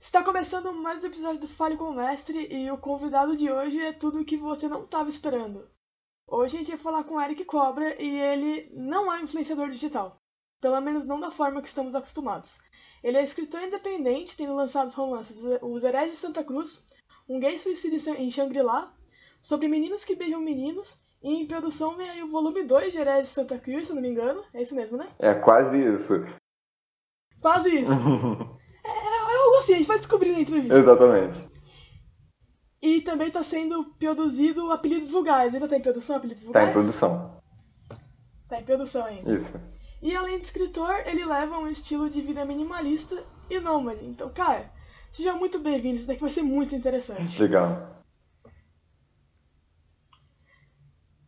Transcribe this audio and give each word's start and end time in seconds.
Está 0.00 0.22
começando 0.22 0.72
mais 0.72 1.04
um 1.04 1.08
episódio 1.08 1.40
do 1.40 1.48
Fale 1.48 1.76
com 1.76 1.90
o 1.90 1.94
Mestre 1.94 2.48
e 2.50 2.70
o 2.70 2.78
convidado 2.78 3.36
de 3.36 3.50
hoje 3.50 3.78
é 3.78 3.92
tudo 3.92 4.20
o 4.20 4.24
que 4.24 4.38
você 4.38 4.66
não 4.68 4.84
estava 4.84 5.10
esperando. 5.10 5.68
Hoje 6.26 6.56
a 6.56 6.58
gente 6.60 6.70
vai 6.70 6.78
falar 6.78 7.04
com 7.04 7.16
o 7.16 7.20
Eric 7.20 7.44
Cobra 7.44 8.00
e 8.00 8.18
ele 8.18 8.70
não 8.72 9.12
é 9.12 9.20
influenciador 9.20 9.68
digital, 9.68 10.16
pelo 10.62 10.80
menos 10.80 11.04
não 11.04 11.20
da 11.20 11.30
forma 11.30 11.60
que 11.60 11.68
estamos 11.68 11.94
acostumados. 11.94 12.58
Ele 13.04 13.18
é 13.18 13.22
escritor 13.22 13.60
independente, 13.62 14.34
tendo 14.34 14.54
lançado 14.54 14.86
os 14.86 14.94
romances 14.94 15.42
Os 15.60 15.84
Heréis 15.84 16.12
de 16.12 16.16
Santa 16.16 16.42
Cruz, 16.42 16.82
Um 17.28 17.38
Gay 17.38 17.58
Suicida 17.58 17.96
em 18.18 18.30
Shangri-La, 18.30 18.96
Sobre 19.42 19.66
Meninos 19.66 20.04
que 20.04 20.14
Beijam 20.14 20.40
Meninos, 20.40 20.98
e 21.20 21.28
em 21.42 21.46
produção 21.46 21.96
vem 21.96 22.08
aí 22.08 22.22
o 22.22 22.30
volume 22.30 22.62
2 22.62 22.92
de 22.92 22.98
Heréis 22.98 23.28
de 23.28 23.34
Santa 23.34 23.58
Cruz, 23.58 23.88
se 23.88 23.92
não 23.92 24.00
me 24.00 24.08
engano. 24.08 24.42
É 24.54 24.62
isso 24.62 24.74
mesmo, 24.74 24.96
né? 24.96 25.08
É 25.18 25.34
quase 25.34 25.76
isso. 25.76 26.24
Quase 27.40 27.68
isso. 27.80 27.92
é, 28.84 28.88
é 28.88 29.36
algo 29.36 29.56
assim, 29.58 29.74
a 29.74 29.76
gente 29.78 29.86
vai 29.88 29.98
descobrir 29.98 30.30
na 30.30 30.40
entrevista. 30.40 30.78
Exatamente. 30.78 31.50
E 32.80 33.00
também 33.02 33.28
está 33.28 33.42
sendo 33.42 33.84
produzido 33.98 34.70
Apelidos 34.70 35.10
Vulgares. 35.10 35.52
Ainda 35.54 35.66
está 35.66 35.76
em 35.76 35.82
produção 35.82 36.16
Apelidos 36.16 36.44
Tá 36.44 36.46
Vulgares? 36.46 36.70
em 36.70 36.72
produção. 36.72 37.42
Tá 38.48 38.60
em 38.60 38.64
produção 38.64 39.04
ainda. 39.04 39.32
Isso. 39.32 39.60
E 40.00 40.14
além 40.16 40.38
de 40.38 40.44
escritor, 40.44 41.02
ele 41.06 41.24
leva 41.24 41.58
um 41.58 41.68
estilo 41.68 42.08
de 42.10 42.20
vida 42.20 42.44
minimalista 42.44 43.24
e 43.50 43.58
nômade. 43.60 44.04
Então, 44.04 44.28
cara, 44.30 44.70
seja 45.12 45.32
muito 45.34 45.58
bem-vindo. 45.60 45.96
Isso 45.96 46.06
daqui 46.08 46.20
vai 46.20 46.30
ser 46.30 46.42
muito 46.42 46.74
interessante. 46.74 47.40
Legal. 47.40 48.01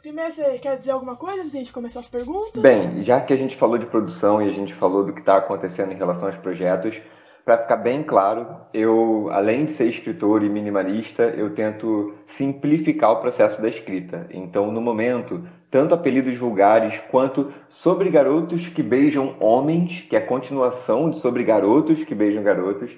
Primeiro, 0.04 0.30
você 0.30 0.58
quer 0.58 0.76
dizer 0.76 0.90
alguma 0.90 1.16
coisa 1.16 1.38
antes 1.38 1.52
de 1.52 1.56
a 1.56 1.60
gente 1.60 1.72
começar 1.72 2.00
as 2.00 2.10
perguntas? 2.10 2.60
Bem, 2.60 3.02
já 3.02 3.22
que 3.22 3.32
a 3.32 3.36
gente 3.36 3.56
falou 3.56 3.78
de 3.78 3.86
produção 3.86 4.42
e 4.42 4.50
a 4.50 4.52
gente 4.52 4.74
falou 4.74 5.02
do 5.02 5.14
que 5.14 5.20
está 5.20 5.38
acontecendo 5.38 5.92
em 5.92 5.96
relação 5.96 6.28
aos 6.28 6.36
projetos, 6.36 7.00
para 7.42 7.56
ficar 7.56 7.76
bem 7.76 8.02
claro, 8.02 8.46
eu, 8.74 9.30
além 9.32 9.64
de 9.64 9.72
ser 9.72 9.86
escritor 9.86 10.44
e 10.44 10.48
minimalista, 10.50 11.22
eu 11.22 11.54
tento 11.54 12.12
simplificar 12.26 13.12
o 13.12 13.20
processo 13.22 13.62
da 13.62 13.68
escrita. 13.70 14.26
Então, 14.30 14.70
no 14.70 14.78
momento, 14.82 15.42
tanto 15.70 15.94
apelidos 15.94 16.36
vulgares 16.36 17.00
quanto 17.10 17.50
sobre 17.70 18.10
garotos 18.10 18.68
que 18.68 18.82
beijam 18.82 19.36
homens, 19.40 20.02
que 20.02 20.16
é 20.16 20.20
continuação 20.20 21.08
de 21.08 21.16
sobre 21.16 21.44
garotos 21.44 22.04
que 22.04 22.14
beijam 22.14 22.42
garotos, 22.42 22.90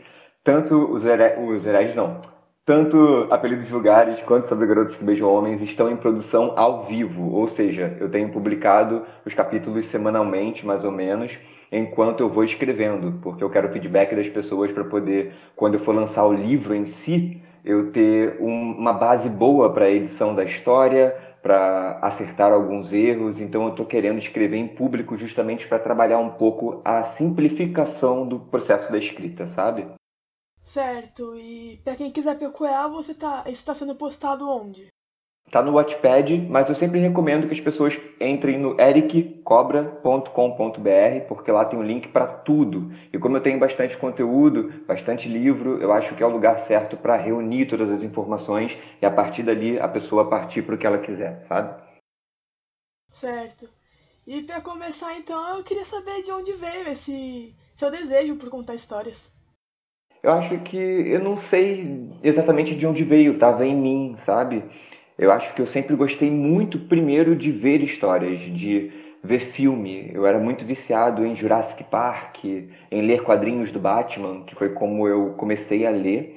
tanto 0.42 0.92
os, 0.92 1.04
here... 1.04 1.38
os 1.38 1.64
heréis 1.64 1.94
não, 1.94 2.20
tanto 2.67 3.28
apelidos 3.31 3.69
vulgares 3.69 4.20
quanto 4.22 4.48
sobre 4.48 4.67
garotos 4.67 4.97
que 4.97 5.05
beijam 5.05 5.33
homens 5.33 5.62
estão 5.62 5.89
em 5.89 5.97
produção 5.97 6.53
ao 6.56 6.84
vivo, 6.84 7.33
ou 7.33 7.47
seja, 7.47 7.97
eu 8.00 8.11
tenho 8.11 8.28
publicado 8.28 9.05
os 9.25 9.33
capítulos 9.33 9.86
semanalmente, 9.86 10.67
mais 10.67 10.84
ou 10.84 10.91
menos, 10.91 11.39
enquanto 11.70 12.20
eu 12.20 12.28
vou 12.28 12.42
escrevendo, 12.42 13.20
porque 13.22 13.44
eu 13.44 13.48
quero 13.48 13.72
feedback 13.72 14.17
das 14.17 14.28
pessoas 14.28 14.72
para 14.72 14.83
poder, 14.83 15.33
quando 15.55 15.75
eu 15.75 15.81
for 15.81 15.94
lançar 15.94 16.27
o 16.27 16.33
livro 16.33 16.75
em 16.75 16.87
si, 16.87 17.41
eu 17.64 17.92
ter 17.92 18.37
um, 18.41 18.72
uma 18.72 18.92
base 18.92 19.28
boa 19.28 19.72
para 19.72 19.84
a 19.84 19.91
edição 19.91 20.34
da 20.34 20.42
história, 20.42 21.17
para 21.41 22.00
acertar 22.03 22.53
alguns 22.53 22.92
erros. 22.92 23.41
Então, 23.41 23.64
eu 23.64 23.70
estou 23.70 23.87
querendo 23.87 24.19
escrever 24.19 24.56
em 24.56 24.67
público 24.67 25.17
justamente 25.17 25.69
para 25.69 25.78
trabalhar 25.78 26.19
um 26.19 26.31
pouco 26.31 26.81
a 26.84 27.05
simplificação 27.05 28.27
do 28.27 28.41
processo 28.41 28.91
da 28.91 28.98
escrita, 28.98 29.47
sabe? 29.47 29.87
Certo, 30.67 31.36
e 31.36 31.81
pra 31.84 31.95
quem 31.95 32.11
quiser 32.11 32.36
procurar, 32.36 32.89
você 32.89 33.14
tá. 33.14 33.45
Isso 33.47 33.64
tá 33.64 33.72
sendo 33.72 33.95
postado 33.95 34.50
onde? 34.50 34.89
Tá 35.48 35.62
no 35.62 35.75
Wattpad, 35.75 36.48
mas 36.50 36.69
eu 36.69 36.75
sempre 36.75 36.98
recomendo 36.98 37.47
que 37.47 37.55
as 37.55 37.61
pessoas 37.61 37.97
entrem 38.20 38.59
no 38.59 38.78
ericcobra.com.br, 38.78 41.28
porque 41.28 41.53
lá 41.53 41.64
tem 41.64 41.78
um 41.78 41.84
link 41.84 42.09
para 42.09 42.27
tudo. 42.27 42.91
E 43.12 43.19
como 43.19 43.37
eu 43.37 43.41
tenho 43.41 43.61
bastante 43.61 43.97
conteúdo, 43.97 44.84
bastante 44.88 45.28
livro, 45.28 45.81
eu 45.81 45.93
acho 45.93 46.16
que 46.16 46.22
é 46.22 46.26
o 46.26 46.32
lugar 46.32 46.59
certo 46.59 46.97
para 46.97 47.16
reunir 47.16 47.66
todas 47.66 47.88
as 47.88 48.03
informações 48.03 48.76
e 49.00 49.06
a 49.06 49.10
partir 49.10 49.44
dali 49.44 49.78
a 49.78 49.87
pessoa 49.87 50.28
partir 50.28 50.62
para 50.62 50.75
o 50.75 50.78
que 50.78 50.87
ela 50.87 50.99
quiser, 50.99 51.44
sabe? 51.44 51.81
Certo. 53.09 53.71
E 54.26 54.43
pra 54.43 54.60
começar 54.60 55.16
então, 55.16 55.59
eu 55.59 55.62
queria 55.62 55.84
saber 55.84 56.25
de 56.25 56.32
onde 56.32 56.53
veio 56.55 56.88
esse 56.88 57.55
seu 57.72 57.88
desejo 57.88 58.34
por 58.34 58.50
contar 58.50 58.75
histórias. 58.75 59.35
Eu 60.26 60.32
acho 60.32 60.59
que 60.59 60.76
eu 60.76 61.20
não 61.20 61.37
sei 61.37 62.10
exatamente 62.20 62.75
de 62.75 62.84
onde 62.84 63.04
veio, 63.04 63.34
estava 63.34 63.64
em 63.64 63.76
mim, 63.76 64.16
sabe? 64.16 64.64
Eu 65.16 65.31
acho 65.31 65.54
que 65.54 65.62
eu 65.62 65.69
sempre 65.69 65.94
gostei 65.94 66.28
muito, 66.28 66.81
primeiro, 66.81 67.37
de 67.37 67.53
ver 67.53 67.81
histórias, 67.81 68.41
de 68.41 68.91
ver 69.22 69.38
filme. 69.38 70.10
Eu 70.12 70.26
era 70.26 70.41
muito 70.41 70.64
viciado 70.64 71.25
em 71.25 71.37
Jurassic 71.37 71.84
Park, 71.84 72.44
em 72.44 73.03
ler 73.03 73.22
quadrinhos 73.22 73.70
do 73.70 73.78
Batman, 73.78 74.42
que 74.44 74.56
foi 74.56 74.70
como 74.70 75.06
eu 75.06 75.34
comecei 75.34 75.87
a 75.87 75.91
ler. 75.91 76.37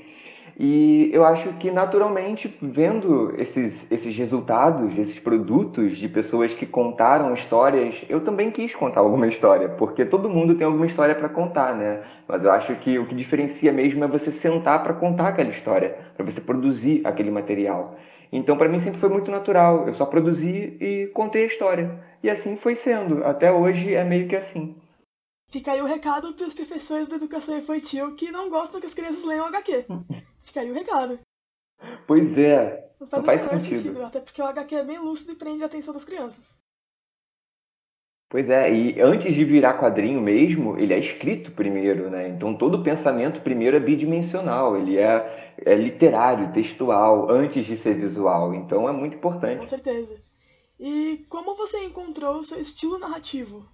E 0.62 1.10
eu 1.14 1.24
acho 1.24 1.54
que, 1.54 1.72
naturalmente, 1.72 2.54
vendo 2.62 3.34
esses, 3.40 3.90
esses 3.90 4.14
resultados, 4.14 4.98
esses 4.98 5.18
produtos 5.18 5.98
de 5.98 6.10
pessoas 6.10 6.54
que 6.54 6.66
contaram 6.66 7.34
histórias, 7.34 8.04
eu 8.10 8.20
também 8.20 8.52
quis 8.52 8.76
contar 8.76 9.00
alguma 9.00 9.26
história, 9.28 9.70
porque 9.70 10.04
todo 10.04 10.30
mundo 10.30 10.56
tem 10.56 10.68
alguma 10.68 10.86
história 10.86 11.16
para 11.16 11.30
contar, 11.30 11.74
né? 11.74 12.04
Mas 12.28 12.44
eu 12.44 12.52
acho 12.52 12.76
que 12.76 13.00
o 13.00 13.08
que 13.08 13.16
diferencia 13.16 13.72
mesmo 13.72 14.04
é 14.04 14.08
você 14.08 14.34
sentar 14.34 14.84
para 14.84 14.94
contar 14.94 15.30
aquela 15.30 15.50
história, 15.50 15.98
para 16.18 16.26
você 16.26 16.42
produzir 16.42 17.08
aquele 17.08 17.32
material. 17.32 17.96
Então, 18.30 18.58
para 18.58 18.68
mim, 18.68 18.80
sempre 18.80 19.00
foi 19.00 19.10
muito 19.10 19.32
natural. 19.32 19.88
Eu 19.88 19.94
só 19.94 20.06
produzi 20.06 20.78
e 20.82 21.08
contei 21.14 21.44
a 21.44 21.48
história. 21.48 22.04
E 22.22 22.30
assim 22.30 22.58
foi 22.58 22.76
sendo. 22.76 23.24
Até 23.24 23.50
hoje 23.50 23.94
é 23.94 24.04
meio 24.04 24.28
que 24.28 24.36
assim. 24.36 24.76
Fica 25.50 25.72
aí 25.72 25.82
o 25.82 25.86
recado 25.86 26.34
para 26.34 26.46
os 26.46 26.54
professores 26.54 27.08
da 27.08 27.16
educação 27.16 27.58
infantil 27.58 28.14
que 28.14 28.30
não 28.30 28.50
gostam 28.50 28.82
que 28.82 28.86
as 28.86 28.94
crianças 28.94 29.24
leiam 29.24 29.48
HQ. 29.48 29.86
Aí 30.58 30.72
o 30.72 30.74
recado. 30.74 31.20
Pois 32.08 32.38
é. 32.38 32.90
Não 33.00 33.08
faz, 33.08 33.42
Não 33.42 33.50
faz 33.50 33.64
sentido. 33.64 33.82
sentido. 33.82 34.04
Até 34.06 34.20
porque 34.20 34.42
o 34.42 34.46
HQ 34.46 34.76
é 34.76 34.84
bem 34.84 35.00
lúcido 35.00 35.34
e 35.34 35.36
prende 35.36 35.64
a 35.64 35.68
atenção 35.68 35.94
das 35.94 36.06
crianças. 36.06 36.58
Pois 38.32 38.48
é, 38.48 38.72
e 38.72 39.02
antes 39.02 39.34
de 39.34 39.44
virar 39.44 39.80
quadrinho 39.80 40.22
mesmo, 40.22 40.78
ele 40.78 40.94
é 40.94 41.00
escrito 41.00 41.52
primeiro, 41.52 42.12
né? 42.12 42.28
Então 42.28 42.56
todo 42.56 42.84
pensamento 42.84 43.42
primeiro 43.42 43.76
é 43.76 43.80
bidimensional, 43.80 44.78
ele 44.78 45.00
é, 45.00 45.56
é 45.66 45.74
literário, 45.74 46.54
textual, 46.54 47.32
antes 47.32 47.66
de 47.66 47.76
ser 47.76 47.96
visual. 47.96 48.54
Então 48.54 48.88
é 48.88 48.92
muito 48.92 49.14
Com 49.14 49.18
importante. 49.18 49.68
certeza. 49.68 50.16
E 50.80 51.26
como 51.28 51.56
você 51.56 51.84
encontrou 51.84 52.36
o 52.36 52.44
seu 52.44 52.62
estilo 52.62 53.00
narrativo? 53.00 53.68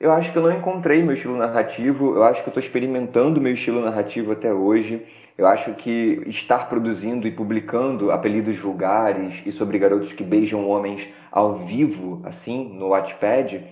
Eu 0.00 0.10
acho 0.10 0.32
que 0.32 0.38
eu 0.38 0.42
não 0.42 0.52
encontrei 0.52 1.02
meu 1.02 1.14
estilo 1.14 1.36
narrativo, 1.36 2.14
eu 2.16 2.24
acho 2.24 2.42
que 2.42 2.48
eu 2.48 2.52
estou 2.52 2.62
experimentando 2.62 3.40
meu 3.40 3.52
estilo 3.52 3.82
narrativo 3.82 4.32
até 4.32 4.52
hoje. 4.52 5.06
Eu 5.38 5.46
acho 5.46 5.74
que 5.74 6.22
estar 6.26 6.68
produzindo 6.68 7.28
e 7.28 7.30
publicando 7.30 8.10
apelidos 8.10 8.56
vulgares 8.56 9.42
e 9.44 9.52
sobre 9.52 9.78
garotos 9.78 10.12
que 10.12 10.24
beijam 10.24 10.66
homens 10.66 11.06
ao 11.30 11.58
vivo, 11.66 12.22
assim, 12.24 12.70
no 12.72 12.88
Wattpad, 12.88 13.62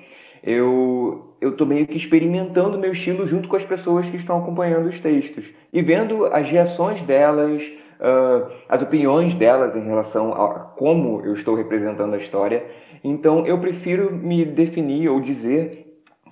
eu 0.42 1.30
eu 1.40 1.56
tô 1.56 1.66
meio 1.66 1.86
que 1.86 1.96
experimentando 1.96 2.78
meu 2.78 2.92
estilo 2.92 3.26
junto 3.26 3.48
com 3.48 3.56
as 3.56 3.64
pessoas 3.64 4.08
que 4.08 4.16
estão 4.16 4.38
acompanhando 4.38 4.88
os 4.88 4.98
textos 4.98 5.44
e 5.70 5.82
vendo 5.82 6.24
as 6.26 6.50
reações 6.50 7.02
delas, 7.02 7.70
ah, 8.00 8.50
as 8.68 8.80
opiniões 8.80 9.34
delas 9.34 9.76
em 9.76 9.84
relação 9.84 10.32
a 10.32 10.60
como 10.60 11.20
eu 11.22 11.34
estou 11.34 11.54
representando 11.54 12.14
a 12.14 12.18
história. 12.18 12.64
Então 13.02 13.46
eu 13.46 13.58
prefiro 13.58 14.10
me 14.10 14.44
definir 14.44 15.08
ou 15.10 15.20
dizer 15.20 15.83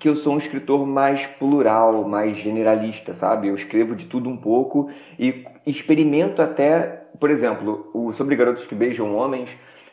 que 0.02 0.08
eu 0.08 0.16
sou 0.16 0.34
um 0.34 0.38
escritor 0.38 0.84
mais 0.84 1.26
plural, 1.26 2.02
mais 2.08 2.36
generalista, 2.36 3.14
sabe? 3.14 3.46
Eu 3.46 3.54
escrevo 3.54 3.94
de 3.94 4.06
tudo 4.06 4.28
um 4.28 4.36
pouco 4.36 4.90
e 5.16 5.44
experimento 5.64 6.42
até, 6.42 7.04
por 7.20 7.30
exemplo, 7.30 7.88
o 7.94 8.12
Sobre 8.12 8.34
Garotos 8.34 8.66
que 8.66 8.74
Beijam 8.74 9.14
Homens 9.14 9.48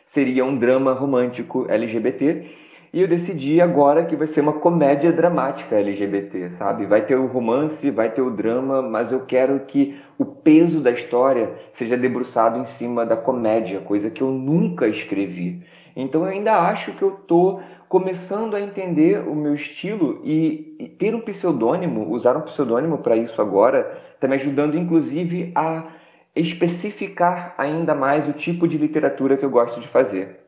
seria 0.06 0.44
um 0.44 0.58
drama 0.58 0.92
romântico 0.92 1.64
LGBT 1.70 2.44
e 2.92 3.00
eu 3.00 3.06
decidi 3.06 3.60
agora 3.60 4.04
que 4.04 4.16
vai 4.16 4.26
ser 4.26 4.40
uma 4.40 4.54
comédia 4.54 5.12
dramática 5.12 5.76
LGBT, 5.76 6.50
sabe? 6.58 6.86
Vai 6.86 7.02
ter 7.02 7.14
o 7.14 7.28
romance, 7.28 7.88
vai 7.88 8.10
ter 8.10 8.20
o 8.20 8.32
drama, 8.32 8.82
mas 8.82 9.12
eu 9.12 9.20
quero 9.20 9.60
que 9.60 9.96
o 10.18 10.24
peso 10.24 10.80
da 10.80 10.90
história 10.90 11.52
seja 11.72 11.96
debruçado 11.96 12.58
em 12.58 12.64
cima 12.64 13.06
da 13.06 13.16
comédia, 13.16 13.78
coisa 13.78 14.10
que 14.10 14.24
eu 14.24 14.32
nunca 14.32 14.88
escrevi. 14.88 15.62
Então 15.94 16.22
eu 16.22 16.30
ainda 16.30 16.58
acho 16.58 16.92
que 16.94 17.02
eu 17.02 17.12
tô 17.12 17.60
começando 17.90 18.54
a 18.54 18.60
entender 18.60 19.18
o 19.26 19.34
meu 19.34 19.52
estilo 19.52 20.20
e, 20.22 20.76
e 20.78 20.88
ter 20.88 21.12
um 21.12 21.20
pseudônimo, 21.20 22.08
usar 22.08 22.36
um 22.36 22.42
pseudônimo 22.42 22.98
para 22.98 23.16
isso 23.16 23.42
agora, 23.42 24.00
está 24.14 24.28
me 24.28 24.36
ajudando 24.36 24.78
inclusive 24.78 25.50
a 25.56 25.88
especificar 26.36 27.52
ainda 27.58 27.92
mais 27.92 28.28
o 28.28 28.32
tipo 28.32 28.68
de 28.68 28.78
literatura 28.78 29.36
que 29.36 29.44
eu 29.44 29.50
gosto 29.50 29.80
de 29.80 29.88
fazer. 29.88 30.38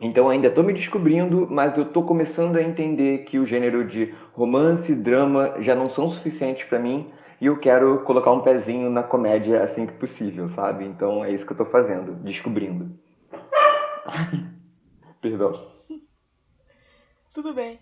Então 0.00 0.28
ainda 0.28 0.46
estou 0.46 0.62
me 0.62 0.72
descobrindo, 0.72 1.48
mas 1.50 1.76
eu 1.76 1.82
estou 1.82 2.04
começando 2.04 2.54
a 2.54 2.62
entender 2.62 3.24
que 3.24 3.36
o 3.36 3.44
gênero 3.44 3.84
de 3.84 4.14
romance, 4.32 4.94
drama 4.94 5.56
já 5.58 5.74
não 5.74 5.88
são 5.88 6.08
suficientes 6.08 6.62
para 6.62 6.78
mim 6.78 7.10
e 7.40 7.46
eu 7.46 7.58
quero 7.58 7.98
colocar 8.04 8.30
um 8.30 8.42
pezinho 8.42 8.88
na 8.88 9.02
comédia 9.02 9.64
assim 9.64 9.86
que 9.86 9.94
possível, 9.94 10.46
sabe? 10.50 10.84
Então 10.84 11.24
é 11.24 11.32
isso 11.32 11.44
que 11.44 11.50
eu 11.50 11.56
estou 11.56 11.66
fazendo, 11.66 12.14
descobrindo. 12.22 12.92
Perdão. 15.20 15.50
Tudo 17.32 17.54
bem. 17.54 17.80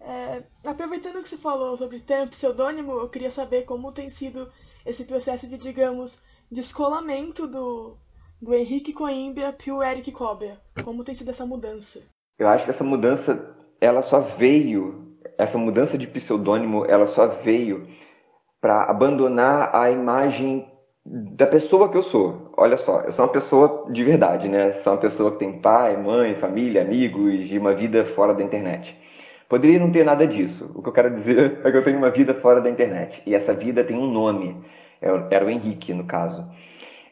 É, 0.00 0.42
aproveitando 0.64 1.22
que 1.22 1.28
você 1.28 1.36
falou 1.36 1.76
sobre 1.76 2.02
um 2.22 2.28
pseudônimo, 2.28 2.92
eu 2.92 3.08
queria 3.08 3.30
saber 3.30 3.62
como 3.62 3.92
tem 3.92 4.08
sido 4.08 4.50
esse 4.84 5.04
processo 5.04 5.46
de, 5.46 5.56
digamos, 5.56 6.20
descolamento 6.50 7.46
do, 7.46 7.96
do 8.40 8.54
Henrique 8.54 8.92
Coimbra 8.92 9.52
para 9.52 9.74
o 9.74 9.82
Eric 9.82 10.10
Cobra. 10.10 10.60
Como 10.84 11.04
tem 11.04 11.14
sido 11.14 11.30
essa 11.30 11.46
mudança? 11.46 12.02
Eu 12.38 12.48
acho 12.48 12.64
que 12.64 12.70
essa 12.70 12.82
mudança, 12.82 13.56
ela 13.80 14.02
só 14.02 14.20
veio, 14.20 15.16
essa 15.38 15.56
mudança 15.56 15.96
de 15.96 16.06
pseudônimo, 16.06 16.84
ela 16.86 17.06
só 17.06 17.28
veio 17.28 17.86
para 18.60 18.84
abandonar 18.84 19.74
a 19.74 19.90
imagem 19.90 20.71
da 21.04 21.46
pessoa 21.46 21.88
que 21.88 21.96
eu 21.96 22.02
sou. 22.02 22.52
Olha 22.56 22.76
só, 22.78 23.00
eu 23.00 23.12
sou 23.12 23.24
uma 23.24 23.32
pessoa 23.32 23.86
de 23.90 24.04
verdade, 24.04 24.48
né? 24.48 24.72
Sou 24.72 24.92
uma 24.92 25.00
pessoa 25.00 25.32
que 25.32 25.38
tem 25.38 25.60
pai, 25.60 25.96
mãe, 25.96 26.36
família, 26.36 26.82
amigos 26.82 27.50
e 27.50 27.58
uma 27.58 27.74
vida 27.74 28.04
fora 28.04 28.32
da 28.32 28.42
internet. 28.42 28.96
Poderia 29.48 29.78
não 29.78 29.90
ter 29.90 30.04
nada 30.04 30.26
disso. 30.26 30.70
O 30.74 30.82
que 30.82 30.88
eu 30.88 30.92
quero 30.92 31.10
dizer 31.10 31.60
é 31.64 31.70
que 31.70 31.76
eu 31.76 31.84
tenho 31.84 31.98
uma 31.98 32.10
vida 32.10 32.34
fora 32.34 32.60
da 32.60 32.70
internet. 32.70 33.22
E 33.26 33.34
essa 33.34 33.52
vida 33.52 33.84
tem 33.84 33.96
um 33.96 34.10
nome. 34.10 34.56
É 35.00 35.08
era 35.34 35.44
o 35.44 35.50
Henrique, 35.50 35.92
no 35.92 36.04
caso. 36.04 36.46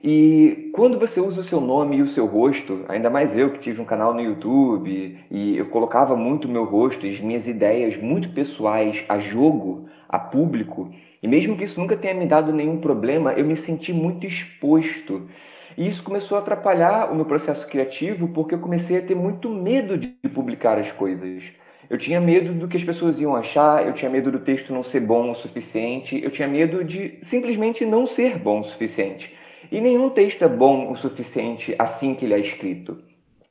E 0.03 0.71
quando 0.73 0.99
você 0.99 1.21
usa 1.21 1.43
o 1.43 1.45
seu 1.45 1.61
nome 1.61 1.97
e 1.97 2.03
o 2.03 2.09
seu 2.09 2.25
rosto, 2.25 2.87
ainda 2.89 3.11
mais 3.11 3.37
eu 3.37 3.51
que 3.51 3.59
tive 3.59 3.83
um 3.83 3.85
canal 3.85 4.15
no 4.15 4.23
YouTube 4.23 5.19
e 5.31 5.59
eu 5.59 5.67
colocava 5.67 6.17
muito 6.17 6.49
o 6.49 6.51
meu 6.51 6.65
rosto 6.65 7.07
e 7.07 7.11
as 7.11 7.21
minhas 7.21 7.47
ideias 7.47 7.99
muito 7.99 8.31
pessoais 8.31 9.05
a 9.11 9.19
jogo, 9.19 9.91
a 10.09 10.19
público, 10.19 10.91
e 11.23 11.29
mesmo 11.29 11.55
que 11.55 11.65
isso 11.65 11.79
nunca 11.79 11.99
tenha 11.99 12.15
me 12.15 12.25
dado 12.25 12.51
nenhum 12.51 12.79
problema, 12.79 13.35
eu 13.35 13.45
me 13.45 13.55
senti 13.55 13.93
muito 13.93 14.27
exposto. 14.27 15.29
E 15.77 15.87
isso 15.87 16.03
começou 16.03 16.39
a 16.39 16.41
atrapalhar 16.41 17.13
o 17.13 17.15
meu 17.15 17.27
processo 17.27 17.67
criativo 17.67 18.29
porque 18.29 18.55
eu 18.55 18.59
comecei 18.59 18.97
a 18.97 19.03
ter 19.03 19.15
muito 19.15 19.51
medo 19.51 19.99
de 19.99 20.09
publicar 20.33 20.79
as 20.79 20.91
coisas. 20.91 21.43
Eu 21.91 21.99
tinha 21.99 22.21
medo 22.21 22.55
do 22.55 22.69
que 22.69 22.77
as 22.79 22.85
pessoas 22.85 23.21
iam 23.21 23.37
achar, 23.37 23.87
eu 23.87 23.93
tinha 23.93 24.11
medo 24.11 24.33
do 24.33 24.39
texto 24.39 24.73
não 24.73 24.83
ser 24.83 25.01
bom 25.01 25.31
o 25.31 25.35
suficiente, 25.35 26.19
eu 26.23 26.31
tinha 26.31 26.49
medo 26.49 26.83
de 26.83 27.19
simplesmente 27.23 27.85
não 27.85 28.07
ser 28.07 28.39
bom 28.39 28.61
o 28.61 28.65
suficiente. 28.65 29.39
E 29.71 29.81
nenhum 29.81 30.11
texto 30.11 30.43
é 30.43 30.49
bom 30.49 30.91
o 30.91 30.97
suficiente 30.97 31.75
assim 31.79 32.15
que 32.15 32.25
ele 32.25 32.35
é 32.35 32.39
escrito. 32.39 32.99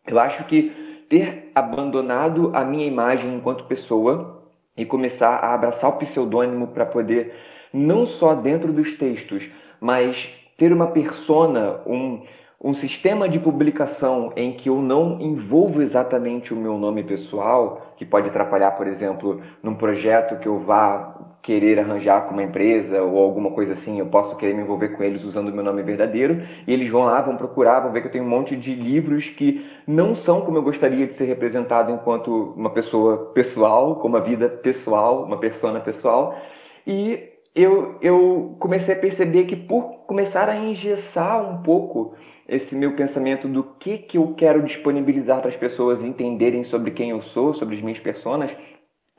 Eu 0.08 0.20
acho 0.20 0.44
que 0.46 1.06
ter 1.10 1.52
abandonado 1.54 2.52
a 2.56 2.64
minha 2.64 2.86
imagem 2.86 3.36
enquanto 3.36 3.66
pessoa 3.66 4.44
e 4.78 4.86
começar 4.86 5.36
a 5.36 5.54
abraçar 5.54 5.90
o 5.90 5.98
pseudônimo 5.98 6.68
para 6.68 6.86
poder 6.86 7.34
não 7.74 8.06
só 8.06 8.34
dentro 8.34 8.72
dos 8.72 8.94
textos, 8.94 9.50
mas 9.80 10.30
ter 10.58 10.74
uma 10.74 10.88
persona, 10.88 11.82
um, 11.86 12.22
um 12.62 12.74
sistema 12.74 13.30
de 13.30 13.40
publicação 13.40 14.34
em 14.36 14.54
que 14.54 14.70
eu 14.70 14.82
não 14.82 15.20
envolvo 15.22 15.82
exatamente 15.82 16.54
o 16.54 16.58
meu 16.58 16.78
nome 16.78 17.04
pessoal, 17.04 17.94
que 17.98 18.06
pode 18.06 18.30
atrapalhar, 18.30 18.72
por 18.72 18.88
exemplo, 18.88 19.42
num 19.62 19.76
projeto 19.76 20.40
que 20.40 20.48
eu 20.48 20.60
vá 20.60 21.29
querer 21.42 21.80
arranjar 21.80 22.28
com 22.28 22.34
uma 22.34 22.44
empresa 22.44 23.02
ou 23.02 23.18
alguma 23.18 23.52
coisa 23.52 23.74
assim, 23.74 24.00
eu 24.00 24.06
posso 24.08 24.36
querer 24.36 24.54
me 24.54 24.62
envolver 24.62 24.90
com 24.90 25.04
eles 25.04 25.24
usando 25.24 25.50
o 25.50 25.54
meu 25.54 25.64
nome 25.64 25.82
verdadeiro, 25.82 26.44
e 26.68 26.74
eles 26.74 26.90
vão 26.90 27.04
lá, 27.06 27.22
vão 27.22 27.38
procurar, 27.38 27.80
vão 27.80 27.92
ver 27.92 28.02
que 28.02 28.08
eu 28.08 28.12
tenho 28.12 28.26
um 28.26 28.30
monte 28.30 28.56
de 28.56 28.76
livros 28.76 29.30
que 29.30 29.66
não 29.88 30.14
são 30.14 30.42
como 30.42 30.58
eu 30.58 30.64
gostaria 30.64 31.08
de 31.08 31.16
ser 31.16 31.26
representado 31.26 31.92
enquanto 31.92 32.54
uma 32.56 32.70
pessoa 32.70 33.32
pessoal, 33.34 33.96
com 33.96 34.08
uma 34.08 34.20
vida 34.20 34.50
pessoal, 34.50 35.24
uma 35.24 35.38
persona 35.38 35.80
pessoal, 35.80 36.38
e 36.86 37.30
eu, 37.56 37.98
eu 38.02 38.56
comecei 38.60 38.96
a 38.96 39.00
perceber 39.00 39.46
que 39.46 39.56
por 39.56 40.06
começar 40.06 40.48
a 40.50 40.56
engessar 40.56 41.42
um 41.50 41.62
pouco 41.62 42.14
esse 42.48 42.76
meu 42.76 42.96
pensamento 42.96 43.48
do 43.48 43.64
que, 43.64 43.98
que 43.98 44.18
eu 44.18 44.34
quero 44.36 44.64
disponibilizar 44.64 45.40
para 45.40 45.50
as 45.50 45.56
pessoas 45.56 46.04
entenderem 46.04 46.64
sobre 46.64 46.92
quem 46.92 47.12
eu 47.12 47.22
sou, 47.22 47.54
sobre 47.54 47.76
as 47.76 47.82
minhas 47.82 48.00
personas, 48.00 48.56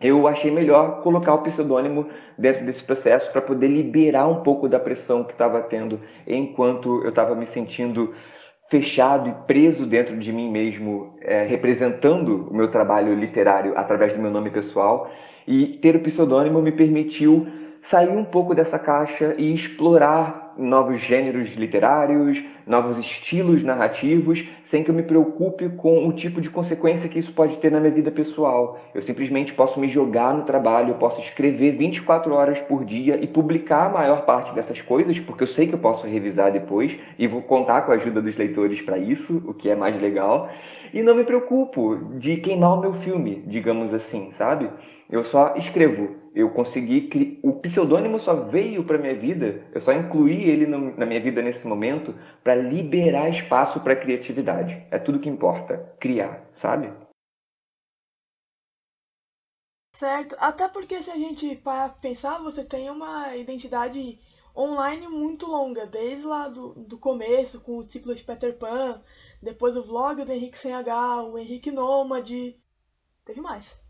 eu 0.00 0.26
achei 0.26 0.50
melhor 0.50 1.02
colocar 1.02 1.34
o 1.34 1.42
pseudônimo 1.42 2.06
dentro 2.38 2.64
desse 2.64 2.82
processo 2.82 3.30
para 3.30 3.42
poder 3.42 3.68
liberar 3.68 4.26
um 4.26 4.42
pouco 4.42 4.68
da 4.68 4.80
pressão 4.80 5.22
que 5.22 5.32
estava 5.32 5.60
tendo 5.60 6.00
enquanto 6.26 7.02
eu 7.02 7.10
estava 7.10 7.34
me 7.34 7.46
sentindo 7.46 8.14
fechado 8.70 9.28
e 9.28 9.32
preso 9.46 9.84
dentro 9.84 10.16
de 10.16 10.32
mim 10.32 10.50
mesmo, 10.50 11.16
é, 11.20 11.44
representando 11.44 12.48
o 12.48 12.54
meu 12.54 12.70
trabalho 12.70 13.12
literário 13.14 13.76
através 13.76 14.12
do 14.12 14.20
meu 14.20 14.30
nome 14.30 14.48
pessoal. 14.48 15.10
E 15.46 15.66
ter 15.66 15.96
o 15.96 16.00
pseudônimo 16.00 16.62
me 16.62 16.70
permitiu 16.70 17.46
sair 17.82 18.08
um 18.08 18.24
pouco 18.24 18.54
dessa 18.54 18.78
caixa 18.78 19.34
e 19.36 19.52
explorar 19.52 20.49
novos 20.60 21.00
gêneros 21.00 21.54
literários, 21.54 22.42
novos 22.66 22.98
estilos 22.98 23.64
narrativos, 23.64 24.46
sem 24.62 24.84
que 24.84 24.90
eu 24.90 24.94
me 24.94 25.02
preocupe 25.02 25.68
com 25.70 26.06
o 26.06 26.12
tipo 26.12 26.40
de 26.40 26.50
consequência 26.50 27.08
que 27.08 27.18
isso 27.18 27.32
pode 27.32 27.56
ter 27.56 27.72
na 27.72 27.80
minha 27.80 27.92
vida 27.92 28.10
pessoal. 28.10 28.78
Eu 28.94 29.00
simplesmente 29.00 29.52
posso 29.54 29.80
me 29.80 29.88
jogar 29.88 30.34
no 30.34 30.44
trabalho, 30.44 30.90
eu 30.90 30.94
posso 30.94 31.20
escrever 31.20 31.72
24 31.72 32.32
horas 32.32 32.60
por 32.60 32.84
dia 32.84 33.18
e 33.20 33.26
publicar 33.26 33.86
a 33.86 33.90
maior 33.90 34.24
parte 34.24 34.54
dessas 34.54 34.80
coisas, 34.80 35.18
porque 35.18 35.42
eu 35.42 35.48
sei 35.48 35.66
que 35.66 35.74
eu 35.74 35.78
posso 35.78 36.06
revisar 36.06 36.52
depois 36.52 36.96
e 37.18 37.26
vou 37.26 37.42
contar 37.42 37.82
com 37.82 37.92
a 37.92 37.94
ajuda 37.94 38.22
dos 38.22 38.36
leitores 38.36 38.80
para 38.80 38.98
isso, 38.98 39.42
o 39.46 39.54
que 39.54 39.70
é 39.70 39.74
mais 39.74 40.00
legal. 40.00 40.48
E 40.92 41.02
não 41.02 41.14
me 41.14 41.24
preocupo 41.24 41.96
de 42.18 42.36
queimar 42.36 42.78
o 42.78 42.80
meu 42.80 42.92
filme, 42.94 43.42
digamos 43.46 43.94
assim, 43.94 44.30
sabe? 44.32 44.68
Eu 45.08 45.24
só 45.24 45.54
escrevo 45.56 46.20
eu 46.34 46.48
consegui 46.50 47.38
o 47.42 47.52
pseudônimo 47.54 48.20
só 48.20 48.34
veio 48.34 48.84
para 48.84 48.98
minha 48.98 49.14
vida, 49.14 49.62
eu 49.74 49.80
só 49.80 49.92
incluí 49.92 50.48
ele 50.50 50.66
no, 50.66 50.96
na 50.96 51.06
minha 51.06 51.20
vida 51.20 51.40
nesse 51.40 51.66
momento 51.66 52.14
para 52.42 52.54
liberar 52.54 53.28
espaço 53.28 53.80
para 53.80 53.96
criatividade. 53.96 54.86
É 54.90 54.98
tudo 54.98 55.20
que 55.20 55.28
importa, 55.28 55.94
criar, 55.98 56.48
sabe? 56.52 56.92
Certo, 59.94 60.36
até 60.38 60.68
porque 60.68 61.02
se 61.02 61.10
a 61.10 61.16
gente 61.16 61.56
para 61.56 61.88
pensar, 61.90 62.38
você 62.38 62.64
tem 62.64 62.90
uma 62.90 63.36
identidade 63.36 64.18
online 64.56 65.08
muito 65.08 65.46
longa, 65.46 65.86
desde 65.86 66.26
lá 66.26 66.48
do, 66.48 66.74
do 66.74 66.98
começo, 66.98 67.60
com 67.60 67.76
o 67.76 67.82
ciclo 67.82 68.14
de 68.14 68.24
Peter 68.24 68.56
Pan, 68.56 69.02
depois 69.42 69.76
o 69.76 69.82
vlog 69.82 70.24
do 70.24 70.32
Henrique 70.32 70.58
Sem 70.58 70.72
H, 70.72 71.22
o 71.22 71.38
Henrique 71.38 71.70
Nômade, 71.70 72.58
teve 73.24 73.40
mais. 73.40 73.82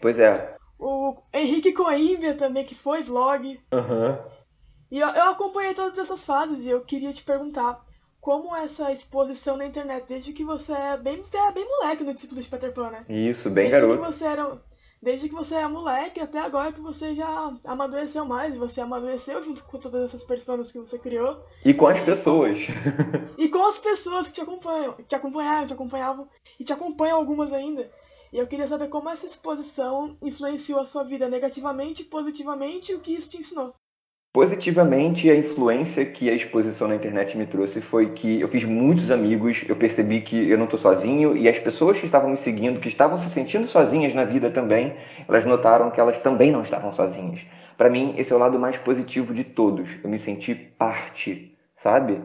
Pois 0.00 0.18
é, 0.18 0.56
o 0.78 1.16
Henrique 1.32 1.72
Coimbra 1.72 2.34
também, 2.34 2.64
que 2.64 2.74
foi 2.74 3.02
vlog. 3.02 3.60
Uhum. 3.72 4.43
E 4.90 4.98
eu, 4.98 5.08
eu 5.08 5.30
acompanhei 5.30 5.74
todas 5.74 5.98
essas 5.98 6.24
fases 6.24 6.64
e 6.64 6.70
eu 6.70 6.80
queria 6.82 7.12
te 7.12 7.22
perguntar 7.22 7.84
como 8.24 8.56
essa 8.56 8.90
exposição 8.90 9.54
na 9.54 9.66
internet, 9.66 10.06
desde 10.08 10.32
que 10.32 10.42
você 10.42 10.72
é 10.72 10.96
bem, 10.96 11.20
você 11.20 11.36
é 11.36 11.52
bem 11.52 11.68
moleque 11.68 12.02
no 12.02 12.14
discípulo 12.14 12.40
de 12.40 12.48
Peter 12.48 12.72
Pan, 12.72 12.90
né? 12.90 13.04
Isso, 13.06 13.50
bem 13.50 13.68
desde 13.68 13.86
garoto. 13.86 14.00
Que 14.00 14.12
você 14.12 14.24
era, 14.24 14.62
desde 15.02 15.28
que 15.28 15.34
você 15.34 15.56
é 15.56 15.68
moleque 15.68 16.20
até 16.20 16.38
agora 16.38 16.72
que 16.72 16.80
você 16.80 17.14
já 17.14 17.52
amadureceu 17.66 18.24
mais, 18.24 18.54
e 18.54 18.58
você 18.58 18.80
amadureceu 18.80 19.42
junto 19.42 19.62
com 19.64 19.78
todas 19.78 20.04
essas 20.04 20.24
pessoas 20.24 20.72
que 20.72 20.78
você 20.78 20.98
criou. 20.98 21.44
E 21.66 21.74
com 21.74 21.86
as 21.86 22.00
pessoas. 22.00 22.60
e 23.36 23.48
com 23.50 23.68
as 23.68 23.78
pessoas 23.78 24.26
que 24.26 24.32
te 24.32 24.40
acompanham, 24.40 24.94
te 25.06 25.14
acompanharam, 25.14 25.66
te 25.66 25.74
acompanhavam 25.74 26.28
e 26.58 26.64
te 26.64 26.72
acompanham 26.72 27.18
algumas 27.18 27.52
ainda. 27.52 27.92
E 28.32 28.38
eu 28.38 28.46
queria 28.46 28.66
saber 28.66 28.88
como 28.88 29.10
essa 29.10 29.26
exposição 29.26 30.16
influenciou 30.22 30.80
a 30.80 30.86
sua 30.86 31.04
vida 31.04 31.28
negativamente, 31.28 32.02
positivamente 32.02 32.90
e 32.90 32.94
o 32.94 33.00
que 33.00 33.12
isso 33.12 33.30
te 33.30 33.36
ensinou. 33.36 33.74
Positivamente, 34.34 35.30
a 35.30 35.36
influência 35.36 36.04
que 36.04 36.28
a 36.28 36.34
exposição 36.34 36.88
na 36.88 36.96
internet 36.96 37.38
me 37.38 37.46
trouxe 37.46 37.80
foi 37.80 38.14
que 38.14 38.40
eu 38.40 38.48
fiz 38.48 38.64
muitos 38.64 39.08
amigos, 39.12 39.64
eu 39.68 39.76
percebi 39.76 40.22
que 40.22 40.50
eu 40.50 40.58
não 40.58 40.64
estou 40.64 40.76
sozinho 40.76 41.36
e 41.36 41.48
as 41.48 41.56
pessoas 41.56 42.00
que 42.00 42.04
estavam 42.04 42.30
me 42.30 42.36
seguindo, 42.36 42.80
que 42.80 42.88
estavam 42.88 43.16
se 43.16 43.30
sentindo 43.30 43.68
sozinhas 43.68 44.12
na 44.12 44.24
vida 44.24 44.50
também, 44.50 44.94
elas 45.28 45.44
notaram 45.44 45.88
que 45.88 46.00
elas 46.00 46.18
também 46.18 46.50
não 46.50 46.62
estavam 46.62 46.90
sozinhas. 46.90 47.42
Para 47.76 47.88
mim, 47.88 48.12
esse 48.18 48.32
é 48.32 48.34
o 48.34 48.38
lado 48.40 48.58
mais 48.58 48.76
positivo 48.76 49.32
de 49.32 49.44
todos. 49.44 49.88
Eu 50.02 50.10
me 50.10 50.18
senti 50.18 50.52
parte, 50.52 51.56
sabe? 51.76 52.20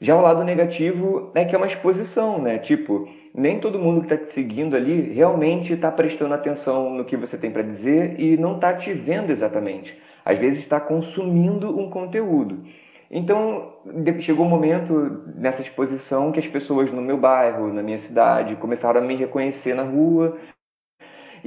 Já 0.00 0.16
o 0.16 0.22
lado 0.22 0.42
negativo 0.42 1.32
é 1.34 1.44
que 1.44 1.54
é 1.54 1.58
uma 1.58 1.66
exposição, 1.66 2.40
né? 2.40 2.56
Tipo, 2.56 3.06
nem 3.34 3.60
todo 3.60 3.78
mundo 3.78 4.00
que 4.00 4.14
está 4.14 4.16
te 4.16 4.32
seguindo 4.32 4.74
ali 4.74 5.12
realmente 5.12 5.74
está 5.74 5.92
prestando 5.92 6.32
atenção 6.32 6.88
no 6.94 7.04
que 7.04 7.14
você 7.14 7.36
tem 7.36 7.50
para 7.50 7.60
dizer 7.60 8.18
e 8.18 8.38
não 8.38 8.54
está 8.54 8.72
te 8.72 8.94
vendo 8.94 9.30
exatamente. 9.30 10.05
Às 10.26 10.38
vezes 10.38 10.58
está 10.58 10.78
consumindo 10.78 11.78
um 11.78 11.88
conteúdo. 11.88 12.64
Então, 13.10 13.72
chegou 14.20 14.44
um 14.44 14.48
momento 14.48 15.22
nessa 15.36 15.62
exposição 15.62 16.32
que 16.32 16.40
as 16.40 16.46
pessoas 16.46 16.92
no 16.92 17.00
meu 17.00 17.16
bairro, 17.16 17.72
na 17.72 17.82
minha 17.82 17.98
cidade, 17.98 18.56
começaram 18.56 19.00
a 19.00 19.04
me 19.04 19.14
reconhecer 19.14 19.74
na 19.74 19.84
rua 19.84 20.36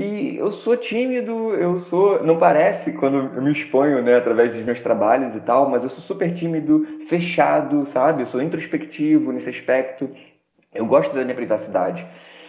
e 0.02 0.38
eu 0.38 0.50
sou 0.54 0.78
tímido, 0.78 1.54
eu 1.56 1.78
sou. 1.80 2.24
Não 2.24 2.40
parece 2.40 2.94
quando 2.94 3.18
eu 3.36 3.42
me 3.42 3.52
exponho, 3.52 4.02
né, 4.02 4.16
através 4.16 4.54
dos 4.54 4.64
meus 4.64 4.80
trabalhos 4.80 5.36
e 5.36 5.42
tal, 5.42 5.70
mas 5.70 5.84
eu 5.84 5.90
sou 5.90 6.02
super 6.02 6.34
tímido, 6.34 6.88
fechado, 7.10 7.86
sabe? 7.86 8.22
Eu 8.22 8.26
sou 8.26 8.42
introspectivo 8.42 9.34
nesse 9.34 9.50
aspecto. 9.50 10.10
Eu 10.74 10.86
gosto 10.86 11.14
da 11.14 11.24
minha 11.24 11.36
privacidade. 11.36 12.08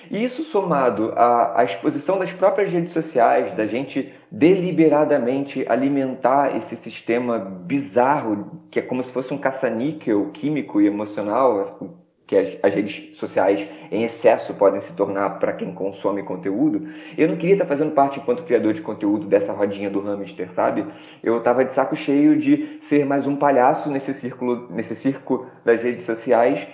E 0.09 0.23
isso 0.23 0.45
somado 0.45 1.13
à, 1.17 1.61
à, 1.61 1.65
exposição 1.65 2.21
das 2.21 2.31
próprias 2.33 2.73
redes 2.73 2.93
sociais, 2.93 3.53
da 3.57 3.67
gente 3.67 4.15
deliberadamente 4.31 5.65
alimentar 5.69 6.57
esse 6.57 6.77
sistema 6.77 7.39
bizarro, 7.39 8.63
que 8.71 8.79
é 8.79 8.83
como 8.83 9.03
se 9.03 9.11
fosse 9.11 9.35
um 9.35 9.39
caça-níquel 9.39 10.31
químico 10.31 10.81
e 10.81 10.87
emocional, 10.87 11.79
que 12.31 12.61
as, 12.63 12.73
redes 12.73 13.19
sociais 13.19 13.67
em 13.91 14.05
excesso 14.05 14.55
podem 14.55 14.81
se 14.81 14.93
tornar 14.93 15.41
para 15.41 15.53
quem 15.53 15.75
consome 15.75 16.23
conteúdo, 16.23 16.89
eu 17.19 17.27
não 17.27 17.37
queria 17.37 17.57
estar 17.57 17.67
fazendo 17.67 17.91
parte, 17.91 18.21
enquanto 18.21 18.45
criador 18.45 18.73
de 18.73 18.83
conteúdo, 18.83 19.27
dessa 19.27 19.53
rodinha 19.53 19.91
do 19.91 19.99
hamster, 20.01 20.49
sabe? 20.53 20.87
Eu 21.25 21.39
estava 21.39 21.65
de 21.65 21.73
saco 21.73 21.97
cheio 21.97 22.37
de 22.37 22.79
ser 22.83 23.05
mais 23.05 23.27
um 23.27 23.35
palhaço 23.35 23.91
nesse 23.91 24.15
círculo, 24.15 24.69
nesse 24.71 24.95
circo 24.95 25.45
das 25.65 25.83
redes 25.83 26.05
sociais 26.05 26.69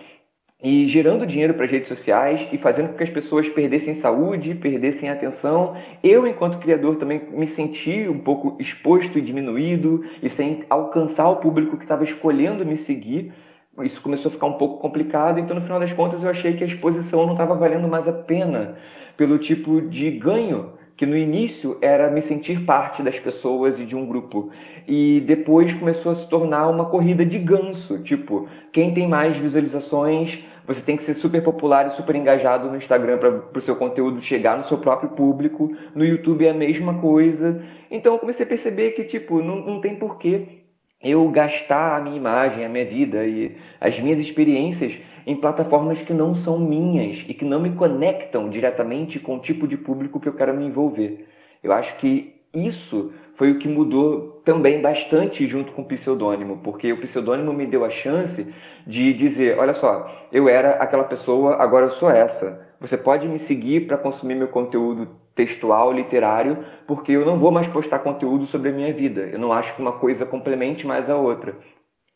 e 0.67 0.89
gerando 0.89 1.25
dinheiro 1.25 1.55
para 1.55 1.65
as 1.65 1.71
redes 1.71 1.87
sociais 1.87 2.49
e 2.51 2.59
fazendo 2.59 2.89
com 2.89 2.97
que 2.97 3.05
as 3.05 3.09
pessoas 3.09 3.49
perdessem 3.49 3.95
saúde, 3.95 4.53
perdessem 4.53 5.09
atenção. 5.09 5.77
Eu, 6.03 6.27
enquanto 6.27 6.59
criador, 6.59 6.97
também 6.97 7.23
me 7.31 7.47
senti 7.47 8.09
um 8.09 8.19
pouco 8.19 8.57
exposto 8.59 9.17
e 9.17 9.23
diminuído 9.23 10.05
e 10.21 10.29
sem 10.29 10.65
alcançar 10.69 11.29
o 11.29 11.37
público 11.37 11.77
que 11.77 11.85
estava 11.85 12.03
escolhendo 12.03 12.67
me 12.67 12.77
seguir. 12.77 13.33
Isso 13.81 14.03
começou 14.03 14.29
a 14.29 14.33
ficar 14.33 14.47
um 14.47 14.55
pouco 14.55 14.81
complicado, 14.81 15.39
então 15.39 15.55
no 15.55 15.63
final 15.63 15.79
das 15.79 15.93
contas 15.93 16.25
eu 16.25 16.31
achei 16.31 16.55
que 16.55 16.65
a 16.65 16.67
exposição 16.67 17.25
não 17.27 17.35
estava 17.35 17.55
valendo 17.55 17.87
mais 17.87 18.09
a 18.09 18.13
pena 18.13 18.77
pelo 19.17 19.39
tipo 19.39 19.81
de 19.83 20.11
ganho 20.11 20.73
que 20.97 21.05
no 21.05 21.17
início 21.17 21.77
era 21.83 22.11
me 22.11 22.23
sentir 22.23 22.65
parte 22.65 23.03
das 23.03 23.19
pessoas 23.19 23.79
e 23.79 23.85
de 23.85 23.95
um 23.95 24.07
grupo. 24.07 24.51
E 24.89 25.23
depois 25.27 25.75
começou 25.75 26.13
a 26.13 26.15
se 26.15 26.27
tornar 26.29 26.69
uma 26.69 26.87
corrida 26.87 27.25
de 27.25 27.39
ganso, 27.39 27.99
tipo, 27.99 28.49
quem 28.73 28.95
tem 28.95 29.07
mais 29.07 29.37
visualizações, 29.37 30.43
você 30.67 30.81
tem 30.81 30.97
que 30.97 31.05
ser 31.05 31.15
super 31.15 31.43
popular 31.43 31.87
e 31.87 31.91
super 31.93 32.15
engajado 32.17 32.69
no 32.69 32.77
Instagram 32.77 33.19
para 33.19 33.59
o 33.59 33.61
seu 33.61 33.77
conteúdo 33.77 34.21
chegar 34.21 34.59
no 34.59 34.65
seu 34.65 34.79
próprio 34.79 35.11
público. 35.11 35.75
No 35.95 36.05
YouTube 36.05 36.45
é 36.45 36.51
a 36.51 36.55
mesma 36.55 36.95
coisa. 37.01 37.63
Então 37.91 38.15
eu 38.15 38.19
comecei 38.19 38.45
a 38.45 38.49
perceber 38.49 38.91
que, 38.93 39.05
tipo, 39.05 39.41
não, 39.41 39.57
não 39.57 39.81
tem 39.81 39.95
porquê 39.95 40.65
eu 41.01 41.29
gastar 41.31 41.99
a 41.99 42.01
minha 42.01 42.17
imagem, 42.17 42.65
a 42.65 42.69
minha 42.69 42.85
vida 42.85 43.25
e 43.25 43.57
as 43.81 43.99
minhas 44.01 44.19
experiências 44.19 44.99
em 45.27 45.37
plataformas 45.37 46.03
que 46.03 46.13
não 46.13 46.35
são 46.35 46.59
minhas 46.59 47.25
e 47.29 47.35
que 47.35 47.45
não 47.45 47.61
me 47.61 47.71
conectam 47.71 48.49
diretamente 48.49 49.21
com 49.21 49.37
o 49.37 49.41
tipo 49.41 49.69
de 49.69 49.77
público 49.77 50.19
que 50.19 50.29
eu 50.29 50.35
quero 50.35 50.55
me 50.55 50.65
envolver. 50.65 51.29
Eu 51.63 51.73
acho 51.73 51.97
que 51.99 52.41
isso 52.53 53.13
foi 53.37 53.53
o 53.53 53.59
que 53.59 53.69
mudou 53.69 54.41
também 54.45 54.81
bastante 54.81 55.47
junto 55.47 55.73
com 55.73 55.83
o 55.83 55.85
pseudônimo, 55.85 56.61
porque 56.63 56.93
o 56.93 57.01
pseudônimo 57.01 57.53
me 57.53 57.67
deu 57.67 57.85
a 57.85 57.91
chance 57.91 58.47
de 58.87 59.13
dizer, 59.13 59.59
olha 59.59 59.75
só, 59.75 60.11
eu 60.33 60.49
era 60.49 60.77
aquela 60.77 61.05
pessoa, 61.05 61.57
agora 61.57 61.87
eu 61.87 61.91
sou 61.91 62.11
essa. 62.11 62.67
Você 62.81 62.97
pode 62.97 63.29
me 63.29 63.39
seguir 63.39 63.87
para 63.87 63.99
consumir 63.99 64.35
meu 64.35 64.49
conteúdo 64.49 65.09
textual, 65.35 65.93
literário, 65.93 66.65
porque 66.87 67.13
eu 67.13 67.27
não 67.27 67.39
vou 67.39 67.51
mais 67.51 67.67
postar 67.67 67.99
conteúdo 67.99 68.47
sobre 68.47 68.71
a 68.71 68.73
minha 68.73 68.93
vida. 68.93 69.23
Eu 69.23 69.39
não 69.39 69.53
acho 69.53 69.75
que 69.75 69.83
uma 69.83 69.93
coisa 69.93 70.25
complemente 70.25 70.87
mais 70.87 71.11
a 71.11 71.17
outra. 71.17 71.57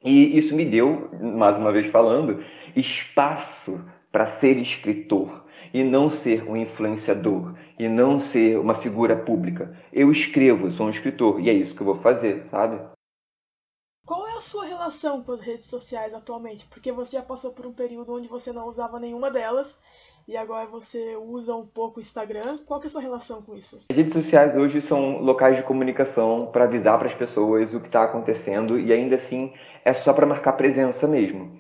E 0.03 0.39
isso 0.39 0.55
me 0.55 0.65
deu, 0.65 1.11
mais 1.21 1.59
uma 1.59 1.71
vez 1.71 1.87
falando, 1.87 2.43
espaço 2.75 3.79
para 4.11 4.27
ser 4.27 4.57
escritor 4.57 5.45
e 5.73 5.83
não 5.83 6.11
ser 6.11 6.49
um 6.49 6.57
influenciador 6.57 7.55
e 7.79 7.89
não 7.89 8.21
ser 8.21 8.59
uma 8.59 8.75
figura 8.75 9.17
pública. 9.17 9.77
Eu 9.93 10.11
escrevo, 10.11 10.71
sou 10.71 10.87
um 10.87 10.91
escritor 10.91 11.41
e 11.41 11.49
é 11.49 11.53
isso 11.53 11.75
que 11.75 11.81
eu 11.81 11.87
vou 11.87 11.97
fazer, 11.97 12.47
sabe? 12.51 12.81
Qual 14.07 14.27
é 14.27 14.33
a 14.33 14.41
sua 14.41 14.65
relação 14.65 15.23
com 15.23 15.33
as 15.33 15.41
redes 15.41 15.67
sociais 15.67 16.13
atualmente? 16.13 16.67
Porque 16.69 16.91
você 16.91 17.17
já 17.17 17.23
passou 17.23 17.53
por 17.53 17.67
um 17.67 17.73
período 17.73 18.13
onde 18.13 18.27
você 18.27 18.53
não 18.53 18.67
usava 18.67 18.99
nenhuma 18.99 19.31
delas 19.31 19.79
e 20.27 20.37
agora 20.37 20.67
você 20.67 21.17
usa 21.17 21.55
um 21.55 21.67
pouco 21.67 21.99
o 21.99 22.01
Instagram. 22.01 22.59
Qual 22.67 22.83
é 22.83 22.87
a 22.87 22.89
sua 22.89 23.01
relação 23.01 23.41
com 23.43 23.55
isso? 23.55 23.81
As 23.89 23.97
redes 23.97 24.13
sociais 24.13 24.57
hoje 24.57 24.81
são 24.81 25.19
locais 25.21 25.57
de 25.57 25.63
comunicação 25.63 26.49
para 26.53 26.65
avisar 26.65 26.99
para 26.99 27.09
as 27.09 27.15
pessoas 27.15 27.73
o 27.73 27.81
que 27.81 27.87
está 27.87 28.05
acontecendo 28.05 28.79
e 28.79 28.93
ainda 28.93 29.17
assim 29.17 29.53
é 29.85 29.95
só 29.95 30.13
para 30.13 30.27
marcar 30.27 30.53
presença 30.55 31.07
mesmo. 31.07 31.60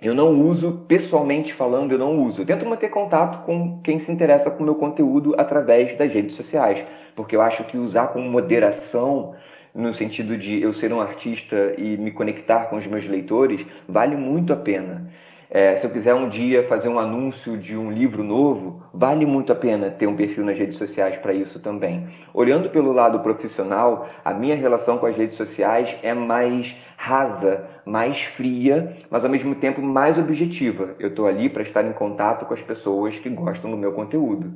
Eu 0.00 0.14
não 0.14 0.30
uso, 0.42 0.84
pessoalmente 0.86 1.52
falando, 1.52 1.90
eu 1.90 1.98
não 1.98 2.22
uso. 2.22 2.42
Eu 2.42 2.46
tento 2.46 2.64
manter 2.64 2.88
contato 2.88 3.44
com 3.44 3.80
quem 3.82 3.98
se 3.98 4.12
interessa 4.12 4.48
com 4.48 4.62
o 4.62 4.64
meu 4.64 4.76
conteúdo 4.76 5.34
através 5.36 5.96
das 5.96 6.14
redes 6.14 6.36
sociais, 6.36 6.84
porque 7.16 7.34
eu 7.34 7.42
acho 7.42 7.64
que 7.64 7.76
usar 7.76 8.12
com 8.12 8.20
moderação, 8.20 9.34
no 9.74 9.92
sentido 9.92 10.38
de 10.38 10.62
eu 10.62 10.72
ser 10.72 10.92
um 10.92 11.00
artista 11.00 11.74
e 11.76 11.96
me 11.96 12.12
conectar 12.12 12.66
com 12.66 12.76
os 12.76 12.86
meus 12.86 13.08
leitores, 13.08 13.66
vale 13.88 14.14
muito 14.14 14.52
a 14.52 14.56
pena. 14.56 15.10
É, 15.50 15.74
se 15.74 15.84
eu 15.84 15.90
quiser 15.90 16.14
um 16.14 16.28
dia 16.28 16.68
fazer 16.68 16.88
um 16.88 16.98
anúncio 16.98 17.56
de 17.56 17.76
um 17.76 17.90
livro 17.90 18.22
novo, 18.22 18.80
vale 18.94 19.26
muito 19.26 19.50
a 19.50 19.56
pena 19.56 19.90
ter 19.90 20.06
um 20.06 20.14
perfil 20.14 20.44
nas 20.44 20.56
redes 20.56 20.78
sociais 20.78 21.16
para 21.16 21.32
isso 21.32 21.58
também. 21.58 22.06
Olhando 22.32 22.70
pelo 22.70 22.92
lado 22.92 23.18
profissional, 23.18 24.08
a 24.24 24.32
minha 24.32 24.54
relação 24.54 24.98
com 24.98 25.06
as 25.06 25.16
redes 25.16 25.36
sociais 25.36 25.96
é 26.04 26.14
mais 26.14 26.76
rasa, 26.98 27.64
mais 27.86 28.24
fria, 28.24 28.96
mas 29.08 29.24
ao 29.24 29.30
mesmo 29.30 29.54
tempo 29.54 29.80
mais 29.80 30.18
objetiva. 30.18 30.96
Eu 30.98 31.10
estou 31.10 31.28
ali 31.28 31.48
para 31.48 31.62
estar 31.62 31.84
em 31.84 31.92
contato 31.92 32.44
com 32.44 32.52
as 32.52 32.60
pessoas 32.60 33.16
que 33.16 33.30
gostam 33.30 33.70
do 33.70 33.76
meu 33.76 33.92
conteúdo. 33.92 34.52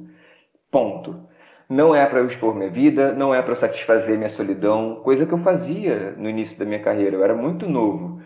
Ponto. 0.68 1.14
Não 1.68 1.94
é 1.94 2.04
para 2.04 2.18
eu 2.18 2.26
expor 2.26 2.54
minha 2.54 2.68
vida, 2.68 3.12
não 3.12 3.32
é 3.32 3.40
para 3.40 3.52
eu 3.52 3.56
satisfazer 3.56 4.18
minha 4.18 4.28
solidão, 4.28 4.96
coisa 5.04 5.24
que 5.24 5.32
eu 5.32 5.38
fazia 5.38 6.14
no 6.18 6.28
início 6.28 6.58
da 6.58 6.64
minha 6.64 6.80
carreira. 6.80 7.16
Eu 7.16 7.22
era 7.22 7.34
muito 7.34 7.68
novo. 7.68 8.20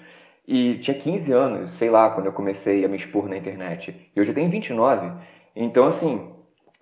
E 0.49 0.79
tinha 0.79 0.99
15 0.99 1.33
anos, 1.33 1.71
sei 1.73 1.91
lá, 1.91 2.09
quando 2.09 2.27
eu 2.27 2.33
comecei 2.33 2.85
a 2.87 2.89
me 2.89 2.97
expor 2.97 3.29
na 3.29 3.37
internet. 3.37 3.95
E 4.17 4.21
hoje 4.21 4.31
eu 4.31 4.35
tenho 4.35 4.51
29. 4.51 5.13
Então, 5.55 5.87
assim, 5.87 6.33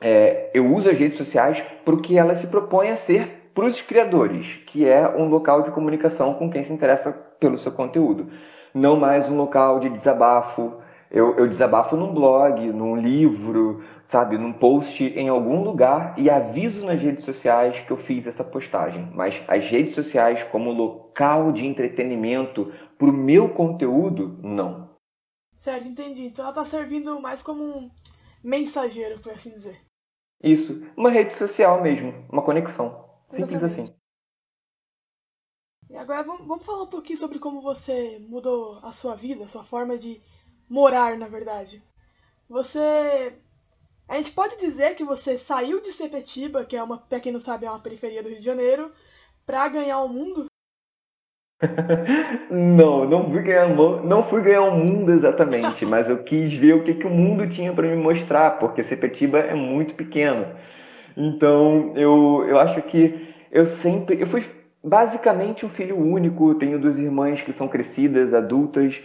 é, 0.01 0.51
eu 0.55 0.73
uso 0.73 0.89
as 0.89 0.97
redes 0.97 1.19
sociais 1.19 1.61
para 1.85 1.95
o 1.95 2.01
que 2.01 2.17
elas 2.17 2.39
se 2.39 2.47
propõem 2.47 2.91
a 2.91 2.97
ser 2.97 3.44
para 3.55 3.67
os 3.67 3.81
criadores, 3.81 4.59
que 4.67 4.87
é 4.87 5.09
um 5.17 5.29
local 5.29 5.63
de 5.63 5.71
comunicação 5.71 6.35
com 6.35 6.51
quem 6.51 6.65
se 6.65 6.73
interessa 6.73 7.13
pelo 7.13 7.57
seu 7.57 7.71
conteúdo. 7.71 8.29
Não 8.75 8.97
mais 8.97 9.31
um 9.31 9.37
local 9.37 9.79
de 9.79 9.89
desabafo. 9.89 10.75
Eu, 11.11 11.37
eu 11.37 11.47
desabafo 11.47 11.97
num 11.97 12.13
blog, 12.13 12.61
num 12.73 12.97
livro, 12.97 13.85
sabe, 14.09 14.37
num 14.37 14.53
post 14.53 15.05
em 15.05 15.29
algum 15.29 15.63
lugar 15.63 16.19
e 16.19 16.29
aviso 16.29 16.85
nas 16.85 17.01
redes 17.01 17.25
sociais 17.25 17.79
que 17.79 17.93
eu 17.93 17.97
fiz 17.97 18.27
essa 18.27 18.43
postagem. 18.43 19.09
Mas 19.15 19.41
as 19.47 19.65
redes 19.65 19.95
sociais 19.95 20.43
como 20.43 20.73
local 20.73 21.53
de 21.53 21.65
entretenimento 21.65 22.73
para 22.99 23.09
o 23.09 23.13
meu 23.13 23.49
conteúdo, 23.51 24.37
não. 24.43 24.91
Certo, 25.57 25.87
entendi. 25.87 26.27
Então 26.27 26.45
ela 26.45 26.51
está 26.51 26.65
servindo 26.65 27.21
mais 27.21 27.41
como 27.41 27.63
um 27.63 27.91
mensageiro, 28.43 29.21
por 29.21 29.33
assim 29.33 29.51
dizer. 29.51 29.77
Isso, 30.43 30.85
uma 30.97 31.11
rede 31.11 31.35
social 31.35 31.81
mesmo, 31.81 32.13
uma 32.29 32.43
conexão. 32.43 33.04
Simples 33.29 33.63
Exatamente. 33.63 33.91
assim. 33.91 34.05
E 35.91 35.97
agora 35.97 36.23
vamos 36.23 36.65
falar 36.65 36.83
um 36.85 36.89
pouquinho 36.89 37.19
sobre 37.19 37.39
como 37.39 37.61
você 37.61 38.19
mudou 38.21 38.79
a 38.83 38.91
sua 38.91 39.15
vida, 39.15 39.45
a 39.45 39.49
sua 39.49 39.63
forma 39.63 39.99
de 39.99 40.21
morar, 40.69 41.17
na 41.17 41.29
verdade. 41.29 41.83
Você 42.49 43.39
a 44.09 44.17
gente 44.17 44.33
pode 44.33 44.59
dizer 44.59 44.95
que 44.95 45.05
você 45.05 45.39
saiu 45.39 45.81
de 45.81 45.93
Sepetiba, 45.93 46.65
que 46.65 46.77
é 46.77 46.83
uma, 46.83 46.99
pra 46.99 47.21
quem 47.21 47.33
não 47.33 47.41
sabe, 47.41 47.65
é 47.65 47.71
uma 47.71 47.81
periferia 47.81 48.23
do 48.23 48.29
Rio 48.29 48.39
de 48.39 48.45
Janeiro, 48.45 48.93
pra 49.47 49.67
ganhar 49.69 50.01
o 50.03 50.09
mundo? 50.09 50.47
não, 52.51 53.09
não 53.09 53.31
fui 53.31 53.43
ganhar 53.43 53.69
não 54.05 54.29
fui 54.29 54.43
ganhar 54.43 54.63
o 54.63 54.77
mundo 54.77 55.13
exatamente, 55.13 55.85
mas 55.87 56.11
eu 56.11 56.23
quis 56.23 56.53
ver 56.53 56.75
o 56.75 56.85
que, 56.85 56.95
que 56.95 57.07
o 57.07 57.11
mundo 57.11 57.49
tinha 57.49 57.73
para 57.73 57.89
me 57.89 57.97
mostrar, 57.97 58.59
porque 58.59 58.83
Sepetiba 58.83 59.39
é 59.39 59.55
muito 59.55 59.95
pequeno. 59.95 60.55
Então, 61.17 61.93
eu, 61.97 62.45
eu 62.49 62.59
acho 62.59 62.83
que 62.83 63.35
eu 63.51 63.67
sempre 63.67 64.21
eu 64.21 64.27
fui 64.27 64.45
basicamente 64.83 65.65
um 65.65 65.69
filho 65.69 65.97
único, 65.97 66.55
tenho 66.57 66.79
duas 66.79 66.99
irmãs 66.99 67.41
que 67.43 67.53
são 67.53 67.69
crescidas, 67.69 68.35
adultas, 68.35 69.01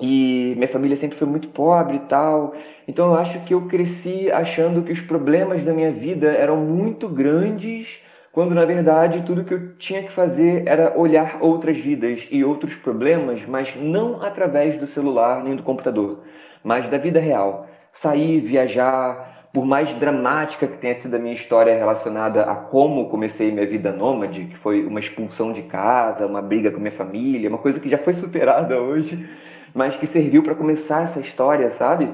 e 0.00 0.54
minha 0.56 0.68
família 0.68 0.96
sempre 0.96 1.18
foi 1.18 1.26
muito 1.28 1.48
pobre 1.48 1.96
e 1.96 2.00
tal. 2.00 2.54
Então 2.88 3.08
eu 3.08 3.14
acho 3.16 3.40
que 3.44 3.54
eu 3.54 3.66
cresci 3.68 4.30
achando 4.30 4.82
que 4.82 4.92
os 4.92 5.00
problemas 5.00 5.64
da 5.64 5.72
minha 5.72 5.92
vida 5.92 6.28
eram 6.32 6.56
muito 6.56 7.08
grandes, 7.08 8.00
quando 8.32 8.54
na 8.54 8.64
verdade 8.64 9.22
tudo 9.24 9.44
que 9.44 9.54
eu 9.54 9.76
tinha 9.76 10.02
que 10.02 10.10
fazer 10.12 10.66
era 10.66 10.98
olhar 10.98 11.38
outras 11.40 11.76
vidas 11.78 12.26
e 12.30 12.44
outros 12.44 12.74
problemas, 12.74 13.44
mas 13.46 13.76
não 13.76 14.22
através 14.22 14.76
do 14.78 14.86
celular 14.86 15.42
nem 15.44 15.54
do 15.56 15.62
computador, 15.62 16.22
mas 16.62 16.88
da 16.88 16.98
vida 16.98 17.20
real. 17.20 17.68
Sair, 17.92 18.40
viajar, 18.40 19.33
por 19.54 19.64
mais 19.64 19.94
dramática 19.94 20.66
que 20.66 20.78
tenha 20.78 20.94
sido 20.96 21.14
a 21.14 21.18
minha 21.18 21.32
história 21.32 21.78
relacionada 21.78 22.42
a 22.42 22.56
como 22.56 23.08
comecei 23.08 23.52
minha 23.52 23.64
vida 23.64 23.92
nômade, 23.92 24.46
que 24.46 24.56
foi 24.56 24.84
uma 24.84 24.98
expulsão 24.98 25.52
de 25.52 25.62
casa, 25.62 26.26
uma 26.26 26.42
briga 26.42 26.72
com 26.72 26.80
minha 26.80 26.90
família, 26.90 27.48
uma 27.48 27.58
coisa 27.58 27.78
que 27.78 27.88
já 27.88 27.96
foi 27.96 28.14
superada 28.14 28.82
hoje, 28.82 29.24
mas 29.72 29.96
que 29.96 30.08
serviu 30.08 30.42
para 30.42 30.56
começar 30.56 31.04
essa 31.04 31.20
história, 31.20 31.70
sabe? 31.70 32.10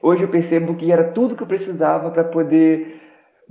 Hoje 0.00 0.22
eu 0.22 0.28
percebo 0.28 0.76
que 0.76 0.92
era 0.92 1.02
tudo 1.02 1.34
que 1.34 1.42
eu 1.42 1.46
precisava 1.48 2.08
para 2.08 2.22
poder 2.22 3.02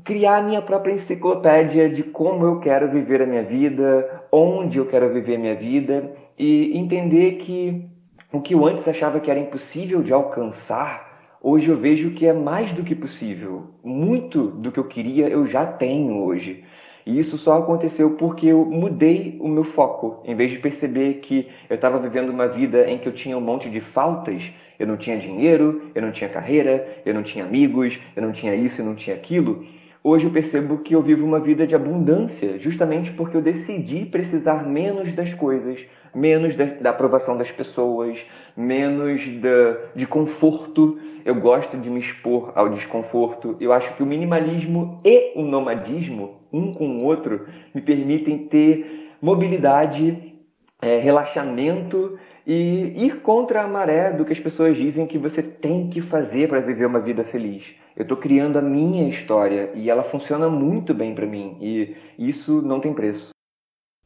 criar 0.06 0.38
a 0.38 0.42
minha 0.42 0.62
própria 0.62 0.94
enciclopédia 0.94 1.89
de 1.89 2.04
como 2.04 2.46
eu 2.46 2.62
quero 2.62 2.89
viver 2.89 3.22
a 3.22 3.25
minha 3.25 3.44
vida, 3.44 4.24
onde 4.32 4.77
eu 4.77 4.86
quero 4.86 5.12
viver 5.12 5.36
a 5.36 5.39
minha 5.39 5.56
vida 5.56 6.10
e 6.39 6.77
entender 6.77 7.34
que 7.34 7.86
o 8.32 8.39
que 8.39 8.54
eu 8.56 8.65
antes 8.65 8.88
achava 8.88 9.20
que 9.20 9.30
era 9.30 9.39
impossível 9.42 10.01
de 10.01 10.13
alcançar, 10.13 11.14
hoje 11.46 11.70
eu 11.70 11.78
vejo 11.78 12.10
que 12.10 12.25
é 12.25 12.34
mais 12.34 12.74
do 12.74 12.84
que 12.84 12.96
possível. 12.96 13.68
Muito 13.84 14.48
do 14.48 14.72
que 14.72 14.80
eu 14.80 14.86
queria 14.86 15.30
eu 15.30 15.46
já 15.46 15.64
tenho 15.64 16.24
hoje. 16.24 16.64
E 17.06 17.20
isso 17.20 17.38
só 17.38 17.60
aconteceu 17.60 18.16
porque 18.16 18.48
eu 18.48 18.66
mudei 18.66 19.38
o 19.40 19.48
meu 19.48 19.64
foco. 19.64 20.24
Em 20.25 20.34
vez 20.34 20.50
de 20.50 20.58
perceber 20.58 21.20
que 21.22 21.48
eu 21.70 21.75
estava 21.75 22.00
vivendo 22.00 22.30
uma 22.30 22.48
vida 22.48 22.90
em 22.90 22.98
que 22.98 23.08
eu 23.08 23.14
tinha 23.14 23.38
um 23.38 23.42
monte 23.42 23.70
de 23.70 23.80
faltas, 23.80 24.52
eu 24.80 24.88
não 24.88 24.98
tinha 24.98 25.20
dinheiro, 25.20 25.84
eu 25.94 26.02
não 26.02 26.12
tinha 26.12 26.28
carreira, 26.28 27.02
eu 27.06 27.14
não 27.14 27.22
tinha 27.22 27.46
amigos, 27.46 28.00
eu 28.16 28.24
não 28.24 28.32
tinha 28.32 28.56
isso, 28.56 28.82
eu 28.82 28.86
não 28.86 28.96
tinha 28.96 29.16
aquilo. 29.16 29.68
Hoje 30.08 30.28
eu 30.28 30.32
percebo 30.32 30.78
que 30.78 30.94
eu 30.94 31.02
vivo 31.02 31.26
uma 31.26 31.40
vida 31.40 31.66
de 31.66 31.74
abundância, 31.74 32.60
justamente 32.60 33.12
porque 33.12 33.36
eu 33.36 33.42
decidi 33.42 34.06
precisar 34.06 34.64
menos 34.64 35.12
das 35.14 35.34
coisas, 35.34 35.84
menos 36.14 36.56
da, 36.56 36.66
da 36.66 36.90
aprovação 36.92 37.36
das 37.36 37.50
pessoas, 37.50 38.24
menos 38.56 39.28
da, 39.40 39.78
de 39.96 40.06
conforto. 40.06 41.00
Eu 41.26 41.34
gosto 41.34 41.76
de 41.76 41.90
me 41.90 42.00
expor 42.00 42.52
ao 42.54 42.70
desconforto. 42.70 43.58
Eu 43.60 43.74
acho 43.74 43.96
que 43.96 44.04
o 44.04 44.06
minimalismo 44.06 45.02
e 45.04 45.34
o 45.36 45.42
nomadismo, 45.42 46.36
um 46.54 46.72
com 46.72 46.88
o 46.88 47.04
outro, 47.04 47.48
me 47.74 47.82
permitem 47.82 48.38
ter 48.48 49.10
mobilidade, 49.20 50.36
é, 50.84 51.00
relaxamento 51.00 52.16
e 52.46 53.06
ir 53.06 53.22
contra 53.22 53.64
a 53.64 53.68
maré 53.68 54.12
do 54.12 54.24
que 54.24 54.34
as 54.34 54.40
pessoas 54.40 54.78
dizem 54.78 55.08
que 55.08 55.18
você 55.18 55.42
tem 55.42 55.90
que 55.90 56.02
fazer 56.02 56.48
para 56.48 56.60
viver 56.60 56.86
uma 56.86 57.00
vida 57.00 57.24
feliz. 57.24 57.64
Eu 57.96 58.04
estou 58.04 58.18
criando 58.18 58.60
a 58.60 58.62
minha 58.62 59.08
história 59.10 59.72
e 59.74 59.90
ela 59.90 60.04
funciona 60.04 60.50
muito 60.50 60.94
bem 60.94 61.16
para 61.16 61.25
mim 61.25 61.58
e 61.62 61.96
isso 62.18 62.62
não 62.62 62.80
tem 62.80 62.94
preço. 62.94 63.30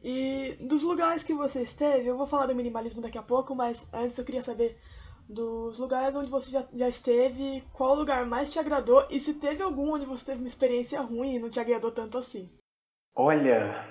E 0.02 0.58
dos 0.62 0.84
lugares 0.84 1.24
que 1.24 1.34
você 1.34 1.62
esteve, 1.62 2.08
eu 2.08 2.18
vou 2.18 2.26
falar 2.26 2.46
do 2.46 2.56
minimalismo 2.56 3.02
daqui 3.02 3.18
a 3.18 3.24
pouco, 3.24 3.54
mas 3.54 3.88
antes 3.92 4.18
eu 4.18 4.24
queria 4.24 4.42
saber 4.42 4.78
dos 5.28 5.78
lugares 5.78 6.16
onde 6.16 6.30
você 6.30 6.50
já, 6.50 6.66
já 6.74 6.88
esteve, 6.88 7.64
qual 7.74 7.94
lugar 7.94 8.26
mais 8.26 8.50
te 8.50 8.58
agradou 8.58 9.06
e 9.10 9.20
se 9.20 9.36
teve 9.36 9.62
algum 9.62 9.94
onde 9.94 10.06
você 10.06 10.26
teve 10.26 10.40
uma 10.40 10.48
experiência 10.48 11.02
ruim 11.02 11.36
e 11.36 11.40
não 11.40 11.50
te 11.50 11.60
agradou 11.60 11.92
tanto 11.92 12.18
assim. 12.18 12.50
Olha, 13.14 13.90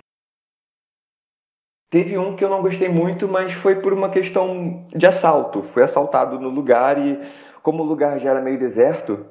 Teve 1.90 2.18
um 2.18 2.36
que 2.36 2.44
eu 2.44 2.50
não 2.50 2.60
gostei 2.60 2.88
muito, 2.88 3.26
mas 3.26 3.52
foi 3.54 3.76
por 3.76 3.92
uma 3.94 4.10
questão 4.10 4.86
de 4.94 5.06
assalto. 5.06 5.62
Fui 5.72 5.82
assaltado 5.82 6.38
no 6.38 6.50
lugar 6.50 6.98
e, 6.98 7.18
como 7.62 7.82
o 7.82 7.86
lugar 7.86 8.18
já 8.18 8.30
era 8.30 8.42
meio 8.42 8.58
deserto, 8.58 9.24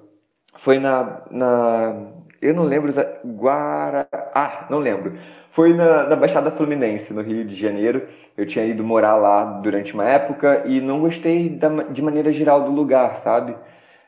foi 0.60 0.80
na. 0.80 1.22
na 1.30 2.08
eu 2.42 2.54
não 2.54 2.64
lembro. 2.64 2.92
Guara. 3.24 4.08
Ah, 4.34 4.66
não 4.70 4.80
lembro. 4.80 5.18
Foi 5.52 5.74
na, 5.74 6.04
na 6.08 6.16
Baixada 6.16 6.52
Fluminense, 6.52 7.14
no 7.14 7.22
Rio 7.22 7.46
de 7.46 7.56
Janeiro. 7.56 8.08
Eu 8.36 8.46
tinha 8.46 8.66
ido 8.66 8.84
morar 8.84 9.18
lá 9.18 9.44
durante 9.44 9.94
uma 9.94 10.06
época 10.06 10.64
e 10.66 10.82
não 10.82 11.00
gostei 11.00 11.50
da, 11.50 11.70
de 11.84 12.02
maneira 12.02 12.32
geral 12.32 12.64
do 12.64 12.72
lugar, 12.72 13.18
sabe? 13.18 13.56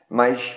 Mas 0.10 0.56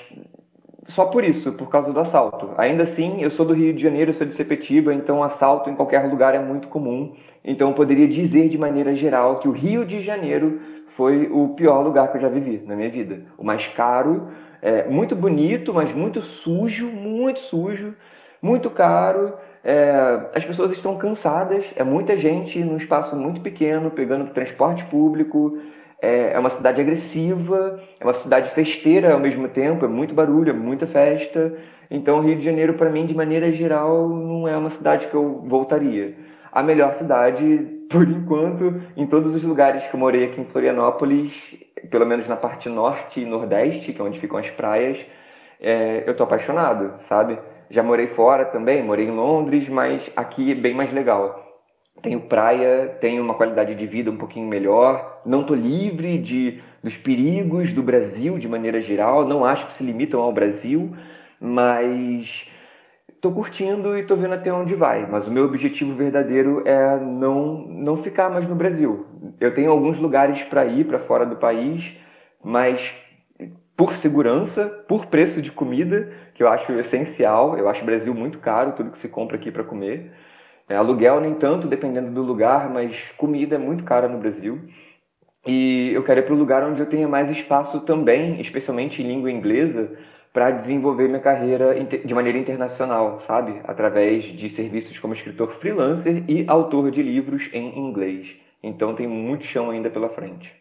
só 0.86 1.06
por 1.06 1.24
isso, 1.24 1.52
por 1.52 1.68
causa 1.68 1.92
do 1.92 2.00
assalto. 2.00 2.50
Ainda 2.56 2.82
assim, 2.82 3.22
eu 3.22 3.30
sou 3.30 3.46
do 3.46 3.54
Rio 3.54 3.72
de 3.72 3.82
Janeiro, 3.82 4.12
sou 4.12 4.26
de 4.26 4.34
Sepetiba, 4.34 4.92
então 4.92 5.22
assalto 5.22 5.70
em 5.70 5.76
qualquer 5.76 6.08
lugar 6.08 6.34
é 6.34 6.38
muito 6.38 6.68
comum. 6.68 7.14
Então 7.44 7.68
eu 7.68 7.74
poderia 7.74 8.08
dizer 8.08 8.48
de 8.48 8.58
maneira 8.58 8.94
geral 8.94 9.38
que 9.38 9.48
o 9.48 9.52
Rio 9.52 9.84
de 9.84 10.00
Janeiro 10.00 10.60
foi 10.96 11.28
o 11.30 11.50
pior 11.50 11.82
lugar 11.82 12.10
que 12.10 12.16
eu 12.16 12.20
já 12.20 12.28
vivi 12.28 12.62
na 12.66 12.74
minha 12.74 12.90
vida. 12.90 13.22
O 13.38 13.44
mais 13.44 13.66
caro, 13.68 14.28
é, 14.60 14.88
muito 14.88 15.14
bonito, 15.14 15.72
mas 15.72 15.92
muito 15.92 16.20
sujo, 16.20 16.88
muito 16.88 17.40
sujo, 17.40 17.94
muito 18.40 18.68
caro. 18.68 19.34
É, 19.64 20.30
as 20.34 20.44
pessoas 20.44 20.72
estão 20.72 20.96
cansadas, 20.96 21.64
é 21.76 21.84
muita 21.84 22.16
gente 22.16 22.58
num 22.62 22.76
espaço 22.76 23.14
muito 23.14 23.40
pequeno, 23.40 23.90
pegando 23.90 24.32
transporte 24.32 24.84
público, 24.86 25.58
é, 26.02 26.32
é 26.32 26.38
uma 26.38 26.50
cidade 26.50 26.80
agressiva, 26.80 27.80
é 28.00 28.04
uma 28.04 28.14
cidade 28.14 28.50
festeira 28.50 29.12
ao 29.12 29.20
mesmo 29.20 29.48
tempo, 29.48 29.84
é 29.84 29.88
muito 29.88 30.12
barulho, 30.12 30.50
é 30.50 30.52
muita 30.52 30.84
festa. 30.84 31.56
Então, 31.88 32.20
Rio 32.20 32.36
de 32.36 32.44
Janeiro, 32.44 32.74
para 32.74 32.90
mim, 32.90 33.06
de 33.06 33.14
maneira 33.14 33.52
geral, 33.52 34.08
não 34.08 34.48
é 34.48 34.56
uma 34.56 34.70
cidade 34.70 35.06
que 35.06 35.14
eu 35.14 35.40
voltaria. 35.46 36.16
A 36.50 36.62
melhor 36.62 36.92
cidade, 36.94 37.68
por 37.88 38.08
enquanto, 38.08 38.82
em 38.96 39.06
todos 39.06 39.32
os 39.32 39.44
lugares 39.44 39.86
que 39.86 39.94
eu 39.94 40.00
morei 40.00 40.24
aqui 40.24 40.40
em 40.40 40.44
Florianópolis, 40.46 41.32
pelo 41.88 42.04
menos 42.04 42.26
na 42.26 42.36
parte 42.36 42.68
norte 42.68 43.20
e 43.20 43.24
nordeste, 43.24 43.92
que 43.92 44.00
é 44.00 44.04
onde 44.04 44.18
ficam 44.18 44.38
as 44.38 44.50
praias, 44.50 44.98
é, 45.60 46.02
eu 46.04 46.16
tô 46.16 46.24
apaixonado, 46.24 46.94
sabe? 47.08 47.38
Já 47.70 47.82
morei 47.82 48.08
fora 48.08 48.44
também, 48.44 48.82
morei 48.82 49.06
em 49.06 49.12
Londres, 49.12 49.68
mas 49.68 50.10
aqui 50.16 50.50
é 50.50 50.54
bem 50.54 50.74
mais 50.74 50.92
legal 50.92 51.51
tenho 52.00 52.20
praia, 52.20 52.96
tenho 53.00 53.22
uma 53.22 53.34
qualidade 53.34 53.74
de 53.74 53.86
vida 53.86 54.10
um 54.10 54.16
pouquinho 54.16 54.46
melhor, 54.46 55.20
não 55.26 55.42
estou 55.42 55.56
livre 55.56 56.18
de, 56.18 56.62
dos 56.82 56.96
perigos 56.96 57.72
do 57.72 57.82
Brasil 57.82 58.38
de 58.38 58.48
maneira 58.48 58.80
geral, 58.80 59.26
não 59.26 59.44
acho 59.44 59.66
que 59.66 59.74
se 59.74 59.84
limitam 59.84 60.20
ao 60.20 60.32
Brasil, 60.32 60.96
mas 61.40 62.48
estou 63.08 63.32
curtindo 63.32 63.96
e 63.96 64.00
estou 64.00 64.16
vendo 64.16 64.34
até 64.34 64.52
onde 64.52 64.74
vai. 64.74 65.06
Mas 65.08 65.26
o 65.26 65.30
meu 65.30 65.44
objetivo 65.44 65.94
verdadeiro 65.94 66.62
é 66.66 66.98
não, 66.98 67.58
não 67.68 68.02
ficar 68.02 68.30
mais 68.30 68.48
no 68.48 68.54
Brasil. 68.54 69.06
Eu 69.38 69.54
tenho 69.54 69.70
alguns 69.70 69.98
lugares 69.98 70.42
para 70.42 70.64
ir 70.64 70.86
para 70.86 70.98
fora 70.98 71.24
do 71.24 71.36
país, 71.36 71.96
mas 72.42 72.94
por 73.76 73.94
segurança, 73.94 74.66
por 74.88 75.06
preço 75.06 75.40
de 75.40 75.52
comida, 75.52 76.12
que 76.34 76.42
eu 76.42 76.48
acho 76.48 76.72
essencial, 76.72 77.56
eu 77.56 77.68
acho 77.68 77.82
o 77.82 77.86
Brasil 77.86 78.12
muito 78.14 78.38
caro, 78.38 78.72
tudo 78.72 78.90
que 78.90 78.98
se 78.98 79.08
compra 79.08 79.36
aqui 79.36 79.50
para 79.50 79.64
comer. 79.64 80.12
É, 80.68 80.76
aluguel 80.76 81.20
nem 81.20 81.34
tanto, 81.34 81.68
dependendo 81.68 82.10
do 82.10 82.22
lugar, 82.22 82.70
mas 82.70 83.10
comida 83.16 83.56
é 83.56 83.58
muito 83.58 83.84
cara 83.84 84.08
no 84.08 84.18
Brasil. 84.18 84.60
E 85.46 85.90
eu 85.92 86.04
quero 86.04 86.20
ir 86.20 86.22
para 86.22 86.34
o 86.34 86.38
lugar 86.38 86.62
onde 86.62 86.80
eu 86.80 86.88
tenha 86.88 87.08
mais 87.08 87.30
espaço 87.30 87.80
também, 87.80 88.40
especialmente 88.40 89.02
em 89.02 89.06
língua 89.06 89.30
inglesa, 89.30 89.98
para 90.32 90.50
desenvolver 90.50 91.08
minha 91.08 91.20
carreira 91.20 91.74
de 91.84 92.14
maneira 92.14 92.38
internacional, 92.38 93.20
sabe? 93.26 93.60
Através 93.64 94.24
de 94.24 94.48
serviços 94.48 94.98
como 94.98 95.12
escritor 95.12 95.52
freelancer 95.56 96.24
e 96.28 96.44
autor 96.48 96.90
de 96.90 97.02
livros 97.02 97.50
em 97.52 97.78
inglês. 97.78 98.36
Então 98.62 98.94
tem 98.94 99.06
muito 99.06 99.44
chão 99.44 99.70
ainda 99.70 99.90
pela 99.90 100.08
frente. 100.08 100.54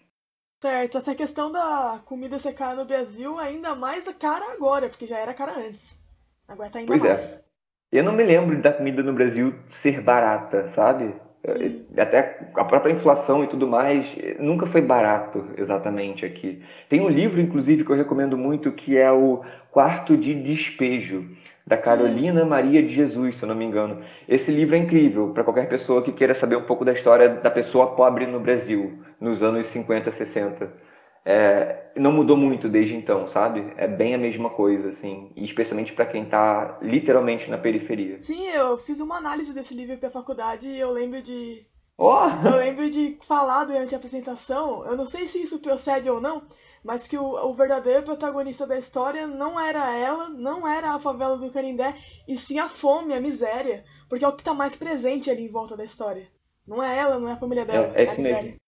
Certo, 0.62 0.98
essa 0.98 1.16
questão 1.16 1.52
da 1.52 2.02
comida 2.06 2.38
ser 2.38 2.54
cara 2.54 2.76
no 2.76 2.86
Brasil 2.86 3.40
ainda 3.40 3.74
mais 3.74 4.08
cara 4.16 4.54
agora, 4.54 4.90
porque 4.90 5.08
já 5.08 5.18
era 5.18 5.34
cara 5.34 5.58
antes. 5.58 6.00
Agora 6.48 6.70
tá 6.70 6.80
ainda 6.80 6.92
pois 6.92 7.04
é. 7.04 7.14
mais. 7.14 7.36
É. 7.36 7.51
Eu 7.92 8.04
não 8.04 8.14
me 8.14 8.24
lembro 8.24 8.58
da 8.62 8.72
comida 8.72 9.04
no 9.04 9.12
Brasil 9.12 9.54
ser 9.70 10.00
barata, 10.02 10.70
sabe? 10.70 11.14
Sim. 11.46 11.86
Até 11.98 12.40
a 12.56 12.64
própria 12.64 12.94
inflação 12.94 13.44
e 13.44 13.48
tudo 13.48 13.68
mais, 13.68 14.08
nunca 14.40 14.66
foi 14.66 14.82
barato 14.82 15.44
exatamente 15.58 16.26
aqui. 16.26 16.62
Tem 16.88 17.02
um 17.02 17.10
livro, 17.10 17.42
inclusive, 17.42 17.84
que 17.84 17.92
eu 17.92 17.96
recomendo 17.96 18.38
muito, 18.38 18.72
que 18.72 18.98
é 18.98 19.12
o 19.12 19.42
Quarto 19.72 20.16
de 20.16 20.34
Despejo, 20.34 21.28
da 21.68 21.78
Carolina 21.78 22.46
Maria 22.46 22.82
de 22.82 22.94
Jesus, 22.94 23.36
se 23.36 23.44
eu 23.44 23.50
não 23.50 23.56
me 23.56 23.66
engano. 23.66 24.00
Esse 24.28 24.52
livro 24.52 24.76
é 24.76 24.78
incrível 24.78 25.30
para 25.34 25.44
qualquer 25.44 25.68
pessoa 25.68 26.02
que 26.02 26.12
queira 26.12 26.34
saber 26.34 26.56
um 26.56 26.64
pouco 26.64 26.86
da 26.86 26.94
história 26.94 27.28
da 27.28 27.52
pessoa 27.52 27.96
pobre 27.96 28.26
no 28.26 28.40
Brasil, 28.40 29.00
nos 29.20 29.44
anos 29.44 29.68
50, 29.68 30.12
60 30.12 30.91
é, 31.24 31.92
não 31.96 32.12
mudou 32.12 32.36
muito 32.36 32.68
desde 32.68 32.96
então, 32.96 33.28
sabe? 33.28 33.74
É 33.78 33.88
bem 33.88 34.16
a 34.16 34.18
mesma 34.18 34.50
coisa, 34.50 34.90
assim, 34.90 35.32
e 35.36 35.46
especialmente 35.46 35.94
para 35.94 36.06
quem 36.06 36.26
tá 36.26 36.80
literalmente 36.82 37.50
na 37.50 37.58
periferia. 37.58 38.20
Sim, 38.20 38.48
eu 38.50 38.78
fiz 38.78 39.00
uma 39.00 39.18
análise 39.18 39.54
desse 39.54 39.74
livro 39.76 39.98
pra 39.98 40.10
faculdade 40.10 40.68
e 40.68 40.80
eu 40.80 40.92
lembro 40.92 41.22
de. 41.22 41.66
Oh! 41.98 42.26
Eu 42.46 42.58
lembro 42.58 42.90
de 42.90 43.20
falar 43.22 43.66
durante 43.66 43.94
a 43.94 43.98
apresentação, 43.98 44.86
eu 44.88 44.98
não 44.98 45.06
sei 45.06 45.28
se 45.28 45.44
isso 45.44 45.60
procede 45.60 46.10
ou 46.10 46.20
não, 46.20 46.42
mas 46.84 47.06
que 47.06 47.16
o, 47.16 47.24
o 47.24 47.54
verdadeiro 47.54 48.02
protagonista 48.02 48.66
da 48.66 48.80
história 48.80 49.28
não 49.28 49.60
era 49.60 49.96
ela, 49.96 50.30
não 50.30 50.68
era 50.68 50.94
a 50.94 51.00
favela 51.00 51.38
do 51.38 51.52
Canindé, 51.52 51.94
e 52.28 52.38
sim 52.38 52.58
a 52.58 52.68
fome, 52.68 53.14
a 53.14 53.22
miséria, 53.22 53.84
porque 54.10 54.26
é 54.26 54.28
o 54.28 54.36
que 54.36 54.44
tá 54.44 54.54
mais 54.54 54.76
presente 54.76 55.30
ali 55.30 55.44
em 55.44 55.52
volta 55.52 55.78
da 55.78 55.86
história. 55.86 56.28
Não 56.66 56.82
é 56.82 56.98
ela, 56.98 57.20
não 57.20 57.30
é 57.30 57.34
a 57.34 57.40
família 57.40 57.66
dela, 57.66 57.94
é, 57.96 58.02
é, 58.02 58.06
é 58.06 58.10
a 58.10 58.16
miséria. 58.16 58.42
Mesmo 58.44 58.62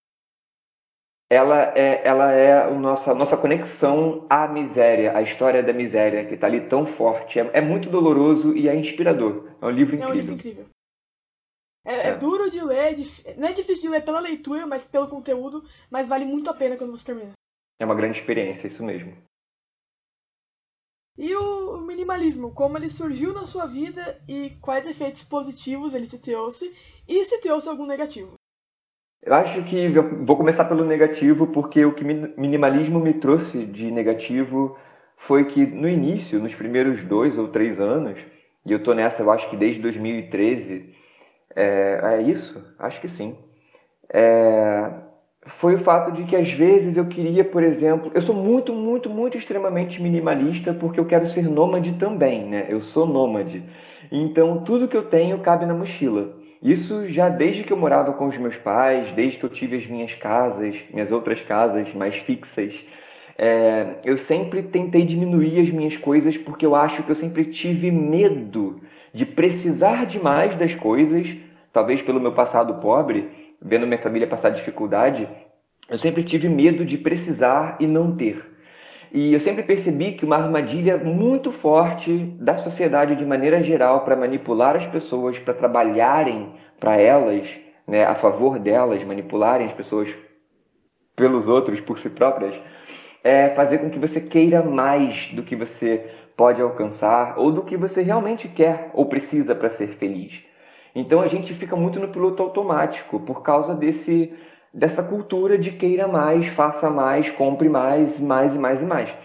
ela 1.29 1.77
é, 1.77 2.07
ela 2.07 2.31
é 2.31 2.63
a 2.63 2.71
nossa, 2.71 3.13
nossa 3.13 3.38
conexão 3.38 4.25
à 4.29 4.47
miséria, 4.47 5.17
à 5.17 5.21
história 5.21 5.63
da 5.63 5.73
miséria, 5.73 6.25
que 6.25 6.36
está 6.36 6.47
ali 6.47 6.67
tão 6.67 6.86
forte. 6.86 7.39
É, 7.39 7.49
é, 7.53 7.62
muito 7.62 7.89
doloroso 7.89 8.55
e 8.55 8.67
é 8.67 8.75
inspirador. 8.75 9.49
É 9.62 9.65
um 9.65 9.69
livro 9.69 9.95
incrível. 9.95 10.13
É 10.13 10.15
um 10.15 10.19
livro 10.19 10.33
incrível. 10.36 10.65
É, 11.86 11.93
é. 11.93 12.07
é 12.09 12.15
duro 12.15 12.49
de 12.49 12.63
ler, 12.63 12.97
não 13.38 13.47
é 13.47 13.53
difícil 13.53 13.83
de 13.83 13.89
ler 13.89 14.05
pela 14.05 14.19
leitura, 14.19 14.65
mas 14.65 14.88
pelo 14.88 15.07
conteúdo, 15.07 15.63
mas 15.89 16.07
vale 16.07 16.25
muito 16.25 16.49
a 16.49 16.53
pena 16.53 16.77
quando 16.77 16.91
você 16.91 17.05
termina. 17.05 17.33
É 17.79 17.86
uma 17.86 17.95
grande 17.95 18.19
experiência, 18.19 18.67
isso 18.67 18.83
mesmo. 18.83 19.17
E 21.17 21.36
o 21.36 21.77
minimalismo, 21.77 22.53
como 22.53 22.77
ele 22.77 22.89
surgiu 22.89 23.33
na 23.33 23.45
sua 23.45 23.67
vida 23.67 24.19
e 24.27 24.51
quais 24.62 24.88
efeitos 24.88 25.23
positivos 25.23 25.93
ele 25.93 26.07
te 26.07 26.17
trouxe 26.17 26.73
e 27.07 27.23
se 27.25 27.39
trouxe 27.39 27.69
algum 27.69 27.86
negativo? 27.86 28.33
Eu 29.25 29.33
acho 29.36 29.63
que 29.63 29.77
eu 29.77 30.25
vou 30.25 30.36
começar 30.36 30.65
pelo 30.65 30.83
negativo, 30.83 31.47
porque 31.47 31.86
o 31.86 31.93
que 31.93 32.03
minimalismo 32.03 32.99
me 32.99 33.13
trouxe 33.13 33.65
de 33.65 33.89
negativo 33.89 34.77
foi 35.15 35.45
que 35.45 35.65
no 35.65 35.88
início, 35.88 36.39
nos 36.39 36.53
primeiros 36.53 37.01
dois 37.03 37.38
ou 37.38 37.47
três 37.47 37.79
anos, 37.79 38.19
e 38.65 38.71
eu 38.71 38.83
tô 38.83 38.93
nessa, 38.93 39.21
eu 39.23 39.31
acho 39.31 39.49
que 39.49 39.55
desde 39.55 39.81
2013, 39.81 40.93
é, 41.55 41.99
é 42.03 42.21
isso? 42.21 42.62
Acho 42.77 42.99
que 42.99 43.07
sim. 43.07 43.38
É, 44.13 44.91
foi 45.45 45.75
o 45.75 45.79
fato 45.79 46.12
de 46.12 46.25
que 46.25 46.36
às 46.36 46.51
vezes 46.51 46.97
eu 46.97 47.05
queria, 47.07 47.45
por 47.45 47.63
exemplo, 47.63 48.12
eu 48.13 48.21
sou 48.21 48.36
muito, 48.36 48.73
muito, 48.73 49.09
muito 49.09 49.38
extremamente 49.38 50.01
minimalista 50.01 50.73
porque 50.73 50.99
eu 50.99 51.05
quero 51.05 51.25
ser 51.27 51.43
nômade 51.43 51.93
também, 51.93 52.45
né? 52.45 52.65
Eu 52.67 52.81
sou 52.81 53.05
nômade. 53.05 53.63
Então, 54.12 54.63
tudo 54.65 54.88
que 54.88 54.97
eu 54.97 55.03
tenho 55.09 55.39
cabe 55.39 55.65
na 55.65 55.73
mochila. 55.73 56.42
Isso 56.63 57.10
já 57.10 57.28
desde 57.28 57.62
que 57.63 57.73
eu 57.73 57.78
morava 57.78 58.13
com 58.13 58.26
os 58.26 58.38
meus 58.38 58.56
pais, 58.56 59.12
desde 59.12 59.38
que 59.38 59.43
eu 59.43 59.49
tive 59.49 59.76
as 59.76 59.86
minhas 59.86 60.15
casas, 60.15 60.78
minhas 60.93 61.12
outras 61.12 61.41
casas 61.41 61.93
mais 61.93 62.15
fixas. 62.15 62.73
É, 63.38 63.95
eu 64.06 64.17
sempre 64.17 64.63
tentei 64.63 65.04
diminuir 65.06 65.60
as 65.60 65.69
minhas 65.69 65.97
coisas 65.97 66.38
porque 66.38 66.65
eu 66.65 66.73
acho 66.73 67.04
que 67.04 67.10
eu 67.10 67.15
sempre 67.15 67.43
tive 67.45 67.91
medo 67.91 68.80
de 69.13 69.26
precisar 69.26 70.06
demais 70.06 70.56
das 70.56 70.73
coisas, 70.73 71.36
talvez 71.73 72.02
pelo 72.02 72.21
meu 72.21 72.32
passado 72.32 72.76
pobre, 72.76 73.30
vendo 73.62 73.86
minha 73.86 74.02
família 74.02 74.26
passar 74.26 74.52
dificuldade, 74.52 75.28
eu 75.89 75.97
sempre 75.97 76.23
tive 76.23 76.47
medo 76.47 76.86
de 76.86 76.97
precisar 76.97 77.76
e 77.78 77.86
não 77.86 78.15
ter. 78.15 78.53
E 79.13 79.32
eu 79.32 79.39
sempre 79.39 79.62
percebi 79.62 80.13
que 80.13 80.26
uma 80.26 80.38
armadilha 80.38 80.97
muito 80.97 81.52
forte 81.52 82.17
da 82.39 82.58
sociedade 82.58 83.15
de 83.15 83.23
maneira 83.23 83.62
geral 83.62 84.04
para 84.04 84.15
manipular 84.15 84.76
as 84.76 84.88
pessoas, 84.88 85.38
para 85.38 85.54
trabalharem 85.54 86.54
para 86.80 86.97
elas, 86.97 87.47
né, 87.88 88.04
a 88.06 88.15
favor 88.15 88.58
delas, 88.58 89.04
manipularem 89.04 89.67
as 89.67 89.73
pessoas 89.73 90.10
pelos 91.15 91.47
outros, 91.47 91.80
por 91.80 91.99
si 91.99 92.10
próprias, 92.10 92.56
é 93.23 93.49
fazer 93.49 93.78
com 93.78 93.91
que 93.91 93.99
você 93.99 94.19
queira 94.19 94.63
mais 94.63 95.28
do 95.28 95.43
que 95.43 95.56
você 95.56 96.10
pode 96.36 96.60
alcançar 96.60 97.38
ou 97.38 97.52
do 97.52 97.62
que 97.62 97.78
você 97.78 98.02
realmente 98.02 98.47
quer 98.47 98.89
ou 98.95 99.06
precisa 99.06 99.54
para 99.54 99.69
ser 99.69 99.89
feliz. 99.89 100.43
Então 100.95 101.21
a 101.21 101.28
gente 101.28 101.54
fica 101.54 101.76
muito 101.76 101.99
no 101.99 102.08
piloto 102.08 102.41
automático 102.41 103.19
por 103.19 103.43
causa 103.43 103.76
desse 103.76 104.34
dessa 104.73 105.03
cultura 105.03 105.57
de 105.57 105.71
queira 105.71 106.07
mais, 106.07 106.47
faça 106.47 106.89
mais, 106.89 107.29
compre 107.29 107.69
mais, 107.69 108.19
mais 108.19 108.55
e 108.55 108.59
mais 108.59 108.81
e 108.81 108.86
mais. 108.86 109.15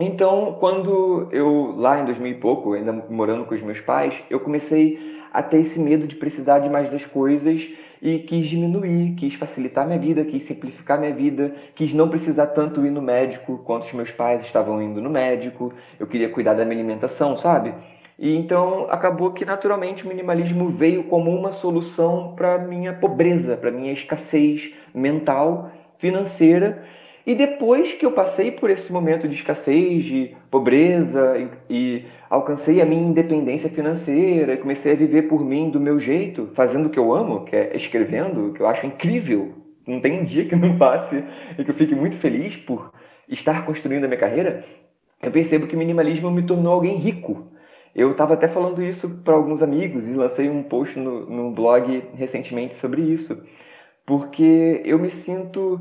Então, 0.00 0.56
quando 0.58 1.28
eu, 1.30 1.74
lá 1.76 2.00
em 2.00 2.04
2000 2.04 2.32
e 2.32 2.34
pouco, 2.34 2.72
ainda 2.72 2.92
morando 2.92 3.44
com 3.44 3.54
os 3.54 3.60
meus 3.60 3.80
pais, 3.80 4.14
eu 4.30 4.40
comecei 4.40 4.98
a 5.32 5.42
ter 5.42 5.58
esse 5.58 5.78
medo 5.78 6.06
de 6.06 6.16
precisar 6.16 6.58
de 6.60 6.68
mais 6.68 6.90
das 6.90 7.06
coisas 7.06 7.68
e 8.00 8.18
quis 8.18 8.46
diminuir, 8.48 9.14
quis 9.14 9.34
facilitar 9.34 9.86
minha 9.86 9.98
vida, 9.98 10.24
quis 10.24 10.42
simplificar 10.44 10.98
minha 10.98 11.12
vida, 11.14 11.54
quis 11.74 11.92
não 11.92 12.08
precisar 12.08 12.48
tanto 12.48 12.84
ir 12.84 12.90
no 12.90 13.00
médico 13.00 13.58
quanto 13.64 13.84
os 13.84 13.92
meus 13.92 14.10
pais 14.10 14.42
estavam 14.42 14.80
indo 14.82 15.00
no 15.00 15.08
médico, 15.10 15.72
eu 15.98 16.06
queria 16.06 16.28
cuidar 16.28 16.54
da 16.54 16.64
minha 16.64 16.78
alimentação, 16.78 17.36
sabe? 17.36 17.74
E 18.22 18.36
então 18.36 18.86
acabou 18.88 19.32
que 19.32 19.44
naturalmente 19.44 20.04
o 20.04 20.08
minimalismo 20.08 20.68
veio 20.68 21.02
como 21.02 21.36
uma 21.36 21.50
solução 21.50 22.34
para 22.36 22.56
minha 22.56 22.92
pobreza, 22.92 23.56
para 23.56 23.72
minha 23.72 23.92
escassez 23.92 24.72
mental, 24.94 25.72
financeira. 25.98 26.84
E 27.26 27.34
depois 27.34 27.94
que 27.94 28.06
eu 28.06 28.12
passei 28.12 28.52
por 28.52 28.70
esse 28.70 28.92
momento 28.92 29.26
de 29.26 29.34
escassez, 29.34 30.04
de 30.04 30.36
pobreza 30.52 31.36
e, 31.36 31.48
e 31.68 32.04
alcancei 32.30 32.80
a 32.80 32.84
minha 32.84 33.02
independência 33.02 33.68
financeira, 33.68 34.56
comecei 34.56 34.92
a 34.92 34.96
viver 34.96 35.22
por 35.22 35.44
mim 35.44 35.68
do 35.68 35.80
meu 35.80 35.98
jeito, 35.98 36.48
fazendo 36.54 36.86
o 36.86 36.90
que 36.90 37.00
eu 37.00 37.12
amo, 37.12 37.44
que 37.44 37.56
é 37.56 37.76
escrevendo, 37.76 38.52
que 38.52 38.60
eu 38.60 38.68
acho 38.68 38.86
incrível. 38.86 39.52
Não 39.84 39.98
tem 39.98 40.20
um 40.20 40.24
dia 40.24 40.44
que 40.44 40.54
não 40.54 40.78
passe 40.78 41.24
e 41.58 41.64
que 41.64 41.70
eu 41.72 41.74
fique 41.74 41.94
muito 41.96 42.16
feliz 42.18 42.54
por 42.54 42.92
estar 43.28 43.66
construindo 43.66 44.04
a 44.04 44.06
minha 44.06 44.20
carreira. 44.20 44.64
Eu 45.20 45.32
percebo 45.32 45.66
que 45.66 45.74
o 45.74 45.78
minimalismo 45.78 46.30
me 46.30 46.42
tornou 46.42 46.72
alguém 46.72 46.96
rico, 46.98 47.51
eu 47.94 48.12
estava 48.12 48.34
até 48.34 48.48
falando 48.48 48.82
isso 48.82 49.08
para 49.24 49.34
alguns 49.34 49.62
amigos 49.62 50.06
e 50.08 50.12
lancei 50.12 50.48
um 50.48 50.62
post 50.62 50.98
no, 50.98 51.26
no 51.26 51.50
blog 51.50 52.02
recentemente 52.14 52.74
sobre 52.74 53.02
isso, 53.02 53.42
porque 54.06 54.80
eu 54.84 54.98
me 54.98 55.10
sinto 55.10 55.80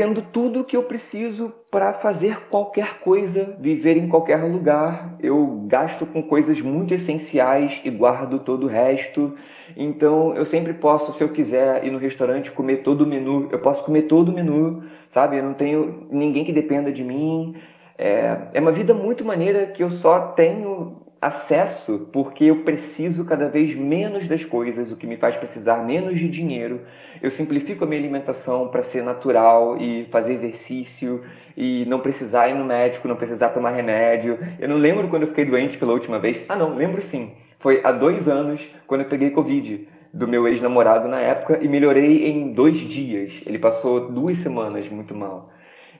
tendo 0.00 0.22
tudo 0.22 0.60
o 0.60 0.64
que 0.64 0.76
eu 0.76 0.84
preciso 0.84 1.52
para 1.70 1.92
fazer 1.92 2.48
qualquer 2.48 3.00
coisa, 3.00 3.54
viver 3.60 3.98
em 3.98 4.08
qualquer 4.08 4.42
lugar. 4.44 5.14
Eu 5.20 5.64
gasto 5.66 6.06
com 6.06 6.22
coisas 6.22 6.60
muito 6.62 6.94
essenciais 6.94 7.80
e 7.84 7.90
guardo 7.90 8.38
todo 8.38 8.64
o 8.64 8.66
resto. 8.66 9.36
Então 9.76 10.34
eu 10.34 10.46
sempre 10.46 10.72
posso, 10.72 11.12
se 11.12 11.22
eu 11.22 11.28
quiser 11.28 11.84
ir 11.84 11.90
no 11.90 11.98
restaurante 11.98 12.50
comer 12.50 12.78
todo 12.78 13.02
o 13.02 13.06
menu, 13.06 13.48
eu 13.52 13.58
posso 13.58 13.84
comer 13.84 14.02
todo 14.02 14.30
o 14.30 14.34
menu, 14.34 14.82
sabe? 15.10 15.36
Eu 15.36 15.42
não 15.44 15.52
tenho 15.54 16.06
ninguém 16.10 16.46
que 16.46 16.52
dependa 16.52 16.90
de 16.90 17.04
mim. 17.04 17.54
É, 18.02 18.34
é 18.54 18.60
uma 18.60 18.72
vida 18.72 18.94
muito 18.94 19.22
maneira 19.22 19.66
que 19.66 19.82
eu 19.82 19.90
só 19.90 20.28
tenho 20.28 21.02
acesso 21.20 22.08
porque 22.10 22.44
eu 22.44 22.62
preciso 22.64 23.26
cada 23.26 23.46
vez 23.46 23.74
menos 23.74 24.26
das 24.26 24.42
coisas, 24.42 24.90
o 24.90 24.96
que 24.96 25.06
me 25.06 25.18
faz 25.18 25.36
precisar 25.36 25.84
menos 25.84 26.18
de 26.18 26.26
dinheiro. 26.26 26.80
Eu 27.20 27.30
simplifico 27.30 27.84
a 27.84 27.86
minha 27.86 28.00
alimentação 28.00 28.68
para 28.68 28.82
ser 28.82 29.02
natural 29.02 29.76
e 29.78 30.06
fazer 30.10 30.32
exercício 30.32 31.22
e 31.54 31.84
não 31.84 32.00
precisar 32.00 32.48
ir 32.48 32.54
no 32.54 32.64
médico, 32.64 33.06
não 33.06 33.16
precisar 33.16 33.50
tomar 33.50 33.72
remédio. 33.72 34.38
Eu 34.58 34.70
não 34.70 34.76
lembro 34.76 35.06
quando 35.08 35.24
eu 35.24 35.28
fiquei 35.28 35.44
doente 35.44 35.76
pela 35.76 35.92
última 35.92 36.18
vez. 36.18 36.42
Ah, 36.48 36.56
não, 36.56 36.74
lembro 36.74 37.02
sim. 37.02 37.34
Foi 37.58 37.82
há 37.84 37.92
dois 37.92 38.28
anos 38.30 38.66
quando 38.86 39.02
eu 39.02 39.08
peguei 39.10 39.28
Covid 39.28 39.86
do 40.10 40.26
meu 40.26 40.48
ex-namorado 40.48 41.06
na 41.06 41.20
época 41.20 41.58
e 41.62 41.68
melhorei 41.68 42.26
em 42.30 42.54
dois 42.54 42.78
dias. 42.78 43.42
Ele 43.44 43.58
passou 43.58 44.10
duas 44.10 44.38
semanas 44.38 44.88
muito 44.88 45.14
mal. 45.14 45.52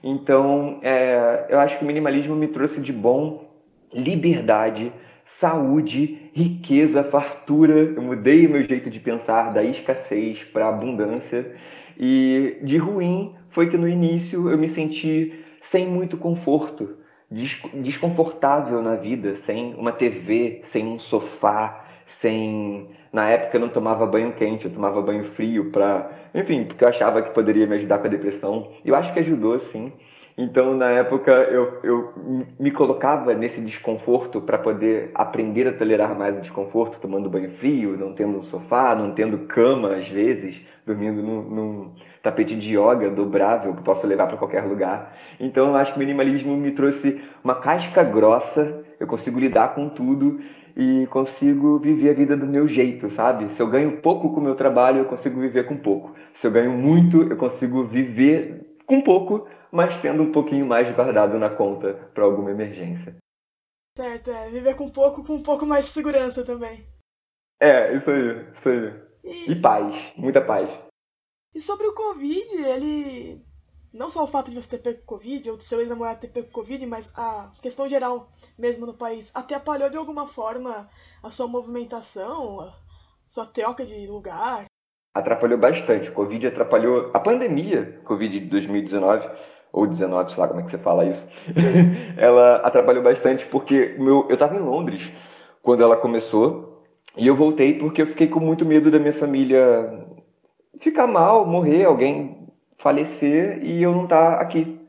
Então, 0.03 0.79
é, 0.81 1.45
eu 1.49 1.59
acho 1.59 1.77
que 1.77 1.83
o 1.83 1.87
minimalismo 1.87 2.35
me 2.35 2.47
trouxe 2.47 2.81
de 2.81 2.91
bom 2.91 3.49
liberdade, 3.93 4.91
saúde, 5.25 6.31
riqueza, 6.33 7.03
fartura. 7.03 7.73
Eu 7.73 8.01
mudei 8.01 8.47
meu 8.47 8.63
jeito 8.63 8.89
de 8.89 8.99
pensar 8.99 9.53
da 9.53 9.63
escassez 9.63 10.43
para 10.43 10.69
abundância. 10.69 11.55
E 11.97 12.57
de 12.63 12.77
ruim 12.77 13.35
foi 13.49 13.69
que 13.69 13.77
no 13.77 13.87
início 13.87 14.49
eu 14.49 14.57
me 14.57 14.69
senti 14.69 15.33
sem 15.61 15.87
muito 15.87 16.17
conforto, 16.17 16.97
desconfortável 17.29 18.81
na 18.81 18.95
vida, 18.95 19.35
sem 19.35 19.75
uma 19.75 19.91
TV, 19.91 20.61
sem 20.63 20.87
um 20.87 20.99
sofá, 20.99 21.85
sem 22.07 22.89
na 23.11 23.29
época 23.29 23.57
eu 23.57 23.61
não 23.61 23.69
tomava 23.69 24.05
banho 24.05 24.33
quente, 24.33 24.65
eu 24.65 24.73
tomava 24.73 25.01
banho 25.01 25.25
frio 25.33 25.71
para, 25.71 26.09
enfim, 26.33 26.63
porque 26.63 26.83
eu 26.83 26.87
achava 26.87 27.21
que 27.21 27.33
poderia 27.33 27.67
me 27.67 27.75
ajudar 27.75 27.99
com 27.99 28.07
a 28.07 28.09
depressão. 28.09 28.69
Eu 28.85 28.95
acho 28.95 29.11
que 29.13 29.19
ajudou 29.19 29.59
sim. 29.59 29.91
Então, 30.37 30.73
na 30.73 30.89
época, 30.89 31.31
eu, 31.31 31.79
eu 31.83 32.13
me 32.59 32.71
colocava 32.71 33.33
nesse 33.33 33.59
desconforto 33.59 34.39
para 34.41 34.57
poder 34.57 35.11
aprender 35.13 35.67
a 35.67 35.73
tolerar 35.73 36.17
mais 36.17 36.37
o 36.37 36.41
desconforto, 36.41 36.99
tomando 36.99 37.29
banho 37.29 37.51
frio, 37.51 37.97
não 37.97 38.13
tendo 38.13 38.37
um 38.37 38.41
sofá, 38.41 38.95
não 38.95 39.11
tendo 39.11 39.39
cama, 39.39 39.95
às 39.95 40.07
vezes, 40.07 40.61
dormindo 40.85 41.21
num, 41.21 41.41
num 41.43 41.91
tapete 42.23 42.55
de 42.55 42.77
yoga 42.77 43.09
dobrável 43.09 43.75
que 43.75 43.83
posso 43.83 44.07
levar 44.07 44.27
para 44.27 44.37
qualquer 44.37 44.63
lugar. 44.63 45.15
Então, 45.39 45.67
eu 45.67 45.75
acho 45.75 45.91
que 45.91 45.97
o 45.97 45.99
minimalismo 45.99 46.55
me 46.55 46.71
trouxe 46.71 47.21
uma 47.43 47.55
casca 47.55 48.03
grossa, 48.03 48.83
eu 48.99 49.07
consigo 49.07 49.39
lidar 49.39 49.75
com 49.75 49.89
tudo 49.89 50.39
e 51.03 51.07
consigo 51.07 51.79
viver 51.79 52.09
a 52.09 52.13
vida 52.13 52.35
do 52.35 52.47
meu 52.47 52.67
jeito, 52.67 53.09
sabe? 53.09 53.53
Se 53.53 53.61
eu 53.61 53.69
ganho 53.69 54.01
pouco 54.01 54.33
com 54.33 54.39
o 54.39 54.43
meu 54.43 54.55
trabalho, 54.55 54.99
eu 54.99 55.05
consigo 55.05 55.39
viver 55.39 55.65
com 55.67 55.77
pouco. 55.77 56.15
Se 56.33 56.47
eu 56.47 56.51
ganho 56.51 56.71
muito, 56.71 57.23
eu 57.23 57.37
consigo 57.37 57.83
viver 57.85 58.75
com 58.85 59.01
pouco 59.01 59.47
mas 59.71 59.99
tendo 60.01 60.23
um 60.23 60.31
pouquinho 60.31 60.65
mais 60.65 60.93
guardado 60.93 61.39
na 61.39 61.49
conta 61.49 61.93
para 62.13 62.25
alguma 62.25 62.51
emergência. 62.51 63.15
Certo, 63.97 64.31
é. 64.31 64.49
Viver 64.49 64.75
com 64.75 64.89
pouco, 64.89 65.23
com 65.23 65.35
um 65.35 65.43
pouco 65.43 65.65
mais 65.65 65.85
de 65.85 65.91
segurança 65.91 66.45
também. 66.45 66.85
É, 67.59 67.95
isso 67.95 68.09
aí, 68.09 68.51
isso 68.53 68.69
aí. 68.69 69.11
E, 69.23 69.51
e 69.51 69.61
paz, 69.61 70.13
muita 70.17 70.43
paz. 70.43 70.69
E 71.53 71.61
sobre 71.61 71.87
o 71.87 71.93
Covid, 71.93 72.55
ele. 72.55 73.45
Não 73.93 74.09
só 74.09 74.23
o 74.23 74.27
fato 74.27 74.49
de 74.49 74.55
você 74.55 74.77
ter 74.77 74.83
pego 74.83 75.05
Covid, 75.05 75.51
ou 75.51 75.57
do 75.57 75.63
seu 75.63 75.79
ex-namorado 75.79 76.21
ter 76.21 76.29
pego 76.29 76.49
Covid, 76.49 76.85
mas 76.85 77.11
a 77.17 77.51
questão 77.61 77.89
geral 77.89 78.29
mesmo 78.57 78.85
no 78.85 78.93
país 78.93 79.31
atrapalhou 79.33 79.89
de 79.89 79.97
alguma 79.97 80.25
forma 80.25 80.89
a 81.21 81.29
sua 81.29 81.47
movimentação, 81.47 82.61
a 82.61 82.71
sua 83.27 83.45
troca 83.45 83.85
de 83.85 84.07
lugar? 84.07 84.65
Atrapalhou 85.13 85.59
bastante. 85.59 86.09
O 86.09 86.13
Covid 86.13 86.47
atrapalhou. 86.47 87.11
A 87.13 87.19
pandemia, 87.19 87.99
Covid 88.05 88.39
de 88.39 88.45
2019, 88.45 89.29
ou 89.73 89.85
19, 89.85 90.31
sei 90.31 90.39
lá 90.39 90.47
como 90.47 90.61
é 90.61 90.63
que 90.63 90.71
você 90.71 90.77
fala 90.77 91.05
isso, 91.05 91.25
ela 92.17 92.57
atrapalhou 92.57 93.03
bastante 93.03 93.45
porque 93.47 93.95
meu, 93.99 94.25
eu 94.29 94.33
estava 94.33 94.55
em 94.55 94.59
Londres 94.59 95.11
quando 95.61 95.83
ela 95.83 95.95
começou 95.95 96.83
e 97.15 97.27
eu 97.27 97.35
voltei 97.35 97.77
porque 97.77 98.01
eu 98.01 98.07
fiquei 98.07 98.27
com 98.27 98.39
muito 98.39 98.65
medo 98.65 98.91
da 98.91 98.99
minha 98.99 99.13
família 99.13 100.07
ficar 100.79 101.07
mal, 101.07 101.45
morrer, 101.45 101.85
alguém 101.85 102.40
falecer 102.81 103.59
e 103.63 103.81
eu 103.81 103.91
não 103.91 104.03
estar 104.03 104.37
tá 104.37 104.41
aqui, 104.41 104.79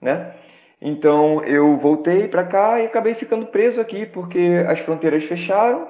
né? 0.00 0.32
Então 0.80 1.42
eu 1.44 1.76
voltei 1.76 2.26
para 2.28 2.44
cá 2.44 2.80
e 2.80 2.86
acabei 2.86 3.14
ficando 3.14 3.46
preso 3.46 3.80
aqui 3.80 4.06
porque 4.06 4.64
as 4.68 4.80
fronteiras 4.80 5.24
fecharam 5.24 5.88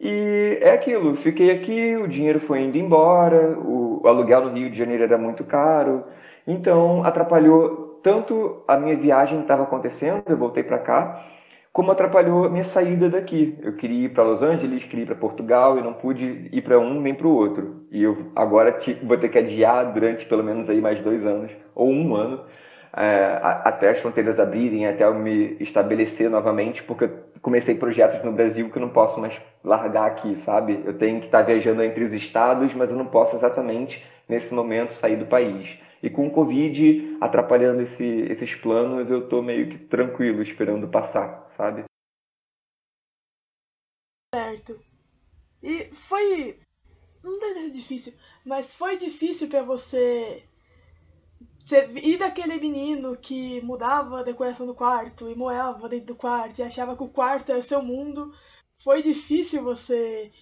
e 0.00 0.58
é 0.60 0.70
aquilo. 0.70 1.16
Fiquei 1.16 1.50
aqui, 1.50 1.96
o 1.96 2.06
dinheiro 2.08 2.40
foi 2.40 2.60
indo 2.60 2.78
embora, 2.78 3.58
o 3.58 4.02
aluguel 4.06 4.42
no 4.42 4.56
Rio 4.56 4.70
de 4.70 4.78
Janeiro 4.78 5.02
era 5.02 5.18
muito 5.18 5.44
caro, 5.44 6.04
então, 6.46 7.04
atrapalhou 7.04 8.00
tanto 8.02 8.62
a 8.66 8.76
minha 8.76 8.96
viagem 8.96 9.38
que 9.38 9.44
estava 9.44 9.62
acontecendo, 9.62 10.24
eu 10.26 10.36
voltei 10.36 10.62
para 10.62 10.78
cá, 10.78 11.24
como 11.72 11.90
atrapalhou 11.90 12.44
a 12.44 12.50
minha 12.50 12.64
saída 12.64 13.08
daqui. 13.08 13.58
Eu 13.62 13.74
queria 13.74 14.06
ir 14.06 14.08
para 14.10 14.24
Los 14.24 14.42
Angeles, 14.42 14.84
queria 14.84 15.04
ir 15.04 15.06
para 15.06 15.14
Portugal 15.14 15.78
e 15.78 15.82
não 15.82 15.94
pude 15.94 16.48
ir 16.52 16.62
para 16.62 16.78
um 16.78 17.00
nem 17.00 17.14
para 17.14 17.26
o 17.26 17.34
outro. 17.34 17.86
E 17.90 18.02
eu 18.02 18.30
agora 18.36 18.76
vou 19.02 19.16
ter 19.16 19.28
que 19.30 19.38
adiar 19.38 19.92
durante 19.92 20.26
pelo 20.26 20.44
menos 20.44 20.68
aí 20.68 20.80
mais 20.80 21.00
dois 21.00 21.24
anos, 21.24 21.50
ou 21.74 21.90
um 21.90 22.14
ano, 22.14 22.44
é, 22.94 23.38
até 23.42 23.90
as 23.90 23.98
fronteiras 24.00 24.38
abrirem, 24.38 24.86
até 24.86 25.04
eu 25.04 25.14
me 25.14 25.56
estabelecer 25.60 26.28
novamente, 26.28 26.82
porque 26.82 27.04
eu 27.04 27.10
comecei 27.40 27.74
projetos 27.74 28.22
no 28.22 28.32
Brasil 28.32 28.68
que 28.68 28.76
eu 28.76 28.82
não 28.82 28.90
posso 28.90 29.18
mais 29.18 29.40
largar 29.64 30.06
aqui, 30.06 30.36
sabe? 30.36 30.82
Eu 30.84 30.98
tenho 30.98 31.20
que 31.20 31.26
estar 31.26 31.40
viajando 31.40 31.82
entre 31.82 32.04
os 32.04 32.12
estados, 32.12 32.74
mas 32.74 32.90
eu 32.90 32.98
não 32.98 33.06
posso 33.06 33.34
exatamente 33.34 34.04
nesse 34.28 34.52
momento 34.52 34.92
sair 34.92 35.16
do 35.16 35.24
país. 35.24 35.78
E 36.02 36.10
com 36.10 36.26
o 36.26 36.32
Covid 36.32 37.16
atrapalhando 37.20 37.82
esse, 37.82 38.04
esses 38.04 38.54
planos, 38.56 39.08
eu 39.08 39.28
tô 39.28 39.40
meio 39.40 39.68
que 39.68 39.78
tranquilo, 39.78 40.42
esperando 40.42 40.88
passar, 40.88 41.48
sabe? 41.56 41.84
Certo. 44.34 44.80
E 45.62 45.94
foi. 45.94 46.58
Não 47.22 47.38
deve 47.38 47.60
ser 47.60 47.70
difícil, 47.70 48.14
mas 48.44 48.74
foi 48.74 48.96
difícil 48.96 49.48
para 49.48 49.62
você 49.62 50.42
ir 52.02 52.18
daquele 52.18 52.56
menino 52.56 53.16
que 53.16 53.60
mudava 53.60 54.20
a 54.20 54.24
decoração 54.24 54.66
do 54.66 54.74
quarto 54.74 55.30
e 55.30 55.36
moeva 55.36 55.88
dentro 55.88 56.06
do 56.06 56.16
quarto 56.16 56.58
e 56.58 56.62
achava 56.62 56.96
que 56.96 57.04
o 57.04 57.08
quarto 57.08 57.50
era 57.50 57.60
o 57.60 57.62
seu 57.62 57.80
mundo. 57.80 58.34
Foi 58.82 59.00
difícil 59.00 59.62
você 59.62 60.32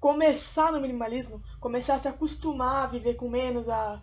começar 0.00 0.72
no 0.72 0.80
minimalismo, 0.80 1.42
começar 1.60 1.96
a 1.96 1.98
se 1.98 2.08
acostumar 2.08 2.84
a 2.84 2.86
viver 2.86 3.16
com 3.16 3.28
menos, 3.28 3.68
a 3.68 4.00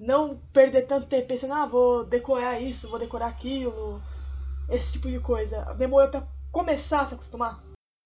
não 0.00 0.40
perder 0.50 0.86
tanto 0.86 1.06
tempo 1.06 1.28
pensando, 1.28 1.52
ah, 1.52 1.66
vou 1.66 2.04
decorar 2.04 2.58
isso, 2.58 2.88
vou 2.88 2.98
decorar 2.98 3.26
aquilo, 3.26 4.00
esse 4.70 4.94
tipo 4.94 5.10
de 5.10 5.20
coisa. 5.20 5.74
Demorou 5.74 6.08
para 6.08 6.26
começar 6.50 7.02
a 7.02 7.06
se 7.06 7.14
acostumar? 7.14 7.62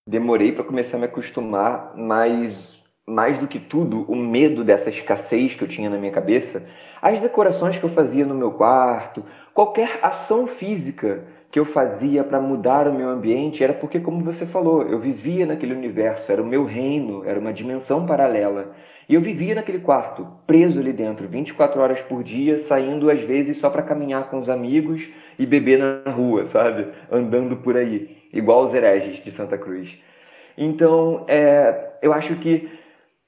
Demorei 0.09 0.51
para 0.51 0.65
começar 0.65 0.97
a 0.97 1.01
me 1.01 1.07
acostumar, 1.07 1.97
mas 1.97 2.83
mais 3.07 3.39
do 3.39 3.47
que 3.47 3.61
tudo, 3.61 4.03
o 4.11 4.17
medo 4.17 4.65
dessa 4.65 4.91
escassez 4.91 5.55
que 5.55 5.63
eu 5.63 5.69
tinha 5.69 5.89
na 5.89 5.99
minha 5.99 6.11
cabeça, 6.11 6.67
as 7.01 7.21
decorações 7.21 7.79
que 7.79 7.85
eu 7.85 7.91
fazia 7.91 8.25
no 8.25 8.35
meu 8.35 8.51
quarto, 8.51 9.25
qualquer 9.53 10.01
ação 10.03 10.47
física 10.47 11.25
que 11.55 11.61
eu 11.61 11.64
fazia 11.64 12.25
para 12.25 12.40
mudar 12.40 12.88
o 12.88 12.93
meu 12.93 13.09
ambiente 13.09 13.62
era 13.62 13.73
porque, 13.73 14.01
como 14.01 14.25
você 14.25 14.45
falou, 14.45 14.83
eu 14.83 14.99
vivia 14.99 15.47
naquele 15.47 15.73
universo, 15.73 16.33
era 16.33 16.43
o 16.43 16.45
meu 16.45 16.64
reino, 16.64 17.25
era 17.25 17.38
uma 17.38 17.53
dimensão 17.53 18.05
paralela. 18.05 18.75
E 19.09 19.14
eu 19.14 19.21
vivia 19.21 19.55
naquele 19.55 19.79
quarto, 19.79 20.27
preso 20.49 20.81
ali 20.81 20.93
dentro, 20.93 21.29
24 21.29 21.81
horas 21.81 22.03
por 22.03 22.25
dia, 22.25 22.59
saindo 22.59 23.09
às 23.09 23.21
vezes 23.21 23.59
só 23.59 23.71
para 23.71 23.85
caminhar 23.85 24.29
com 24.31 24.40
os 24.40 24.51
amigos 24.51 25.07
e 25.38 25.47
beber 25.47 25.79
na 25.79 26.11
rua, 26.11 26.45
sabe? 26.49 26.88
Andando 27.09 27.59
por 27.59 27.77
aí, 27.77 28.19
igual 28.33 28.64
os 28.64 28.75
hereges 28.75 29.23
de 29.23 29.31
Santa 29.31 29.57
Cruz. 29.57 29.97
Então, 30.59 31.25
é, 31.29 31.93
eu 32.03 32.12
acho 32.12 32.35
que 32.35 32.69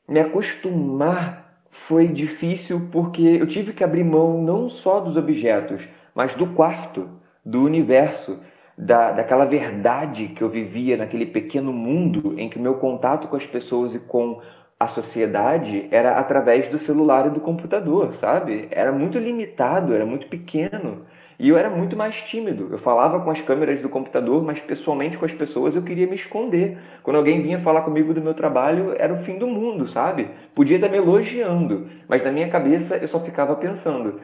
me 0.09 0.19
acostumar 0.19 1.63
foi 1.71 2.09
difícil 2.09 2.89
porque 2.91 3.23
eu 3.23 3.47
tive 3.47 3.73
que 3.73 3.85
abrir 3.85 4.03
mão 4.03 4.43
não 4.43 4.69
só 4.69 4.99
dos 4.99 5.17
objetos, 5.17 5.89
mas 6.13 6.35
do 6.35 6.49
quarto, 6.49 7.09
do 7.47 7.63
universo, 7.63 8.41
da, 8.77 9.13
daquela 9.13 9.45
verdade 9.45 10.29
que 10.29 10.43
eu 10.43 10.49
vivia 10.49 10.97
naquele 10.97 11.27
pequeno 11.27 11.73
mundo 11.73 12.35
em 12.37 12.49
que 12.49 12.59
meu 12.59 12.75
contato 12.75 13.29
com 13.29 13.37
as 13.37 13.47
pessoas 13.47 13.95
e 13.95 14.01
com 14.01 14.43
a 14.79 14.89
sociedade 14.89 15.87
era 15.91 16.19
através 16.19 16.69
do 16.69 16.79
celular 16.79 17.29
e 17.29 17.31
do 17.31 17.41
computador, 17.41 18.15
sabe? 18.17 18.67
Era 18.71 18.93
muito 18.93 19.17
limitado, 19.19 19.95
era 19.95 20.05
muito 20.05 20.27
pequeno. 20.27 21.07
E 21.39 21.49
eu 21.51 21.57
era 21.57 21.71
muito 21.71 21.97
mais 21.97 22.17
tímido. 22.23 22.69
Eu 22.71 22.79
falava 22.79 23.21
com 23.21 23.31
as 23.31 23.41
câmeras 23.41 23.81
do 23.81 23.89
computador, 23.89 24.43
mas 24.43 24.59
pessoalmente 24.59 25.17
com 25.17 25.25
as 25.25 25.33
pessoas 25.33 25.77
eu 25.77 25.83
queria 25.83 26.07
me 26.07 26.15
esconder. 26.17 26.79
Quando 27.03 27.17
alguém 27.17 27.43
vinha 27.43 27.61
falar 27.61 27.83
comigo 27.83 28.13
do 28.13 28.23
meu 28.23 28.35
trabalho, 28.35 28.95
era 28.99 29.15
o 29.15 29.23
fim 29.23 29.39
do 29.39 29.47
mundo, 29.47 29.87
sabe? 29.87 30.31
Podia 30.55 30.77
estar 30.77 30.89
me 30.89 30.97
elogiando, 30.97 31.89
mas 32.09 32.25
na 32.25 32.33
minha 32.33 32.49
cabeça 32.49 32.97
eu 32.97 33.09
só 33.09 33.21
ficava 33.21 33.55
pensando. 33.57 34.21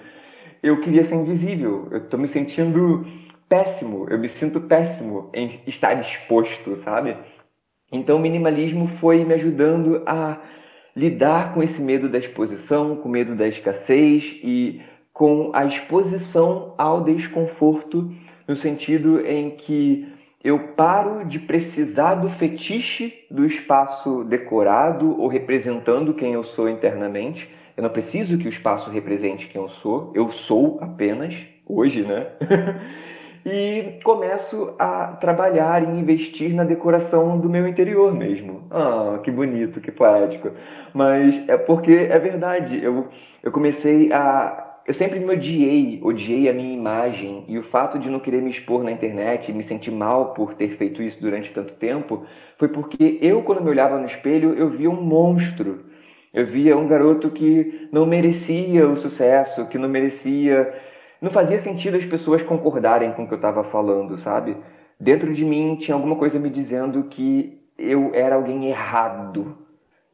Eu 0.63 0.81
queria 0.81 1.05
ser 1.05 1.17
invisível. 1.17 1.89
Eu 1.91 1.99
estou 1.99 2.21
me 2.21 2.29
sentindo 2.29 3.05
péssimo. 3.49 4.07
Eu 4.09 4.19
me 4.19 4.29
sinto 4.29 4.61
péssimo 4.61 5.29
em 5.35 5.49
estar 5.67 6.01
exposto, 6.01 6.77
sabe? 6.77 7.17
Então 7.91 8.17
o 8.17 8.21
minimalismo 8.21 8.87
foi 9.01 9.25
me 9.25 9.35
ajudando 9.35 10.03
a 10.07 10.41
lidar 10.95 11.53
com 11.53 11.63
esse 11.63 11.83
medo 11.83 12.09
da 12.09 12.19
exposição, 12.19 12.97
com 12.97 13.09
medo 13.09 13.35
da 13.35 13.49
escassez 13.49 14.39
e 14.43 14.81
com 15.13 15.51
a 15.53 15.65
exposição 15.65 16.75
ao 16.79 17.03
desconforto, 17.03 18.11
no 18.47 18.57
sentido 18.57 19.21
em 19.27 19.51
que 19.51 20.09
eu 20.43 20.75
paro 20.75 21.25
de 21.25 21.39
precisar 21.39 22.15
do 22.15 22.29
fetiche 22.31 23.27
do 23.31 23.45
espaço 23.47 24.25
decorado 24.25 25.21
ou 25.21 25.29
representando 25.29 26.15
quem 26.15 26.33
eu 26.33 26.43
sou 26.43 26.69
internamente. 26.69 27.49
Eu 27.77 27.83
não 27.83 27.91
preciso 27.91 28.39
que 28.39 28.47
o 28.47 28.49
espaço 28.49 28.91
represente 28.91 29.49
quem 29.49 29.61
eu 29.61 29.69
sou, 29.69 30.13
eu 30.15 30.31
sou 30.31 30.79
apenas, 30.81 31.35
hoje, 31.67 32.03
né? 32.03 32.27
e 33.45 33.99
começo 34.05 34.75
a 34.79 35.09
trabalhar 35.17 35.83
e 35.83 35.87
investir 35.99 36.55
na 36.55 36.65
decoração 36.65 37.39
do 37.39 37.49
meu 37.49 37.67
interior 37.67 38.15
mesmo. 38.15 38.67
Ah, 38.71 39.19
que 39.23 39.31
bonito, 39.31 39.81
que 39.81 39.91
poético. 39.91 40.53
Mas 40.95 41.43
é 41.49 41.57
porque 41.57 42.07
é 42.11 42.19
verdade, 42.19 42.83
eu, 42.83 43.09
eu 43.43 43.51
comecei 43.51 44.13
a 44.13 44.69
eu 44.85 44.93
sempre 44.93 45.21
me 45.21 45.31
odiei, 45.31 46.01
odiei 46.03 46.49
a 46.49 46.53
minha 46.53 46.75
imagem 46.75 47.45
e 47.47 47.57
o 47.57 47.63
fato 47.63 47.99
de 48.01 48.11
não 48.11 48.19
querer 48.19 48.43
me 48.43 48.51
expor 48.51 48.83
na 48.83 48.91
internet 48.91 49.49
e 49.49 49.55
me 49.55 49.63
sentir 49.63 49.93
mal 49.93 50.35
por 50.35 50.55
ter 50.55 50.71
feito 50.77 51.01
isso 51.01 51.21
durante 51.21 51.53
tanto 51.53 51.73
tempo 51.75 52.25
foi 52.59 52.67
porque 52.69 53.19
eu, 53.23 53.43
quando 53.43 53.63
me 53.63 53.71
olhava 53.71 53.97
no 53.99 54.07
espelho, 54.07 54.53
eu 54.55 54.69
via 54.69 54.91
um 54.91 55.01
monstro. 55.01 55.85
Eu 56.33 56.47
via 56.47 56.77
um 56.77 56.89
garoto 56.89 57.31
que 57.31 57.89
não 57.93 58.07
merecia 58.07 58.89
o 58.89 58.97
sucesso, 58.97 59.67
que 59.67 59.77
não 59.77 59.89
merecia. 59.89 60.73
Não 61.21 61.31
fazia 61.31 61.59
sentido 61.59 61.97
as 61.97 62.05
pessoas 62.05 62.43
concordarem 62.43 63.13
com 63.13 63.25
o 63.25 63.29
que 63.29 63.35
eu 63.35 63.37
estava 63.37 63.63
falando, 63.65 64.17
sabe? 64.17 64.57
Dentro 64.99 65.33
de 65.35 65.45
mim 65.45 65.77
tinha 65.77 65.95
alguma 65.95 66.17
coisa 66.17 66.39
me 66.39 66.49
dizendo 66.49 67.05
que 67.05 67.61
eu 67.77 68.11
era 68.15 68.37
alguém 68.37 68.67
errado. 68.69 69.59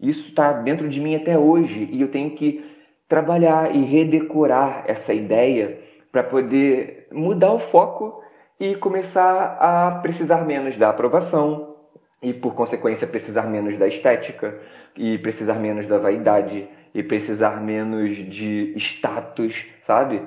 Isso 0.01 0.29
está 0.29 0.53
dentro 0.53 0.89
de 0.89 1.01
mim 1.01 1.15
até 1.15 1.39
hoje 1.39 1.89
e 1.93 2.01
eu 2.01 2.09
tenho 2.09 2.31
que 2.31 2.65
trabalhar 3.09 3.75
e 3.75 3.85
redecorar 3.85 4.85
essa 4.87 5.15
ideia 5.15 5.81
para 6.11 6.23
poder 6.23 7.09
mudar 7.13 7.53
o 7.53 7.59
foco 7.59 8.23
e 8.59 8.75
começar 8.75 9.57
a 9.61 10.01
precisar 10.03 10.45
menos 10.45 10.77
da 10.77 10.91
aprovação 10.91 11.77
e, 12.21 12.33
por 12.33 12.55
consequência, 12.55 13.07
precisar 13.07 13.43
menos 13.43 13.79
da 13.79 13.87
estética 13.87 14.59
e 14.99 15.17
precisar 15.19 15.55
menos 15.55 15.87
da 15.87 15.97
vaidade 15.97 16.69
e 16.95 17.03
precisar 17.03 17.63
menos 17.63 18.17
de 18.29 18.75
status, 18.77 19.67
sabe? 19.87 20.23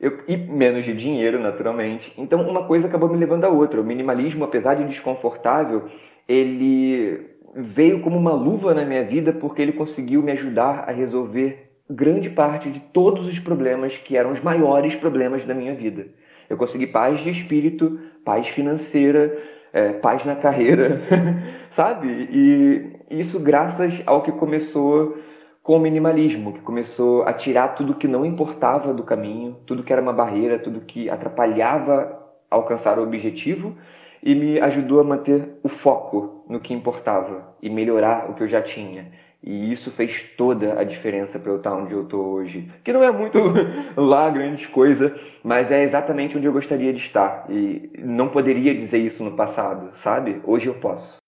Eu, 0.00 0.20
e 0.28 0.36
menos 0.36 0.84
de 0.84 0.92
dinheiro, 0.92 1.40
naturalmente. 1.40 2.12
Então, 2.18 2.46
uma 2.46 2.64
coisa 2.64 2.88
acabou 2.88 3.08
me 3.08 3.16
levando 3.16 3.44
a 3.44 3.48
outra. 3.48 3.80
O 3.80 3.84
minimalismo, 3.84 4.44
apesar 4.44 4.74
de 4.74 4.84
desconfortável, 4.84 5.84
ele 6.28 7.30
veio 7.54 8.00
como 8.00 8.18
uma 8.18 8.32
luva 8.32 8.74
na 8.74 8.84
minha 8.84 9.04
vida 9.04 9.32
porque 9.32 9.62
ele 9.62 9.72
conseguiu 9.72 10.22
me 10.22 10.32
ajudar 10.32 10.84
a 10.86 10.92
resolver 10.92 11.70
grande 11.88 12.28
parte 12.28 12.68
de 12.68 12.80
todos 12.80 13.26
os 13.26 13.38
problemas 13.38 13.96
que 13.96 14.16
eram 14.16 14.32
os 14.32 14.40
maiores 14.40 14.94
problemas 14.94 15.44
da 15.44 15.54
minha 15.54 15.74
vida. 15.74 16.08
Eu 16.50 16.56
consegui 16.56 16.86
paz 16.86 17.20
de 17.20 17.30
espírito, 17.30 17.98
paz 18.24 18.48
financeira, 18.48 19.36
é, 19.72 19.92
paz 19.92 20.24
na 20.24 20.34
carreira, 20.34 21.00
sabe? 21.70 22.08
E 22.08 22.95
isso 23.10 23.38
graças 23.40 24.02
ao 24.06 24.22
que 24.22 24.32
começou 24.32 25.16
com 25.62 25.76
o 25.76 25.80
minimalismo, 25.80 26.52
que 26.52 26.60
começou 26.60 27.24
a 27.24 27.32
tirar 27.32 27.74
tudo 27.74 27.94
que 27.94 28.06
não 28.06 28.24
importava 28.24 28.94
do 28.94 29.02
caminho, 29.02 29.56
tudo 29.66 29.82
que 29.82 29.92
era 29.92 30.00
uma 30.00 30.12
barreira, 30.12 30.58
tudo 30.58 30.80
que 30.80 31.10
atrapalhava 31.10 32.24
alcançar 32.50 32.98
o 32.98 33.02
objetivo 33.02 33.76
e 34.22 34.34
me 34.34 34.60
ajudou 34.60 35.00
a 35.00 35.04
manter 35.04 35.58
o 35.62 35.68
foco 35.68 36.44
no 36.48 36.60
que 36.60 36.72
importava 36.72 37.54
e 37.60 37.68
melhorar 37.68 38.30
o 38.30 38.34
que 38.34 38.42
eu 38.42 38.48
já 38.48 38.62
tinha. 38.62 39.10
E 39.42 39.72
isso 39.72 39.90
fez 39.90 40.22
toda 40.36 40.78
a 40.78 40.84
diferença 40.84 41.38
para 41.38 41.52
eu 41.52 41.58
estar 41.58 41.74
onde 41.74 41.94
eu 41.94 42.02
estou 42.02 42.26
hoje. 42.26 42.68
Que 42.82 42.92
não 42.92 43.02
é 43.02 43.12
muito 43.12 43.38
lá 43.96 44.28
grande 44.30 44.66
coisa, 44.68 45.14
mas 45.44 45.70
é 45.70 45.82
exatamente 45.82 46.36
onde 46.36 46.46
eu 46.46 46.52
gostaria 46.52 46.92
de 46.92 47.00
estar. 47.00 47.46
E 47.48 47.90
não 47.98 48.28
poderia 48.28 48.74
dizer 48.74 48.98
isso 48.98 49.22
no 49.22 49.36
passado, 49.36 49.90
sabe? 49.96 50.40
Hoje 50.44 50.66
eu 50.66 50.74
posso. 50.74 51.25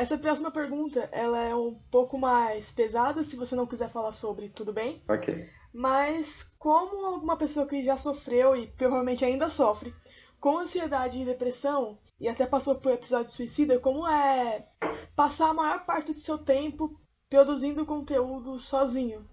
Essa 0.00 0.16
próxima 0.16 0.50
pergunta, 0.50 1.10
ela 1.12 1.42
é 1.42 1.54
um 1.54 1.74
pouco 1.90 2.16
mais 2.16 2.72
pesada, 2.72 3.22
se 3.22 3.36
você 3.36 3.54
não 3.54 3.66
quiser 3.66 3.90
falar 3.90 4.12
sobre, 4.12 4.48
tudo 4.48 4.72
bem? 4.72 5.02
Ok. 5.06 5.46
Mas 5.74 6.42
como 6.58 7.04
alguma 7.04 7.36
pessoa 7.36 7.66
que 7.66 7.82
já 7.82 7.98
sofreu 7.98 8.56
e 8.56 8.66
provavelmente 8.66 9.26
ainda 9.26 9.50
sofre 9.50 9.94
com 10.40 10.56
ansiedade 10.56 11.20
e 11.20 11.24
depressão, 11.26 11.98
e 12.18 12.30
até 12.30 12.46
passou 12.46 12.76
por 12.76 12.92
episódio 12.92 13.30
suicida, 13.30 13.78
como 13.78 14.08
é 14.08 14.66
passar 15.14 15.50
a 15.50 15.54
maior 15.54 15.84
parte 15.84 16.14
do 16.14 16.18
seu 16.18 16.38
tempo 16.38 16.98
produzindo 17.28 17.84
conteúdo 17.84 18.58
sozinho, 18.58 19.28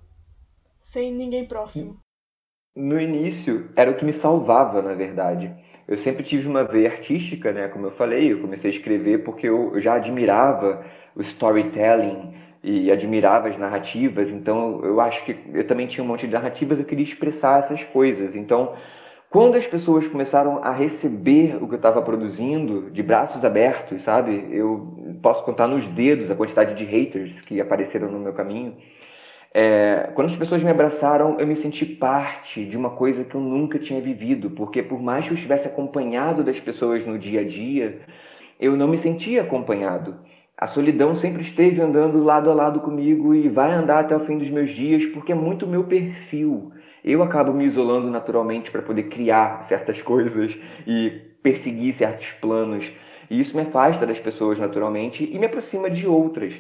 sem 0.81 1.13
ninguém 1.13 1.45
próximo? 1.45 1.97
No 2.75 2.99
início, 2.99 3.71
era 3.73 3.91
o 3.91 3.95
que 3.95 4.03
me 4.03 4.11
salvava, 4.11 4.81
na 4.81 4.93
verdade. 4.93 5.47
Eu 5.87 5.97
sempre 5.97 6.23
tive 6.23 6.47
uma 6.47 6.63
veia 6.65 6.89
artística, 6.91 7.51
né? 7.53 7.67
Como 7.69 7.85
eu 7.87 7.91
falei, 7.91 8.31
eu 8.33 8.39
comecei 8.41 8.69
a 8.71 8.73
escrever 8.73 9.23
porque 9.23 9.47
eu 9.47 9.79
já 9.79 9.95
admirava 9.95 10.85
o 11.15 11.21
storytelling 11.21 12.33
e 12.63 12.91
admirava 12.91 13.47
as 13.47 13.57
narrativas. 13.57 14.31
Então, 14.31 14.81
eu 14.83 14.99
acho 14.99 15.23
que 15.23 15.37
eu 15.53 15.65
também 15.65 15.87
tinha 15.87 16.03
um 16.03 16.07
monte 16.07 16.27
de 16.27 16.33
narrativas, 16.33 16.79
eu 16.79 16.85
queria 16.85 17.03
expressar 17.05 17.59
essas 17.59 17.83
coisas. 17.83 18.35
Então, 18.35 18.75
Quando 19.29 19.55
as 19.57 19.67
pessoas 19.67 20.07
começaram 20.07 20.59
a 20.63 20.71
receber 20.71 21.57
o 21.61 21.67
que 21.67 21.73
eu 21.75 21.77
estava 21.77 22.01
produzindo 22.01 22.89
de 22.91 23.03
braços 23.03 23.43
abertos, 23.43 24.03
sabe? 24.03 24.47
Eu 24.51 25.19
posso 25.21 25.43
contar 25.43 25.67
nos 25.67 25.87
dedos 25.87 26.31
a 26.31 26.35
quantidade 26.35 26.73
de 26.75 26.85
haters 26.85 27.41
que 27.41 27.59
apareceram 27.59 28.09
no 28.09 28.19
meu 28.19 28.33
caminho. 28.33 28.77
É, 29.53 30.11
quando 30.13 30.27
as 30.27 30.35
pessoas 30.35 30.63
me 30.63 30.69
abraçaram, 30.69 31.39
eu 31.39 31.47
me 31.47 31.55
senti 31.55 31.85
parte 31.85 32.65
de 32.65 32.77
uma 32.77 32.91
coisa 32.91 33.23
que 33.23 33.35
eu 33.35 33.41
nunca 33.41 33.79
tinha 33.79 34.01
vivido, 34.01 34.51
porque 34.51 34.83
por 34.83 35.01
mais 35.01 35.25
que 35.25 35.31
eu 35.31 35.35
estivesse 35.35 35.67
acompanhado 35.67 36.43
das 36.43 36.59
pessoas 36.59 37.05
no 37.05 37.17
dia 37.17 37.41
a 37.41 37.43
dia, 37.43 37.99
eu 38.59 38.75
não 38.75 38.87
me 38.87 38.97
sentia 38.97 39.41
acompanhado. 39.41 40.15
A 40.57 40.65
solidão 40.65 41.13
sempre 41.13 41.43
esteve 41.43 41.79
andando 41.79 42.23
lado 42.23 42.49
a 42.49 42.53
lado 42.53 42.79
comigo 42.79 43.33
e 43.35 43.47
vai 43.47 43.71
andar 43.71 43.99
até 43.99 44.15
o 44.15 44.25
fim 44.25 44.37
dos 44.37 44.49
meus 44.49 44.71
dias, 44.71 45.05
porque 45.05 45.31
é 45.31 45.35
muito 45.35 45.67
meu 45.67 45.83
perfil. 45.83 46.71
Eu 47.03 47.21
acabo 47.21 47.53
me 47.53 47.65
isolando 47.65 48.09
naturalmente 48.09 48.71
para 48.71 48.81
poder 48.81 49.03
criar 49.03 49.63
certas 49.63 50.01
coisas 50.01 50.57
e 50.85 51.11
perseguir 51.43 51.93
certos 51.93 52.31
planos. 52.31 52.91
E 53.29 53.39
isso 53.39 53.55
me 53.55 53.63
afasta 53.63 54.05
das 54.05 54.19
pessoas 54.19 54.59
naturalmente 54.59 55.23
e 55.31 55.37
me 55.37 55.45
aproxima 55.45 55.89
de 55.89 56.07
outras. 56.07 56.53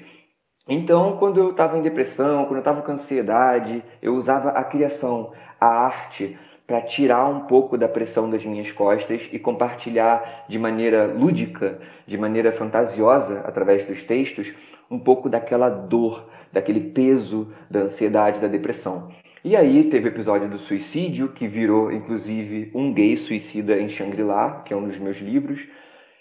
Então, 0.69 1.15
quando 1.17 1.39
eu 1.39 1.51
estava 1.51 1.77
em 1.77 1.81
depressão, 1.81 2.43
quando 2.43 2.55
eu 2.55 2.59
estava 2.59 2.81
com 2.81 2.91
ansiedade, 2.91 3.81
eu 4.01 4.15
usava 4.15 4.49
a 4.49 4.63
criação, 4.63 5.31
a 5.59 5.67
arte, 5.67 6.37
para 6.67 6.81
tirar 6.81 7.25
um 7.29 7.41
pouco 7.41 7.77
da 7.77 7.87
pressão 7.87 8.29
das 8.29 8.45
minhas 8.45 8.73
costas 8.73 9.29
e 9.31 9.39
compartilhar 9.39 10.45
de 10.49 10.59
maneira 10.59 11.05
lúdica, 11.05 11.79
de 12.05 12.17
maneira 12.17 12.51
fantasiosa, 12.51 13.41
através 13.45 13.85
dos 13.85 14.03
textos, 14.03 14.53
um 14.91 14.99
pouco 14.99 15.29
daquela 15.29 15.69
dor, 15.69 16.27
daquele 16.51 16.81
peso 16.81 17.53
da 17.71 17.81
ansiedade, 17.81 18.41
da 18.41 18.47
depressão. 18.47 19.09
E 19.45 19.55
aí 19.55 19.85
teve 19.85 20.09
o 20.09 20.11
episódio 20.11 20.49
do 20.49 20.57
suicídio, 20.57 21.29
que 21.29 21.47
virou 21.47 21.89
inclusive 21.89 22.69
um 22.75 22.93
gay 22.93 23.15
suicida 23.15 23.79
em 23.79 23.87
Shangri-La, 23.87 24.63
que 24.65 24.73
é 24.73 24.75
um 24.75 24.85
dos 24.85 24.99
meus 24.99 25.17
livros. 25.17 25.65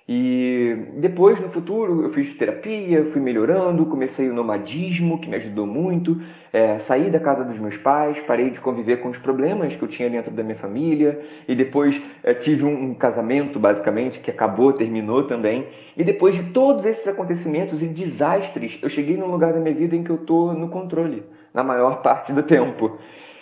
E 0.09 0.87
depois, 0.99 1.41
no 1.41 1.49
futuro, 1.49 2.05
eu 2.05 2.13
fiz 2.13 2.33
terapia, 2.35 3.05
fui 3.07 3.21
melhorando, 3.21 3.87
comecei 3.87 4.31
o 4.31 4.35
nomadismo, 4.35 5.21
que 5.21 5.29
me 5.29 5.35
ajudou 5.35 5.67
muito, 5.67 6.21
é, 6.53 6.79
saí 6.79 7.11
da 7.11 7.19
casa 7.19 7.43
dos 7.43 7.59
meus 7.59 7.77
pais, 7.77 8.21
parei 8.21 8.51
de 8.51 8.61
conviver 8.61 8.99
com 8.99 9.09
os 9.09 9.19
problemas 9.19 9.75
que 9.75 9.83
eu 9.83 9.89
tinha 9.89 10.09
dentro 10.09 10.31
da 10.31 10.45
minha 10.45 10.55
família, 10.55 11.21
e 11.49 11.57
depois 11.57 12.01
é, 12.23 12.33
tive 12.35 12.65
um, 12.65 12.91
um, 12.91 12.95
casamento, 12.95 13.59
basicamente, 13.59 14.21
que 14.21 14.31
acabou, 14.31 14.73
terminou 14.73 15.25
também. 15.25 15.67
E 15.97 16.05
depois 16.05 16.37
de 16.37 16.53
todos 16.53 16.87
esses 16.87 17.09
acontecimentos 17.09 17.83
e 17.83 17.89
desastres, 17.89 18.79
eu 18.81 18.89
cheguei 18.89 19.17
num 19.17 19.27
lugar 19.27 19.55
da 19.55 19.59
minha 19.59 19.75
vida 19.75 19.97
em 19.97 20.05
que 20.05 20.11
eu 20.11 20.17
estou 20.17 20.53
no 20.53 20.69
controle, 20.69 21.25
na 21.53 21.65
maior 21.65 22.01
parte 22.01 22.33
do 22.33 22.45
tempo. 22.45 22.97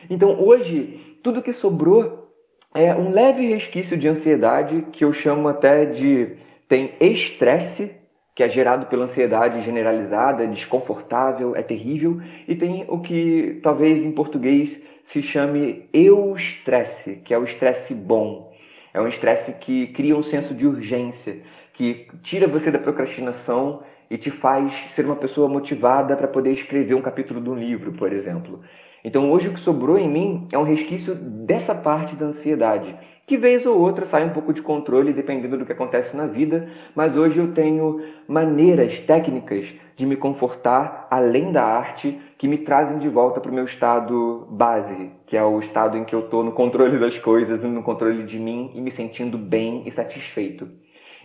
Então, 0.08 0.40
hoje, 0.40 1.18
tudo 1.22 1.42
que 1.42 1.52
sobrou 1.52 2.32
é 2.74 2.94
um 2.94 3.10
leve 3.10 3.46
resquício 3.46 3.98
de 3.98 4.08
ansiedade 4.08 4.86
que 4.90 5.04
eu 5.04 5.12
chamo 5.12 5.46
até 5.46 5.84
de 5.84 6.42
tem 6.68 6.94
estresse, 7.00 7.92
que 8.34 8.42
é 8.42 8.48
gerado 8.48 8.86
pela 8.86 9.04
ansiedade 9.04 9.62
generalizada, 9.62 10.46
desconfortável, 10.46 11.54
é 11.54 11.62
terrível, 11.62 12.20
e 12.48 12.54
tem 12.56 12.84
o 12.88 12.98
que 12.98 13.60
talvez 13.62 14.04
em 14.04 14.12
português 14.12 14.76
se 15.04 15.22
chame 15.22 15.88
eustresse, 15.92 17.16
que 17.24 17.32
é 17.32 17.38
o 17.38 17.44
estresse 17.44 17.94
bom. 17.94 18.52
É 18.92 19.00
um 19.00 19.08
estresse 19.08 19.54
que 19.54 19.88
cria 19.88 20.16
um 20.16 20.22
senso 20.22 20.54
de 20.54 20.66
urgência, 20.66 21.42
que 21.72 22.06
tira 22.22 22.46
você 22.46 22.70
da 22.70 22.78
procrastinação 22.78 23.82
e 24.10 24.16
te 24.16 24.30
faz 24.30 24.72
ser 24.90 25.04
uma 25.04 25.16
pessoa 25.16 25.48
motivada 25.48 26.16
para 26.16 26.28
poder 26.28 26.52
escrever 26.52 26.94
um 26.94 27.02
capítulo 27.02 27.40
de 27.40 27.50
um 27.50 27.54
livro, 27.54 27.92
por 27.92 28.12
exemplo. 28.12 28.60
Então 29.04 29.30
hoje 29.30 29.48
o 29.48 29.52
que 29.52 29.60
sobrou 29.60 29.98
em 29.98 30.08
mim 30.08 30.48
é 30.50 30.58
um 30.58 30.62
resquício 30.62 31.14
dessa 31.14 31.74
parte 31.74 32.16
da 32.16 32.26
ansiedade 32.26 32.96
que 33.26 33.38
vez 33.38 33.64
ou 33.64 33.78
outra 33.78 34.04
sai 34.04 34.24
um 34.24 34.30
pouco 34.30 34.52
de 34.52 34.60
controle 34.60 35.12
dependendo 35.12 35.56
do 35.56 35.64
que 35.64 35.72
acontece 35.72 36.14
na 36.16 36.26
vida, 36.26 36.68
mas 36.94 37.16
hoje 37.16 37.38
eu 37.38 37.52
tenho 37.52 38.02
maneiras 38.28 39.00
técnicas 39.00 39.66
de 39.96 40.04
me 40.04 40.14
confortar 40.14 41.06
além 41.10 41.50
da 41.50 41.64
arte 41.64 42.20
que 42.36 42.46
me 42.46 42.58
trazem 42.58 42.98
de 42.98 43.08
volta 43.08 43.40
para 43.40 43.50
o 43.50 43.54
meu 43.54 43.64
estado 43.64 44.46
base, 44.50 45.10
que 45.26 45.36
é 45.36 45.42
o 45.42 45.58
estado 45.58 45.96
em 45.96 46.04
que 46.04 46.14
eu 46.14 46.20
estou 46.20 46.44
no 46.44 46.52
controle 46.52 46.98
das 46.98 47.16
coisas, 47.16 47.62
no 47.62 47.82
controle 47.82 48.24
de 48.24 48.38
mim 48.38 48.70
e 48.74 48.80
me 48.80 48.90
sentindo 48.90 49.38
bem 49.38 49.84
e 49.86 49.90
satisfeito. 49.90 50.68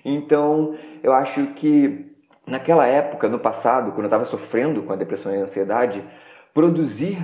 Então, 0.06 0.76
eu 1.04 1.12
acho 1.12 1.48
que 1.56 2.06
naquela 2.48 2.88
época, 2.88 3.28
no 3.28 3.40
passado, 3.40 3.92
quando 3.92 4.04
eu 4.04 4.06
estava 4.06 4.24
sofrendo 4.24 4.84
com 4.84 4.94
a 4.94 4.96
depressão 4.96 5.34
e 5.34 5.38
a 5.38 5.42
ansiedade, 5.42 6.02
produzir 6.54 7.18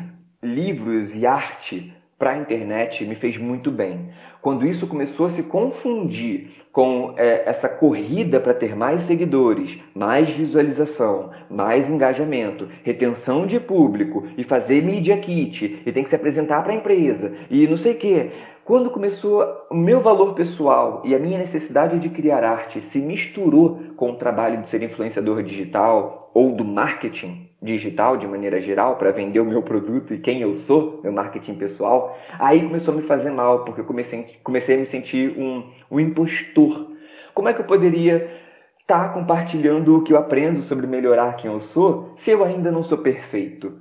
livros 0.45 1.15
e 1.15 1.25
arte 1.25 1.93
para 2.17 2.31
a 2.31 2.37
internet 2.37 3.05
me 3.05 3.15
fez 3.15 3.37
muito 3.37 3.69
bem 3.69 4.09
quando 4.45 4.67
isso 4.67 4.85
começou 4.85 5.25
a 5.25 5.29
se 5.29 5.41
confundir 5.41 6.51
com 6.71 7.15
é, 7.17 7.49
essa 7.49 7.67
corrida 7.67 8.39
para 8.39 8.53
ter 8.53 8.75
mais 8.75 9.01
seguidores, 9.01 9.79
mais 9.95 10.29
visualização, 10.29 11.31
mais 11.49 11.89
engajamento, 11.89 12.69
retenção 12.83 13.47
de 13.47 13.59
público 13.59 14.27
e 14.37 14.43
fazer 14.43 14.83
media 14.83 15.17
kit 15.17 15.81
e 15.83 15.91
tem 15.91 16.03
que 16.03 16.09
se 16.09 16.15
apresentar 16.15 16.61
para 16.61 16.73
a 16.73 16.75
empresa 16.75 17.33
e 17.49 17.67
não 17.67 17.75
sei 17.75 17.93
o 17.93 17.97
quê. 17.97 18.31
Quando 18.63 18.91
começou 18.91 19.43
o 19.71 19.75
meu 19.75 19.99
valor 20.01 20.35
pessoal 20.35 21.01
e 21.03 21.15
a 21.15 21.19
minha 21.19 21.39
necessidade 21.39 21.97
de 21.97 22.09
criar 22.09 22.43
arte 22.43 22.85
se 22.85 22.99
misturou 22.99 23.79
com 23.95 24.11
o 24.11 24.15
trabalho 24.15 24.61
de 24.61 24.67
ser 24.67 24.83
influenciador 24.83 25.41
digital 25.41 26.29
ou 26.35 26.51
do 26.51 26.63
marketing, 26.63 27.49
digital 27.65 28.15
de 28.15 28.27
maneira 28.27 28.61
geral 28.61 28.95
para 28.95 29.11
vender 29.11 29.39
o 29.39 29.45
meu 29.45 29.61
produto 29.61 30.13
e 30.13 30.19
quem 30.19 30.41
eu 30.41 30.55
sou, 30.55 31.01
meu 31.03 31.11
marketing 31.11 31.55
pessoal, 31.55 32.17
aí 32.39 32.61
começou 32.61 32.93
a 32.93 32.97
me 32.97 33.03
fazer 33.03 33.31
mal, 33.31 33.65
porque 33.65 33.81
eu 33.81 33.85
comecei, 33.85 34.37
comecei 34.43 34.75
a 34.75 34.79
me 34.79 34.85
sentir 34.85 35.37
um, 35.37 35.63
um 35.91 35.99
impostor. 35.99 36.91
Como 37.33 37.49
é 37.49 37.53
que 37.53 37.59
eu 37.59 37.65
poderia 37.65 38.29
estar 38.79 39.07
tá 39.07 39.09
compartilhando 39.09 39.97
o 39.97 40.03
que 40.03 40.13
eu 40.13 40.17
aprendo 40.17 40.61
sobre 40.61 40.87
melhorar 40.87 41.35
quem 41.35 41.51
eu 41.51 41.59
sou 41.59 42.13
se 42.15 42.31
eu 42.31 42.43
ainda 42.43 42.71
não 42.71 42.83
sou 42.83 42.99
perfeito? 42.99 43.73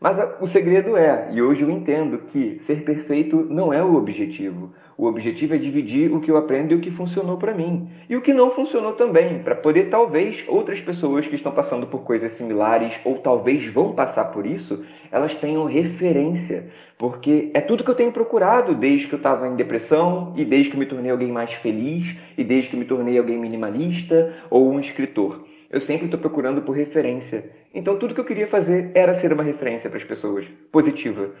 Mas 0.00 0.18
o 0.40 0.46
segredo 0.46 0.96
é, 0.96 1.30
e 1.32 1.40
hoje 1.40 1.62
eu 1.62 1.70
entendo 1.70 2.18
que 2.18 2.58
ser 2.58 2.84
perfeito 2.84 3.36
não 3.48 3.72
é 3.72 3.82
o 3.82 3.94
objetivo. 3.94 4.72
O 4.96 5.06
objetivo 5.06 5.54
é 5.54 5.58
dividir 5.58 6.12
o 6.12 6.20
que 6.20 6.30
eu 6.30 6.36
aprendo 6.36 6.72
e 6.72 6.76
o 6.76 6.80
que 6.80 6.90
funcionou 6.90 7.36
para 7.36 7.52
mim. 7.52 7.88
E 8.08 8.14
o 8.14 8.20
que 8.20 8.32
não 8.32 8.52
funcionou 8.52 8.92
também, 8.92 9.40
para 9.40 9.56
poder 9.56 9.90
talvez 9.90 10.44
outras 10.46 10.80
pessoas 10.80 11.26
que 11.26 11.34
estão 11.34 11.50
passando 11.50 11.86
por 11.86 12.02
coisas 12.02 12.30
similares 12.32 13.00
ou 13.04 13.18
talvez 13.18 13.66
vão 13.66 13.92
passar 13.92 14.26
por 14.26 14.46
isso, 14.46 14.84
elas 15.10 15.34
tenham 15.34 15.64
referência. 15.64 16.70
Porque 16.96 17.50
é 17.54 17.60
tudo 17.60 17.82
que 17.82 17.90
eu 17.90 17.94
tenho 17.96 18.12
procurado 18.12 18.72
desde 18.72 19.08
que 19.08 19.14
eu 19.14 19.16
estava 19.16 19.48
em 19.48 19.56
depressão 19.56 20.32
e 20.36 20.44
desde 20.44 20.70
que 20.70 20.76
me 20.76 20.86
tornei 20.86 21.10
alguém 21.10 21.32
mais 21.32 21.52
feliz 21.52 22.14
e 22.38 22.44
desde 22.44 22.70
que 22.70 22.76
me 22.76 22.84
tornei 22.84 23.18
alguém 23.18 23.36
minimalista 23.36 24.32
ou 24.48 24.70
um 24.70 24.78
escritor. 24.78 25.44
Eu 25.68 25.80
sempre 25.80 26.04
estou 26.04 26.20
procurando 26.20 26.62
por 26.62 26.76
referência. 26.76 27.50
Então 27.74 27.98
tudo 27.98 28.14
que 28.14 28.20
eu 28.20 28.24
queria 28.24 28.46
fazer 28.46 28.92
era 28.94 29.12
ser 29.12 29.32
uma 29.32 29.42
referência 29.42 29.90
para 29.90 29.98
as 29.98 30.04
pessoas, 30.04 30.46
positiva 30.70 31.32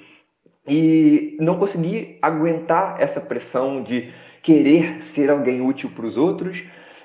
e 0.66 1.36
não 1.40 1.58
consegui 1.58 2.18
aguentar 2.22 2.96
essa 2.98 3.20
pressão 3.20 3.82
de 3.82 4.10
querer 4.42 5.02
ser 5.02 5.30
alguém 5.30 5.60
útil 5.60 5.90
para 5.94 6.06
os 6.06 6.16
outros 6.16 6.62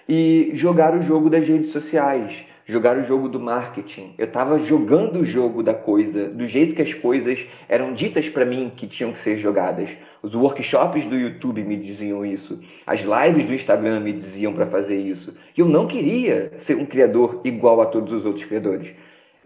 e 0.08 0.52
jogar 0.54 0.96
o 0.96 1.02
jogo 1.02 1.30
das 1.30 1.48
redes 1.48 1.70
sociais, 1.70 2.34
jogar 2.66 2.98
o 2.98 3.04
jogo 3.04 3.28
do 3.28 3.40
marketing. 3.40 4.14
Eu 4.18 4.26
estava 4.26 4.60
jogando 4.60 5.20
o 5.20 5.26
jogo 5.26 5.62
da 5.62 5.74
coisa, 5.74 6.30
do 6.30 6.46
jeito 6.46 6.76
que 6.76 6.82
as 6.82 6.94
coisas 6.94 7.46
eram 7.68 7.94
ditas 7.94 8.30
para 8.30 8.46
mim 8.46 8.72
que 8.76 8.88
tinham 8.88 9.12
que 9.12 9.20
ser 9.20 9.38
jogadas. 9.38 9.90
Os 10.22 10.36
workshops 10.36 11.06
do 11.06 11.16
YouTube 11.16 11.64
me 11.64 11.78
diziam 11.78 12.26
isso, 12.26 12.60
as 12.86 13.02
lives 13.02 13.46
do 13.46 13.54
Instagram 13.54 14.02
me 14.02 14.14
diziam 14.14 14.54
para 14.54 14.66
fazer 14.68 14.98
isso. 14.98 15.34
E 15.58 15.62
eu 15.62 15.68
não 15.68 15.88
queria 15.88 16.52
ser 16.58 16.76
um 16.76 16.86
criador 16.86 17.42
igual 17.44 17.82
a 17.82 17.86
todos 17.86 18.12
os 18.12 18.26
outros 18.26 18.46
criadores. 18.46 18.90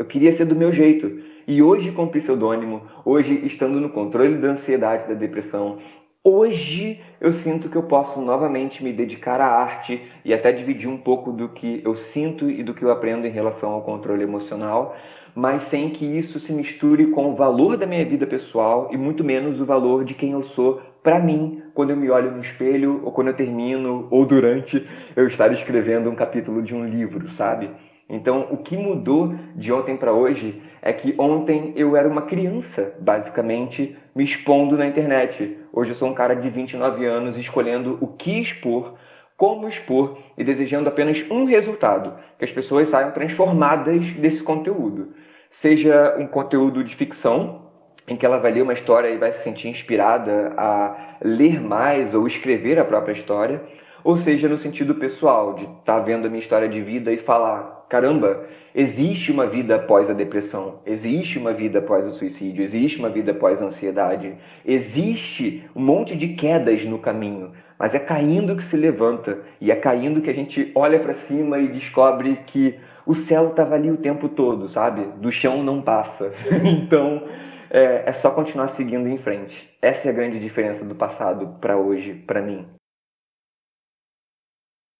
Eu 0.04 0.08
queria 0.08 0.34
ser 0.34 0.44
do 0.44 0.54
meu 0.54 0.70
jeito. 0.70 1.18
E 1.48 1.63
hoje, 1.63 1.89
com 1.94 2.10
pseudônimo, 2.10 2.82
hoje 3.06 3.39
estando 3.46 3.80
no 3.80 3.89
controle 3.89 4.38
da 4.38 4.50
ansiedade, 4.50 5.08
da 5.08 5.13
depressão, 5.13 5.78
hoje 6.22 7.00
eu 7.22 7.32
sinto 7.32 7.70
que 7.70 7.78
eu 7.78 7.84
posso 7.84 8.22
novamente 8.22 8.84
me 8.84 8.92
dedicar 8.92 9.39
à 9.39 9.48
arte 9.48 10.02
e 10.26 10.34
até 10.34 10.52
dividir 10.52 10.89
um 10.89 10.98
pouco 10.98 11.32
do 11.32 11.48
que 11.48 11.82
eu 11.86 11.96
sinto 11.96 12.50
e 12.50 12.62
do 12.62 12.74
que 12.74 12.84
eu 12.84 12.92
aprendo 12.92 13.26
em 13.26 13.30
relação 13.30 13.72
ao 13.72 13.82
controle 13.82 14.24
emocional, 14.24 14.94
mas 15.34 15.63
sem 15.63 15.89
que 15.89 16.04
isso 16.06 16.38
se 16.38 16.52
misture 16.52 17.08
com 17.08 17.32
o 17.32 17.36
valor 17.36 17.78
da 17.78 17.86
minha 17.86 18.06
vida 18.06 18.28
pessoal 18.28 18.89
e 18.92 18.98
muito 18.98 19.24
menos 19.24 19.62
o 19.62 19.66
valor 19.66 20.04
de 20.04 20.16
quem 20.16 20.32
eu 20.32 20.44
sou 20.44 20.82
para 21.01 21.18
mim 21.18 21.64
quando 21.74 21.91
eu 21.91 21.97
me 21.97 22.10
olho 22.10 22.30
no 22.30 22.41
espelho 22.41 22.99
ou 23.06 23.12
quando 23.14 23.28
eu 23.30 23.34
termino 23.34 24.06
ou 24.10 24.26
durante 24.26 24.86
eu 25.16 25.26
estar 25.28 25.49
escrevendo 25.54 26.10
um 26.10 26.16
capítulo 26.16 26.62
de 26.62 26.76
um 26.76 26.86
livro, 26.86 27.26
sabe? 27.30 27.72
Então, 28.14 28.47
o 28.51 28.57
que 28.57 28.78
mudou 28.78 29.34
de 29.55 29.74
ontem 29.74 29.97
para 29.97 30.14
hoje 30.14 30.61
é 30.84 30.93
que 30.93 31.16
ontem 31.18 31.74
eu 31.76 31.97
era 31.97 32.07
uma 32.07 32.22
criança, 32.22 32.93
basicamente, 32.99 33.97
me 34.14 34.24
expondo 34.24 34.78
na 34.78 34.86
internet. 34.86 35.57
Hoje 35.74 35.89
eu 35.91 35.95
sou 35.95 36.09
um 36.09 36.14
cara 36.14 36.36
de 36.36 36.47
29 36.47 37.07
anos 37.07 37.36
escolhendo 37.38 37.97
o 37.99 38.05
que 38.05 38.39
expor, 38.39 38.93
como 39.36 39.68
expor 39.68 40.20
e 40.38 40.43
desejando 40.43 40.88
apenas 40.88 41.26
um 41.32 41.45
resultado: 41.45 42.14
que 42.38 42.45
as 42.45 42.51
pessoas 42.51 42.89
saiam 42.89 43.09
transformadas 43.09 44.11
desse 44.11 44.43
conteúdo. 44.43 45.16
Seja 45.49 46.16
um 46.20 46.28
conteúdo 46.28 46.84
de 46.84 46.95
ficção, 46.95 47.64
em 48.07 48.16
que 48.16 48.28
ela 48.28 48.38
vai 48.38 48.51
ler 48.51 48.61
uma 48.61 48.74
história 48.74 49.09
e 49.09 49.18
vai 49.18 49.34
se 49.34 49.41
sentir 49.43 49.70
inspirada 49.70 50.53
a 50.55 51.18
ler 51.24 51.59
mais 51.59 52.14
ou 52.14 52.28
escrever 52.28 52.78
a 52.78 52.86
própria 52.86 53.14
história, 53.14 53.59
ou 54.04 54.18
seja, 54.18 54.49
no 54.49 54.58
sentido 54.58 54.95
pessoal, 54.95 55.54
de 55.54 55.64
estar 55.64 55.80
tá 55.84 55.99
vendo 55.99 56.26
a 56.26 56.30
minha 56.30 56.41
história 56.41 56.68
de 56.68 56.82
vida 56.82 57.12
e 57.12 57.18
falar: 57.18 57.86
caramba, 57.89 58.45
existe 58.76 59.32
uma 59.32 59.45
vida 59.45 59.76
após 59.76 60.10
a 60.10 60.14
depressão, 60.14 60.80
existe 60.86 61.38
uma 61.38 61.54
vida 61.54 61.80
após 61.80 62.06
o 62.06 62.12
suicídio, 62.12 62.64
existe 62.64 62.99
uma 62.99 63.10
vida 63.10 63.32
após 63.32 63.62
a 63.62 63.66
ansiedade, 63.66 64.36
existe 64.66 65.64
um 65.76 65.82
monte 65.82 66.16
de 66.16 66.30
quedas 66.30 66.84
no 66.86 66.99
caminho, 66.99 67.51
mas 67.78 67.95
é 67.95 67.99
caindo 67.99 68.56
que 68.56 68.64
se 68.64 68.76
levanta 68.76 69.39
e 69.62 69.72
é 69.72 69.76
caindo 69.76 70.22
que 70.22 70.30
a 70.30 70.34
gente 70.34 70.72
olha 70.76 70.99
para 70.99 71.14
cima 71.14 71.60
e 71.60 71.68
descobre 71.68 72.39
que 72.47 72.80
o 73.06 73.14
céu 73.14 73.49
estava 73.49 73.76
ali 73.76 73.91
o 73.91 73.97
tempo 73.97 74.30
todo, 74.30 74.70
sabe? 74.70 75.06
Do 75.18 75.32
chão 75.32 75.62
não 75.62 75.82
passa. 75.82 76.34
então 76.64 77.24
é, 77.70 78.04
é 78.06 78.14
só 78.14 78.32
continuar 78.32 78.70
seguindo 78.70 79.08
em 79.08 79.18
frente. 79.18 79.70
Essa 79.82 80.08
é 80.08 80.12
a 80.12 80.16
grande 80.16 80.39
diferença 80.39 80.86
do 80.86 80.95
passado 80.95 81.58
para 81.60 81.78
hoje, 81.78 82.14
para 82.14 82.41
mim. 82.41 82.66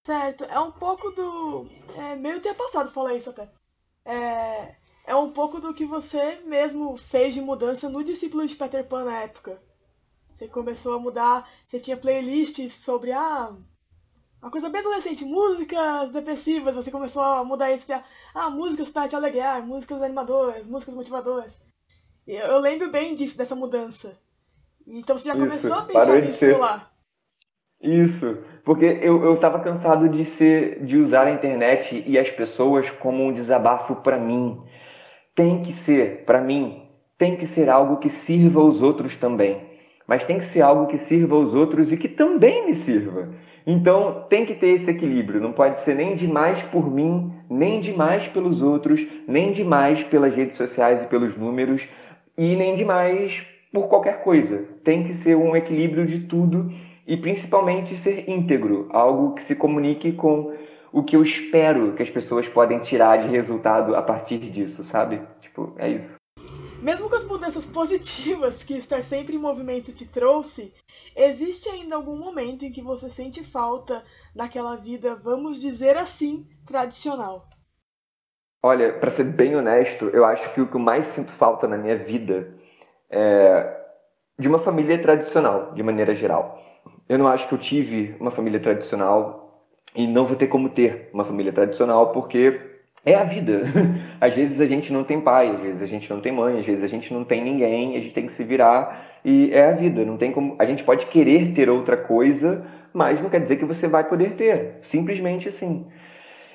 Certo, 0.06 0.44
é 0.46 0.60
um 0.60 0.72
pouco 0.72 1.12
do. 1.12 1.68
É 1.98 2.16
meio 2.16 2.42
ter 2.42 2.54
passado 2.54 2.92
falar 2.92 3.14
isso 3.14 3.30
até. 3.30 3.50
É, 4.06 4.76
é 5.08 5.16
um 5.16 5.32
pouco 5.32 5.62
do 5.62 5.74
que 5.74 5.86
você 5.86 6.42
mesmo 6.46 6.98
fez 6.98 7.34
de 7.34 7.40
mudança 7.40 7.90
no 7.90 8.04
discípulo 8.04 8.46
de 8.46 8.56
Peter 8.56 8.86
Pan 8.86 9.06
na 9.06 9.22
época. 9.22 9.62
Você 10.30 10.48
começou 10.48 10.96
a 10.96 11.00
mudar, 11.00 11.50
você 11.66 11.80
tinha 11.80 11.96
playlists 11.96 12.74
sobre 12.74 13.12
ah, 13.12 13.56
uma 14.42 14.52
coisa 14.52 14.68
bem 14.68 14.82
adolescente, 14.82 15.24
músicas 15.24 16.12
depressivas, 16.12 16.76
você 16.76 16.92
começou 16.92 17.24
a 17.24 17.46
mudar 17.46 17.72
isso 17.72 17.86
para 17.86 18.04
ah, 18.34 18.50
músicas 18.50 18.90
para 18.90 19.08
te 19.08 19.16
alegrar, 19.16 19.66
músicas 19.66 20.02
animadoras, 20.02 20.68
músicas 20.68 20.96
motivadoras. 20.96 21.66
Eu 22.28 22.60
lembro 22.60 22.92
bem 22.92 23.16
disso, 23.16 23.38
dessa 23.38 23.56
mudança. 23.56 24.20
Então 24.86 25.18
você 25.18 25.30
já 25.30 25.36
isso, 25.36 25.46
começou 25.46 25.74
a 25.76 25.82
pensar 25.84 26.22
nisso 26.22 26.40
ser... 26.40 26.58
lá. 26.58 26.92
Isso, 27.80 28.44
porque 28.64 28.86
eu, 29.02 29.24
eu 29.24 29.38
tava 29.38 29.60
cansado 29.60 30.08
de 30.08 30.24
ser 30.24 30.84
de 30.86 30.98
usar 30.98 31.28
a 31.28 31.32
internet 31.32 32.04
e 32.08 32.18
as 32.18 32.30
pessoas 32.30 32.90
como 32.90 33.24
um 33.24 33.34
desabafo 33.34 33.96
para 33.96 34.18
mim. 34.18 34.62
Tem 35.36 35.64
que 35.64 35.74
ser, 35.74 36.24
para 36.26 36.40
mim, 36.40 36.84
tem 37.18 37.36
que 37.36 37.46
ser 37.46 37.70
algo 37.70 37.98
que 37.98 38.10
sirva 38.10 38.62
aos 38.62 38.82
outros 38.82 39.18
também. 39.18 39.74
Mas 40.08 40.24
tem 40.24 40.38
que 40.38 40.46
ser 40.46 40.62
algo 40.62 40.88
que 40.88 40.98
sirva 40.98 41.36
aos 41.36 41.54
outros 41.54 41.92
e 41.92 41.98
que 41.98 42.08
também 42.08 42.68
me 42.68 42.76
sirva. 42.76 43.34
Então 43.66 44.26
tem 44.30 44.46
que 44.46 44.54
ter 44.54 44.68
esse 44.68 44.92
equilíbrio. 44.92 45.42
Não 45.42 45.54
pode 45.54 45.80
ser 45.80 45.96
nem 45.96 46.16
demais 46.16 46.62
por 46.64 46.90
mim, 46.90 47.34
nem 47.50 47.80
demais 47.80 48.28
pelos 48.28 48.62
outros, 48.62 49.06
nem 49.28 49.52
demais 49.52 50.04
pelas 50.04 50.36
redes 50.36 50.56
sociais 50.56 51.02
e 51.02 51.08
pelos 51.08 51.38
números, 51.38 51.88
e 52.38 52.56
nem 52.56 52.76
demais 52.76 53.46
por 53.72 53.88
qualquer 53.88 54.22
coisa. 54.22 54.66
Tem 54.84 55.04
que 55.04 55.16
ser 55.16 55.36
um 55.36 55.56
equilíbrio 55.56 56.06
de 56.06 56.20
tudo 56.20 56.70
e 57.06 57.18
principalmente 57.18 57.98
ser 57.98 58.30
íntegro, 58.30 58.88
algo 58.92 59.36
que 59.36 59.44
se 59.44 59.56
comunique 59.56 60.12
com 60.14 60.56
o 60.92 61.04
que 61.04 61.16
eu 61.16 61.24
espero 61.24 61.94
que 61.94 62.04
as 62.04 62.10
pessoas 62.10 62.48
podem 62.48 62.80
tirar 62.80 63.18
de 63.18 63.28
resultado 63.28 63.96
a 63.96 64.02
partir 64.02 64.38
disso, 64.38 64.84
sabe? 64.84 65.22
Tipo, 65.42 65.74
é 65.78 65.90
isso. 65.90 66.16
Mesmo 66.82 67.10
com 67.10 67.16
as 67.16 67.24
mudanças 67.24 67.66
positivas 67.66 68.64
que 68.64 68.74
estar 68.74 69.04
sempre 69.04 69.36
em 69.36 69.40
movimento 69.40 69.94
te 69.94 70.08
trouxe, 70.08 70.74
existe 71.16 71.70
ainda 71.70 71.96
algum 71.96 72.18
momento 72.18 72.66
em 72.66 72.72
que 72.72 72.82
você 72.82 73.10
sente 73.10 73.44
falta 73.44 74.04
daquela 74.36 74.76
vida, 74.76 75.16
vamos 75.16 75.60
dizer 75.60 75.98
assim, 75.98 76.46
tradicional? 76.66 77.48
Olha, 78.62 78.94
para 78.94 79.12
ser 79.12 79.26
bem 79.26 79.56
honesto, 79.56 80.10
eu 80.10 80.24
acho 80.26 80.54
que 80.54 80.62
o 80.62 80.68
que 80.68 80.76
eu 80.76 80.80
mais 80.80 81.08
sinto 81.08 81.32
falta 81.34 81.68
na 81.68 81.78
minha 81.78 81.98
vida 81.98 82.54
é 83.10 83.82
de 84.38 84.48
uma 84.48 84.60
família 84.60 85.02
tradicional, 85.02 85.74
de 85.74 85.84
maneira 85.84 86.16
geral. 86.16 86.63
Eu 87.14 87.20
não 87.20 87.28
acho 87.28 87.48
que 87.48 87.54
eu 87.54 87.60
tive 87.60 88.16
uma 88.20 88.32
família 88.32 88.60
tradicional 88.60 89.68
e 89.96 90.08
não 90.08 90.26
vou 90.26 90.36
ter 90.36 90.48
como 90.48 90.70
ter 90.70 91.12
uma 91.14 91.24
família 91.24 91.54
tradicional 91.54 92.12
porque 92.12 92.60
é 93.06 93.14
a 93.14 93.24
vida. 93.24 93.62
Às 94.20 94.34
vezes 94.34 94.60
a 94.60 94.66
gente 94.66 94.92
não 94.92 95.04
tem 95.04 95.22
pai, 95.22 95.48
às 95.50 95.62
vezes 95.62 95.82
a 95.84 95.86
gente 95.86 96.10
não 96.10 96.20
tem 96.20 96.32
mãe, 96.32 96.60
às 96.60 96.66
vezes 96.66 96.84
a 96.84 96.88
gente 96.88 97.14
não 97.14 97.24
tem 97.24 97.44
ninguém, 97.44 97.96
a 97.96 98.00
gente 98.00 98.16
tem 98.16 98.26
que 98.26 98.34
se 98.34 98.44
virar 98.44 99.20
e 99.24 99.52
é 99.54 99.70
a 99.70 99.74
vida. 99.74 100.04
Não 100.04 100.18
tem 100.18 100.32
como. 100.32 100.56
A 100.58 100.66
gente 100.66 100.84
pode 100.84 101.06
querer 101.06 101.54
ter 101.54 101.70
outra 101.70 101.96
coisa, 101.96 102.66
mas 102.92 103.22
não 103.22 103.30
quer 103.30 103.42
dizer 103.42 103.58
que 103.58 103.66
você 103.66 103.88
vai 103.88 104.06
poder 104.06 104.32
ter. 104.32 104.80
Simplesmente 104.82 105.48
assim. 105.48 105.86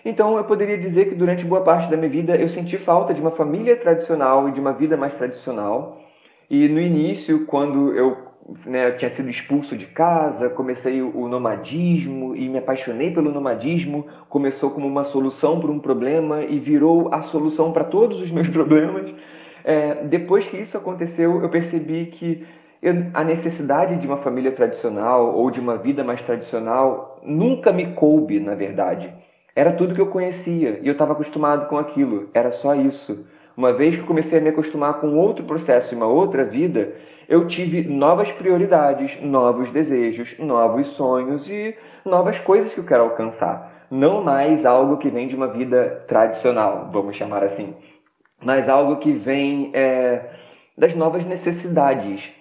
Então 0.04 0.36
eu 0.38 0.42
poderia 0.42 0.76
dizer 0.76 1.09
que 1.09 1.14
durante 1.14 1.44
boa 1.44 1.61
parte 1.61 1.88
da 1.88 1.96
minha 1.96 2.11
vida 2.11 2.34
eu 2.34 2.48
senti 2.48 2.78
falta 2.78 3.14
de 3.14 3.20
uma 3.20 3.30
família 3.30 3.76
tradicional 3.76 4.48
e 4.48 4.52
de 4.52 4.59
uma 4.59 4.72
vida 4.72 4.96
mais 4.96 5.14
tradicional. 5.14 6.00
E 6.50 6.66
no 6.66 6.80
início, 6.80 7.46
quando 7.46 7.94
eu 7.94 8.28
né, 8.64 8.92
tinha 8.92 9.11
sido 9.11 9.28
expulso 9.28 9.76
de 9.76 9.86
casa, 9.86 10.49
comecei 10.49 11.03
o 11.03 11.28
nomadismo 11.28 12.34
e 12.34 12.49
me 12.49 12.59
apaixonei 12.59 13.11
pelo 13.11 13.30
nomadismo. 13.30 14.07
Começou 14.28 14.70
como 14.70 14.86
uma 14.86 15.05
solução 15.05 15.61
para 15.61 15.70
um 15.70 15.78
problema 15.78 16.42
e 16.42 16.59
virou 16.59 17.12
a 17.12 17.20
solução 17.22 17.72
para 17.72 17.84
todos 17.84 18.20
os 18.20 18.30
meus 18.30 18.49
problemas. 18.51 19.12
É, 19.64 20.03
depois 20.05 20.46
que 20.46 20.57
isso 20.57 20.76
aconteceu, 20.78 21.42
eu 21.42 21.49
percebi 21.51 22.07
que 22.07 22.46
eu, 22.80 22.94
a 23.12 23.22
necessidade 23.22 23.96
de 23.96 24.07
uma 24.07 24.18
família 24.18 24.53
tradicional 24.53 25.34
ou 25.36 25.51
de 25.51 25.61
uma 25.61 25.76
vida 25.76 26.03
mais 26.03 26.22
tradicional 26.22 27.20
nunca 27.22 27.72
me 27.72 27.92
coube, 27.92 28.40
na 28.40 28.55
verdade. 28.55 29.12
Era 29.55 29.72
tudo 29.72 29.94
que 29.94 30.01
eu 30.01 30.07
conhecia 30.07 30.78
e 30.80 30.86
eu 30.86 30.92
estava 30.92 31.12
acostumado 31.12 31.68
com 31.68 31.76
aquilo, 31.76 32.30
era 32.32 32.51
só 32.53 32.74
isso. 32.74 33.26
Uma 33.57 33.72
vez 33.72 33.96
que 33.96 34.05
comecei 34.05 34.38
a 34.38 34.40
me 34.40 34.51
acostumar 34.51 35.01
com 35.01 35.16
outro 35.16 35.44
processo 35.44 35.92
e 35.92 35.96
uma 35.96 36.07
outra 36.07 36.44
vida, 36.44 36.94
eu 37.29 37.47
tive 37.47 37.83
novas 37.83 38.33
prioridades, 38.33 39.20
novos 39.20 39.70
desejos, 39.70 40.39
novos 40.39 40.89
sonhos 40.89 41.49
e 41.51 41.76
novas 42.03 42.41
coisas 42.41 42.72
que 42.72 42.81
eu 42.81 42.87
quero 42.87 43.03
alcançar. 43.03 43.87
Não 43.91 44.24
mais 44.24 44.64
algo 44.64 44.97
que 44.97 45.11
vem 45.11 45.29
de 45.29 45.37
uma 45.37 45.49
vida 45.49 46.05
tradicional, 46.09 46.89
vamos 46.91 47.16
chamar 47.16 47.45
assim, 47.45 47.74
mas 48.43 48.66
algo 48.68 48.97
que 48.97 49.12
vem 49.12 49.70
é, 49.74 50.31
das 50.76 50.95
novas 50.95 51.24
necessidades. 51.26 52.33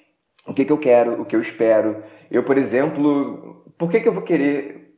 O 0.47 0.53
que, 0.53 0.63
que 0.63 0.71
eu 0.71 0.77
quero, 0.77 1.21
o 1.21 1.25
que 1.25 1.35
eu 1.35 1.41
espero. 1.41 2.01
Eu, 2.31 2.43
por 2.43 2.57
exemplo, 2.57 3.65
por 3.77 3.91
que, 3.91 3.99
que 3.99 4.07
eu 4.07 4.13
vou 4.13 4.23
querer, 4.23 4.93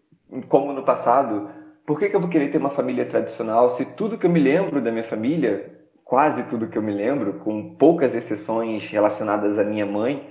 como 0.48 0.72
no 0.72 0.84
passado, 0.84 1.50
por 1.88 1.98
que, 1.98 2.10
que 2.10 2.16
eu 2.16 2.22
vou 2.22 2.30
querer 2.30 2.52
ter 2.52 2.60
uma 2.60 2.70
família 2.70 3.06
tradicional 3.06 3.72
se 3.72 3.86
tudo 3.86 4.20
que 4.20 4.28
eu 4.28 4.30
me 4.30 4.40
lembro 4.40 4.80
da 4.82 4.92
minha 4.92 5.04
família, 5.04 5.78
quase 6.10 6.43
tudo 6.45 6.68
que 6.68 6.76
eu 6.78 6.82
me 6.82 6.91
lembro, 6.91 7.34
com 7.36 7.76
poucas 7.76 8.16
exceções 8.16 8.89
relacionadas 8.89 9.60
à 9.60 9.64
minha 9.64 9.86
mãe, 9.86 10.28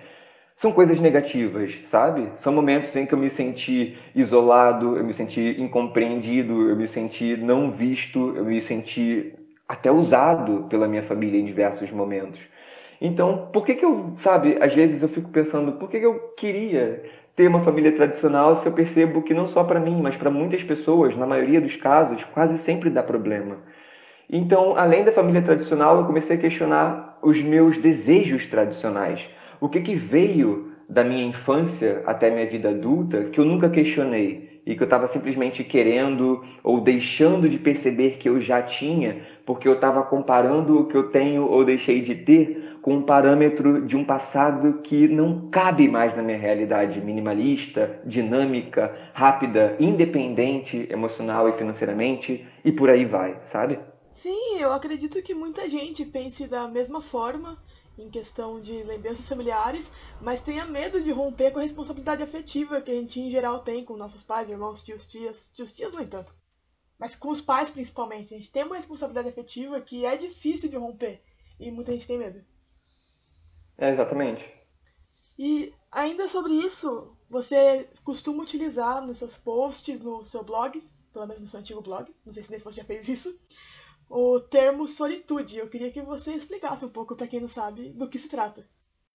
são 0.57 0.73
coisas 0.73 0.99
negativas, 0.99 1.79
sabe? 1.85 2.33
São 2.39 2.53
momentos 2.53 2.95
em 2.97 3.07
que 3.07 3.15
eu 3.15 3.19
me 3.19 3.31
senti 3.31 3.97
isolado, 4.13 4.97
eu 4.97 5.05
me 5.05 5.13
senti 5.13 5.55
incompreendido, 5.57 6.69
eu 6.69 6.77
me 6.77 6.89
senti 6.89 7.37
não 7.37 7.71
visto, 7.71 8.35
eu 8.37 8.45
me 8.45 8.61
senti 8.61 9.33
até 9.69 9.89
usado 9.91 10.67
pela 10.69 10.89
minha 10.89 11.03
família 11.05 11.39
em 11.41 11.45
diversos 11.45 11.93
momentos. 11.93 12.41
Então, 13.01 13.49
por 13.53 13.65
que 13.65 13.77
que 13.77 13.85
eu, 13.85 14.15
sabe, 14.19 14.59
às 14.61 14.75
vezes 14.75 15.01
eu 15.03 15.09
fico 15.09 15.31
pensando, 15.31 15.75
por 15.75 15.89
que 15.89 16.01
que 16.01 16.07
eu 16.07 16.19
queria 16.37 17.05
ter 17.37 17.47
uma 17.47 17.63
família 17.63 17.93
tradicional 17.93 18.57
se 18.57 18.67
eu 18.67 18.73
percebo 18.73 19.23
que 19.23 19.33
não 19.33 19.47
só 19.47 19.63
para 19.63 19.79
mim, 19.79 20.01
mas 20.03 20.17
para 20.17 20.31
muitas 20.31 20.65
pessoas, 20.65 21.15
na 21.17 21.25
maioria 21.27 21.61
dos 21.61 21.77
casos, 21.77 22.25
quase 22.25 22.59
sempre 22.59 22.91
dá 22.91 23.01
problema. 23.03 23.63
Então, 24.31 24.77
além 24.77 25.05
da 25.05 25.13
família 25.13 25.41
tradicional, 25.41 25.99
eu 25.99 26.05
comecei 26.05 26.37
a 26.37 26.41
questionar 26.41 27.19
os 27.23 27.41
meus 27.41 27.79
desejos 27.79 28.47
tradicionais. 28.47 29.27
O 29.59 29.71
que, 29.71 29.81
que 29.81 29.95
veio 29.95 30.71
da 30.87 31.03
minha 31.03 31.25
infância 31.25 32.03
até 32.05 32.31
minha 32.31 32.47
vida 32.47 32.69
adulta 32.71 33.25
que 33.25 33.41
eu 33.41 33.45
nunca 33.45 33.71
questionei 33.71 34.61
e 34.67 34.77
que 34.77 34.83
eu 34.83 34.85
estava 34.85 35.09
simplesmente 35.09 35.65
querendo 35.65 36.45
ou 36.63 36.79
deixando 36.79 37.49
de 37.49 37.59
perceber 37.59 38.19
que 38.19 38.29
eu 38.29 38.39
já 38.39 38.61
tinha, 38.61 39.23
porque 39.47 39.67
eu 39.67 39.73
estava 39.73 40.03
comparando 40.03 40.79
o 40.79 40.87
que 40.87 40.95
eu 40.95 41.05
tenho 41.05 41.47
ou 41.47 41.65
deixei 41.65 42.03
de 42.03 42.15
ter 42.15 42.79
com 42.83 42.97
um 42.97 43.03
parâmetro 43.03 43.81
de 43.87 43.97
um 43.97 44.05
passado 44.05 44.81
que 44.83 45.09
não 45.09 45.49
cabe 45.51 45.89
mais 45.89 46.15
na 46.15 46.23
minha 46.23 46.37
realidade 46.37 47.01
minimalista, 47.01 47.99
dinâmica, 48.05 48.95
rápida, 49.15 49.75
independente 49.81 50.87
emocional 50.91 51.49
e 51.49 51.53
financeiramente 51.53 52.45
e 52.63 52.71
por 52.71 52.91
aí 52.91 53.07
vai, 53.07 53.39
sabe? 53.43 53.79
Sim, 54.11 54.59
eu 54.59 54.73
acredito 54.73 55.23
que 55.23 55.35
muita 55.35 55.69
gente 55.69 56.05
pense 56.05 56.47
da 56.47 56.67
mesma 56.67 57.01
forma 57.01 57.63
em 57.99 58.09
questão 58.09 58.61
de 58.61 58.83
lembranças 58.85 59.29
familiares, 59.29 59.93
mas 60.21 60.41
tenha 60.41 60.65
medo 60.65 61.03
de 61.03 61.11
romper 61.11 61.51
com 61.51 61.59
a 61.59 61.63
responsabilidade 61.63 62.23
afetiva 62.23 62.81
que 62.81 62.91
a 62.91 62.95
gente 62.95 63.21
em 63.21 63.31
geral 63.31 63.61
tem 63.63 63.85
com 63.85 63.97
nossos 63.97 64.23
pais, 64.23 64.49
irmãos, 64.49 64.83
tios, 64.83 65.05
tias, 65.05 65.51
tios, 65.53 65.73
tias 65.73 65.95
nem 65.95 66.07
tanto. 66.07 66.35
Mas 66.99 67.15
com 67.15 67.31
os 67.31 67.41
pais 67.41 67.71
principalmente, 67.71 68.35
a 68.35 68.37
gente 68.37 68.53
tem 68.53 68.65
uma 68.65 68.77
responsabilidade 68.77 69.29
afetiva 69.29 69.81
que 69.81 70.07
é 70.07 70.17
difícil 70.17 70.69
de 70.69 70.77
romper 70.77 71.21
e 71.59 71.71
muita 71.71 71.93
gente 71.93 72.07
tem 72.07 72.19
medo. 72.19 72.45
É, 73.77 73.93
exatamente. 73.93 74.45
E 75.39 75.73
ainda 75.91 76.27
sobre 76.27 76.53
isso, 76.53 77.17
você 77.29 77.89
costuma 78.03 78.43
utilizar 78.43 79.05
nos 79.05 79.19
seus 79.19 79.37
posts, 79.37 80.01
no 80.01 80.25
seu 80.25 80.43
blog, 80.43 80.83
pelo 81.13 81.27
menos 81.27 81.41
no 81.41 81.47
seu 81.47 81.61
antigo 81.61 81.81
blog, 81.81 82.13
não 82.25 82.33
sei 82.33 82.43
se 82.43 82.51
nesse 82.51 82.65
você 82.65 82.81
já 82.81 82.85
fez 82.85 83.09
isso, 83.09 83.39
o 84.09 84.41
termo 84.41 84.87
solitude. 84.87 85.59
Eu 85.59 85.69
queria 85.69 85.91
que 85.91 86.03
você 86.03 86.33
explicasse 86.33 86.85
um 86.85 86.89
pouco, 86.89 87.15
para 87.15 87.27
quem 87.27 87.41
não 87.41 87.49
sabe, 87.49 87.91
do 87.91 88.09
que 88.09 88.19
se 88.19 88.29
trata. 88.29 88.65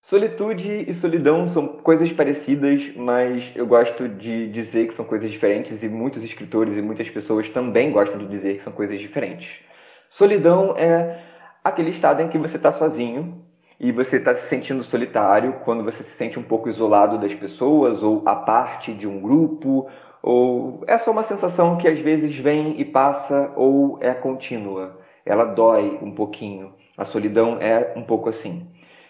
Solitude 0.01 0.83
e 0.85 0.93
solidão 0.93 1.47
são 1.47 1.65
coisas 1.65 2.11
parecidas, 2.11 2.93
mas 2.95 3.53
eu 3.55 3.65
gosto 3.65 4.09
de 4.09 4.49
dizer 4.49 4.87
que 4.87 4.93
são 4.93 5.05
coisas 5.05 5.31
diferentes 5.31 5.81
e 5.81 5.87
muitos 5.87 6.23
escritores 6.25 6.75
e 6.75 6.81
muitas 6.81 7.09
pessoas 7.09 7.49
também 7.49 7.89
gostam 7.89 8.19
de 8.19 8.27
dizer 8.27 8.57
que 8.57 8.63
são 8.63 8.73
coisas 8.73 8.99
diferentes. 8.99 9.61
Solidão 10.09 10.75
é 10.77 11.23
aquele 11.63 11.91
estado 11.91 12.21
em 12.21 12.27
que 12.27 12.37
você 12.37 12.57
está 12.57 12.73
sozinho 12.73 13.45
e 13.79 13.93
você 13.93 14.17
está 14.17 14.35
se 14.35 14.47
sentindo 14.47 14.83
solitário, 14.83 15.61
quando 15.63 15.85
você 15.85 16.03
se 16.03 16.11
sente 16.11 16.37
um 16.37 16.43
pouco 16.43 16.69
isolado 16.69 17.17
das 17.17 17.33
pessoas 17.33 18.03
ou 18.03 18.21
a 18.25 18.35
parte 18.35 18.93
de 18.93 19.07
um 19.07 19.21
grupo, 19.21 19.89
ou 20.23 20.81
é 20.87 20.97
só 20.97 21.11
uma 21.11 21.23
sensação 21.23 21.77
que 21.77 21.85
às 21.85 21.99
vezes 21.99 22.33
vem 22.37 22.79
e 22.79 22.85
passa 22.85 23.51
ou 23.57 23.97
é 23.99 24.13
contínua. 24.13 24.97
Ela 25.25 25.43
dói 25.43 25.99
um 26.01 26.11
pouquinho. 26.11 26.73
A 26.97 27.03
solidão 27.03 27.57
é 27.59 27.91
um 27.97 28.03
pouco 28.03 28.29
assim. 28.29 28.65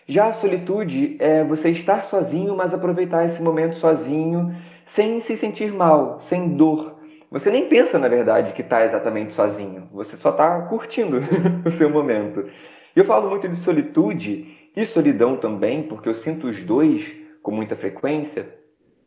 Já 0.07 0.30
a 0.30 0.34
solitude 0.34 1.16
é 1.20 1.43
você 1.43 1.70
estar 1.70 2.03
sozinho, 2.03 2.57
mas 2.57 2.74
aproveitar 2.74 3.26
esse 3.26 3.41
momento 3.41 3.76
sozinho, 3.76 4.55
sem 4.86 5.20
se 5.22 5.38
sentir 5.38 5.72
mal, 5.72 6.20
sem 6.22 6.57
dor. 6.57 6.99
Você 7.30 7.51
nem 7.51 7.70
pensa, 7.70 7.99
na 7.99 8.07
verdade, 8.07 8.53
que 8.53 8.61
está 8.61 8.84
exatamente 8.84 9.34
sozinho. 9.34 9.88
Você 9.93 10.18
só 10.18 10.32
está 10.32 10.61
curtindo 10.64 11.20
o 11.66 11.72
seu 11.72 11.89
momento. 11.89 12.49
Eu 12.95 13.05
falo 13.05 13.30
muito 13.30 13.47
de 13.47 13.55
solitude 13.55 14.47
e 14.76 14.86
solidão 14.86 15.38
também, 15.38 15.84
porque 15.84 16.09
eu 16.09 16.16
sinto 16.16 16.47
os 16.47 16.61
dois 16.64 17.11
com 17.41 17.51
muita 17.51 17.76
frequência. 17.76 18.62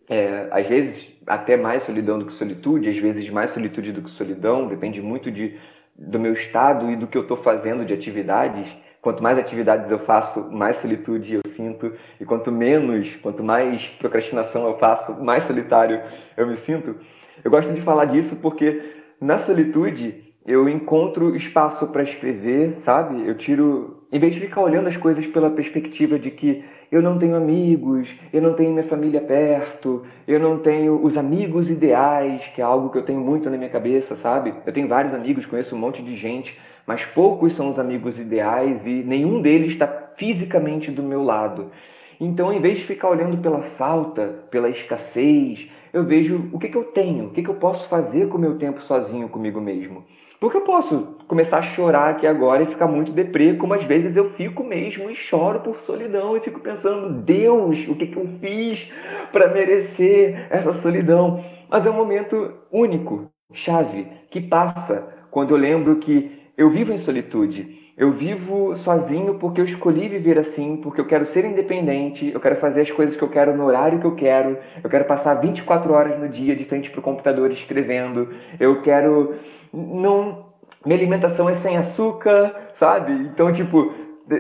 É, 0.09 0.49
às 0.51 0.67
vezes 0.67 1.17
até 1.27 1.57
mais 1.57 1.83
solidão 1.83 2.19
do 2.19 2.27
que 2.27 2.33
solitude, 2.33 2.89
às 2.89 2.97
vezes 2.97 3.29
mais 3.29 3.51
solitude 3.51 3.93
do 3.93 4.03
que 4.03 4.11
solidão, 4.11 4.69
depende 4.69 5.03
muito 5.03 5.31
de, 5.31 5.59
do 5.97 6.19
meu 6.19 6.33
estado 6.33 6.91
e 6.91 6.97
do 6.97 7.07
que 7.07 7.19
eu 7.19 7.23
estou 7.23 7.37
fazendo 7.37 7.85
de 7.85 7.93
atividades. 7.93 8.69
Quanto 9.03 9.23
mais 9.23 9.39
atividades 9.39 9.91
eu 9.91 9.99
faço, 9.99 10.51
mais 10.51 10.77
solitude 10.79 11.35
eu 11.35 11.43
sinto. 11.49 11.93
E 12.21 12.25
quanto 12.25 12.51
menos, 12.53 13.17
quanto 13.17 13.43
mais 13.43 13.87
procrastinação 13.99 14.67
eu 14.67 14.79
faço, 14.79 15.15
mais 15.23 15.45
solitário 15.45 16.01
eu 16.37 16.47
me 16.47 16.57
sinto. 16.57 16.97
Eu 17.45 17.51
gosto 17.51 17.73
de 17.73 17.81
falar 17.83 18.07
disso 18.07 18.37
porque 18.37 18.95
na 19.21 19.39
solitude 19.39 20.26
eu 20.47 20.69
encontro 20.69 21.35
espaço 21.35 21.89
para 21.89 22.05
escrever, 22.05 22.77
sabe? 22.79 23.27
Eu 23.27 23.37
tiro, 23.37 24.05
em 24.13 24.19
vez 24.21 24.33
de 24.33 24.41
ficar 24.41 24.63
olhando 24.63 24.87
as 24.87 24.97
coisas 24.97 25.27
pela 25.27 25.51
perspectiva 25.51 26.17
de 26.21 26.31
que 26.31 26.63
eu 26.91 27.03
não 27.03 27.19
tenho 27.19 27.35
amigos, 27.35 28.09
eu 28.33 28.41
não 28.41 28.55
tenho 28.55 28.71
minha 28.71 28.85
família 28.85 29.21
perto, 29.21 30.05
eu 30.27 30.39
não 30.39 30.61
tenho 30.61 31.05
os 31.05 31.17
amigos 31.17 31.69
ideais, 31.69 32.47
que 32.55 32.61
é 32.61 32.65
algo 32.65 32.91
que 32.91 32.99
eu 32.99 33.03
tenho 33.03 33.21
muito 33.21 33.51
na 33.51 33.57
minha 33.57 33.69
cabeça, 33.69 34.15
sabe? 34.15 34.55
Eu 34.65 34.73
tenho 34.73 34.87
vários 34.87 35.13
amigos, 35.13 35.47
conheço 35.47 35.75
um 35.75 35.79
monte 35.81 36.01
de 36.01 36.15
gente, 36.15 36.57
mas 36.87 37.05
poucos 37.05 37.55
são 37.55 37.69
os 37.69 37.79
amigos 37.81 38.17
ideais 38.17 38.87
e 38.87 39.03
nenhum 39.03 39.43
deles 39.43 39.73
está 39.73 39.89
fisicamente 40.17 40.93
do 40.93 41.03
meu 41.03 41.25
lado. 41.25 41.73
Então, 42.21 42.53
em 42.53 42.61
vez 42.61 42.79
de 42.79 42.85
ficar 42.85 43.11
olhando 43.11 43.39
pela 43.39 43.63
falta, 43.63 44.47
pela 44.49 44.71
escassez, 44.71 45.69
eu 45.93 46.05
vejo 46.05 46.49
o 46.53 46.59
que, 46.59 46.69
que 46.69 46.77
eu 46.77 46.85
tenho, 46.85 47.27
o 47.27 47.31
que, 47.31 47.43
que 47.43 47.51
eu 47.51 47.57
posso 47.57 47.89
fazer 47.89 48.29
com 48.29 48.39
o 48.39 48.41
meu 48.41 48.57
tempo 48.57 48.81
sozinho 48.83 49.29
comigo 49.29 49.61
mesmo. 49.61 50.05
Porque 50.39 50.59
eu 50.59 50.63
posso 50.63 51.17
começar 51.27 51.59
a 51.59 51.63
chorar 51.63 52.11
aqui 52.11 52.27
agora 52.27 52.63
e 52.63 52.67
ficar 52.67 52.87
muito 52.87 53.11
deprê, 53.11 53.55
como 53.55 53.73
às 53.73 53.85
vezes 53.85 54.17
eu 54.17 54.31
fico 54.33 54.63
mesmo 54.63 55.11
e 55.11 55.15
choro 55.15 55.61
por 55.61 55.81
solidão 55.81 56.37
e 56.37 56.41
fico 56.41 56.61
pensando, 56.61 57.23
Deus, 57.23 57.87
o 57.89 57.95
que, 57.95 58.07
que 58.07 58.17
eu 58.17 58.29
fiz 58.41 58.93
para 59.33 59.49
merecer 59.49 60.47
essa 60.51 60.73
solidão? 60.73 61.43
Mas 61.69 61.87
é 61.87 61.91
um 61.91 61.95
momento 61.95 62.53
único, 62.71 63.31
chave, 63.53 64.07
que 64.31 64.41
passa 64.41 65.09
quando 65.31 65.53
eu 65.53 65.57
lembro 65.57 65.97
que 65.97 66.31
eu 66.57 66.71
vivo 66.71 66.93
em 66.93 66.99
solitude. 66.99 67.86
Eu 67.97 68.13
vivo 68.13 68.77
sozinho 68.77 69.39
porque 69.39 69.59
eu 69.59 69.65
escolhi 69.65 70.07
viver 70.07 70.39
assim, 70.39 70.77
porque 70.77 71.01
eu 71.01 71.07
quero 71.07 71.25
ser 71.25 71.47
independente, 71.47 72.31
eu 72.31 72.39
quero 72.39 72.57
fazer 72.57 72.83
as 72.83 72.91
coisas 72.91 73.17
que 73.17 73.23
eu 73.23 73.29
quero 73.29 73.57
no 73.57 73.65
horário 73.65 73.99
que 73.99 74.05
eu 74.05 74.15
quero, 74.15 74.59
eu 74.85 74.91
quero 74.91 75.07
passar 75.07 75.33
24 75.35 75.95
horas 75.95 76.19
no 76.19 76.29
dia 76.29 76.55
de 76.55 76.67
frente 76.67 76.91
para 76.91 77.01
o 77.01 77.03
computador 77.03 77.51
escrevendo, 77.51 78.35
eu 78.61 78.83
quero. 78.83 79.37
Não. 79.73 80.45
Minha 80.85 80.99
alimentação 80.99 81.49
é 81.49 81.55
sem 81.55 81.79
açúcar, 81.79 82.69
sabe? 82.75 83.13
Então, 83.13 83.51
tipo, 83.53 83.93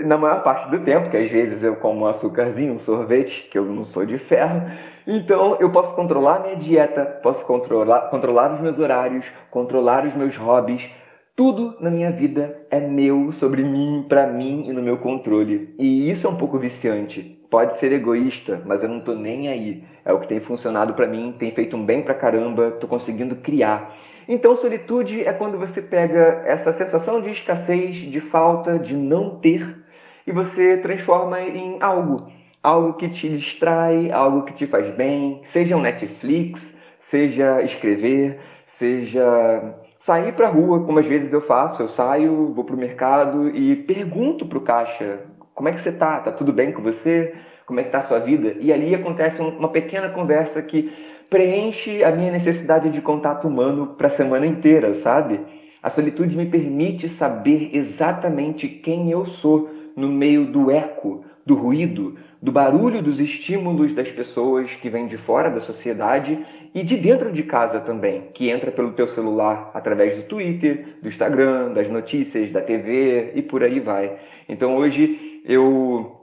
na 0.04 0.18
maior 0.18 0.42
parte 0.42 0.68
do 0.70 0.80
tempo, 0.80 1.08
que 1.08 1.16
às 1.16 1.30
vezes 1.30 1.62
eu 1.62 1.76
como 1.76 2.04
um 2.04 2.06
açúcarzinho, 2.06 2.74
um 2.74 2.78
sorvete, 2.78 3.48
que 3.50 3.56
eu 3.56 3.64
não 3.64 3.84
sou 3.84 4.04
de 4.04 4.18
ferro, 4.18 4.70
então 5.06 5.56
eu 5.60 5.70
posso 5.70 5.94
controlar 5.94 6.40
minha 6.40 6.56
dieta, 6.56 7.04
posso 7.22 7.44
controlar, 7.46 8.10
controlar 8.10 8.52
os 8.52 8.60
meus 8.60 8.78
horários, 8.78 9.24
controlar 9.50 10.04
os 10.04 10.14
meus 10.14 10.36
hobbies 10.36 10.90
tudo 11.36 11.76
na 11.80 11.90
minha 11.90 12.10
vida 12.10 12.66
é 12.70 12.80
meu, 12.80 13.30
sobre 13.30 13.62
mim, 13.62 14.06
para 14.08 14.26
mim 14.26 14.64
e 14.66 14.72
no 14.72 14.80
meu 14.80 14.96
controle. 14.96 15.74
E 15.78 16.10
isso 16.10 16.26
é 16.26 16.30
um 16.30 16.36
pouco 16.36 16.58
viciante. 16.58 17.38
Pode 17.50 17.76
ser 17.76 17.92
egoísta, 17.92 18.62
mas 18.64 18.82
eu 18.82 18.88
não 18.88 19.00
tô 19.00 19.14
nem 19.14 19.46
aí. 19.46 19.84
É 20.02 20.14
o 20.14 20.18
que 20.18 20.28
tem 20.28 20.40
funcionado 20.40 20.94
para 20.94 21.06
mim, 21.06 21.36
tem 21.38 21.52
feito 21.52 21.76
um 21.76 21.84
bem 21.84 22.02
pra 22.02 22.14
caramba, 22.14 22.70
tô 22.70 22.88
conseguindo 22.88 23.36
criar. 23.36 23.94
Então, 24.26 24.56
solitude 24.56 25.24
é 25.24 25.32
quando 25.32 25.58
você 25.58 25.82
pega 25.82 26.42
essa 26.46 26.72
sensação 26.72 27.20
de 27.20 27.30
escassez, 27.30 27.96
de 27.96 28.20
falta, 28.20 28.78
de 28.78 28.96
não 28.96 29.36
ter, 29.38 29.84
e 30.26 30.32
você 30.32 30.78
transforma 30.78 31.40
em 31.42 31.76
algo. 31.82 32.32
Algo 32.62 32.94
que 32.94 33.10
te 33.10 33.28
distrai, 33.28 34.10
algo 34.10 34.42
que 34.42 34.54
te 34.54 34.66
faz 34.66 34.92
bem, 34.96 35.42
seja 35.44 35.76
um 35.76 35.82
Netflix, 35.82 36.74
seja 36.98 37.62
escrever, 37.62 38.40
seja 38.66 39.76
sair 39.98 40.32
para 40.32 40.48
rua, 40.48 40.84
como 40.84 40.98
às 40.98 41.06
vezes 41.06 41.32
eu 41.32 41.40
faço, 41.40 41.82
eu 41.82 41.88
saio, 41.88 42.52
vou 42.52 42.64
para 42.64 42.76
o 42.76 42.78
mercado 42.78 43.48
e 43.48 43.76
pergunto 43.76 44.46
para 44.46 44.58
o 44.58 44.62
caixa 44.62 45.20
como 45.56 45.70
é 45.70 45.72
que 45.72 45.80
você 45.80 45.90
tá, 45.90 46.20
tá 46.20 46.30
tudo 46.30 46.52
bem 46.52 46.70
com 46.70 46.82
você, 46.82 47.34
como 47.64 47.80
é 47.80 47.82
que 47.82 47.90
tá 47.90 48.00
a 48.00 48.02
sua 48.02 48.18
vida? 48.18 48.56
E 48.60 48.70
ali 48.70 48.94
acontece 48.94 49.40
uma 49.40 49.70
pequena 49.70 50.10
conversa 50.10 50.60
que 50.62 50.92
preenche 51.30 52.04
a 52.04 52.12
minha 52.12 52.30
necessidade 52.30 52.90
de 52.90 53.00
contato 53.00 53.48
humano 53.48 53.94
para 53.96 54.06
a 54.06 54.10
semana 54.10 54.46
inteira, 54.46 54.94
sabe? 54.94 55.40
A 55.82 55.88
solitude 55.88 56.36
me 56.36 56.44
permite 56.44 57.08
saber 57.08 57.70
exatamente 57.72 58.68
quem 58.68 59.10
eu 59.10 59.24
sou 59.24 59.70
no 59.96 60.08
meio 60.08 60.46
do 60.46 60.70
eco, 60.70 61.24
do 61.44 61.54
ruído, 61.54 62.16
do 62.42 62.52
barulho 62.52 63.02
dos 63.02 63.18
estímulos 63.18 63.94
das 63.94 64.10
pessoas 64.10 64.74
que 64.74 64.90
vêm 64.90 65.06
de 65.06 65.16
fora 65.16 65.48
da 65.48 65.60
sociedade 65.60 66.44
e 66.76 66.82
de 66.82 66.94
dentro 66.98 67.32
de 67.32 67.42
casa 67.42 67.80
também, 67.80 68.24
que 68.34 68.50
entra 68.50 68.70
pelo 68.70 68.92
teu 68.92 69.08
celular 69.08 69.70
através 69.72 70.14
do 70.14 70.24
Twitter, 70.24 70.98
do 71.00 71.08
Instagram, 71.08 71.72
das 71.72 71.88
notícias, 71.88 72.50
da 72.50 72.60
TV 72.60 73.32
e 73.34 73.40
por 73.40 73.64
aí 73.64 73.80
vai. 73.80 74.18
Então 74.46 74.76
hoje 74.76 75.40
eu 75.46 76.20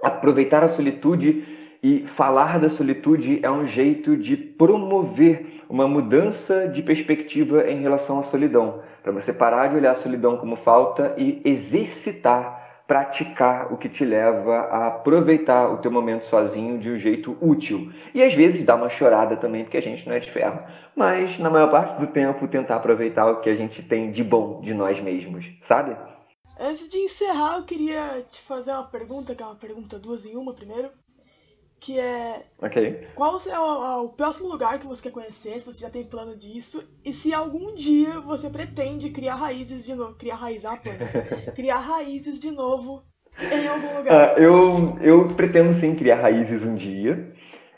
aproveitar 0.00 0.62
a 0.62 0.68
solitude 0.68 1.42
e 1.82 2.04
falar 2.06 2.60
da 2.60 2.70
solitude 2.70 3.40
é 3.42 3.50
um 3.50 3.66
jeito 3.66 4.16
de 4.16 4.36
promover 4.36 5.64
uma 5.68 5.88
mudança 5.88 6.68
de 6.68 6.84
perspectiva 6.84 7.68
em 7.68 7.80
relação 7.80 8.20
à 8.20 8.22
solidão, 8.22 8.82
para 9.02 9.10
você 9.10 9.32
parar 9.32 9.66
de 9.66 9.74
olhar 9.74 9.90
a 9.90 9.96
solidão 9.96 10.36
como 10.36 10.54
falta 10.54 11.16
e 11.18 11.42
exercitar 11.44 12.65
praticar 12.86 13.72
o 13.72 13.76
que 13.76 13.88
te 13.88 14.04
leva 14.04 14.58
a 14.58 14.86
aproveitar 14.86 15.68
o 15.68 15.78
teu 15.78 15.90
momento 15.90 16.24
sozinho 16.24 16.78
de 16.78 16.90
um 16.90 16.98
jeito 16.98 17.36
útil. 17.40 17.92
E 18.14 18.22
às 18.22 18.32
vezes 18.32 18.64
dá 18.64 18.76
uma 18.76 18.88
chorada 18.88 19.36
também, 19.36 19.64
porque 19.64 19.76
a 19.76 19.82
gente 19.82 20.06
não 20.06 20.14
é 20.14 20.20
de 20.20 20.30
ferro. 20.30 20.62
Mas 20.94 21.38
na 21.38 21.50
maior 21.50 21.70
parte 21.70 21.98
do 21.98 22.06
tempo 22.06 22.46
tentar 22.46 22.76
aproveitar 22.76 23.26
o 23.26 23.40
que 23.40 23.50
a 23.50 23.56
gente 23.56 23.82
tem 23.82 24.12
de 24.12 24.22
bom 24.22 24.60
de 24.60 24.72
nós 24.72 25.00
mesmos, 25.00 25.46
sabe? 25.62 25.96
Antes 26.58 26.88
de 26.88 26.98
encerrar, 26.98 27.56
eu 27.56 27.64
queria 27.64 28.22
te 28.22 28.40
fazer 28.42 28.70
uma 28.70 28.84
pergunta, 28.84 29.34
que 29.34 29.42
é 29.42 29.46
uma 29.46 29.56
pergunta 29.56 29.98
duas 29.98 30.24
em 30.24 30.36
uma 30.36 30.54
primeiro 30.54 30.90
que 31.86 32.00
é 32.00 32.42
okay. 32.60 33.00
qual 33.14 33.38
é 33.48 33.56
o, 33.56 34.06
o, 34.06 34.08
próximo 34.08 34.48
lugar 34.48 34.80
que 34.80 34.86
você 34.88 35.04
quer 35.04 35.12
conhecer, 35.12 35.60
se 35.60 35.66
você 35.66 35.80
já 35.80 35.88
tem 35.88 36.02
plano 36.02 36.36
disso, 36.36 36.82
e 37.04 37.12
se 37.12 37.32
algum 37.32 37.76
dia 37.76 38.18
você 38.18 38.50
pretende 38.50 39.10
criar 39.10 39.36
raízes 39.36 39.84
de 39.84 39.94
novo, 39.94 40.16
criar 40.16 40.34
raízes, 40.34 40.64
ah, 40.64 40.76
criar 41.54 41.78
raízes 41.78 42.40
de 42.40 42.50
novo 42.50 43.04
em 43.38 43.68
algum 43.68 43.98
lugar. 43.98 44.36
Uh, 44.36 44.42
eu, 44.42 44.98
eu 45.00 45.28
pretendo 45.36 45.74
sim 45.74 45.94
criar 45.94 46.16
raízes 46.16 46.60
um 46.64 46.74
dia. 46.74 47.32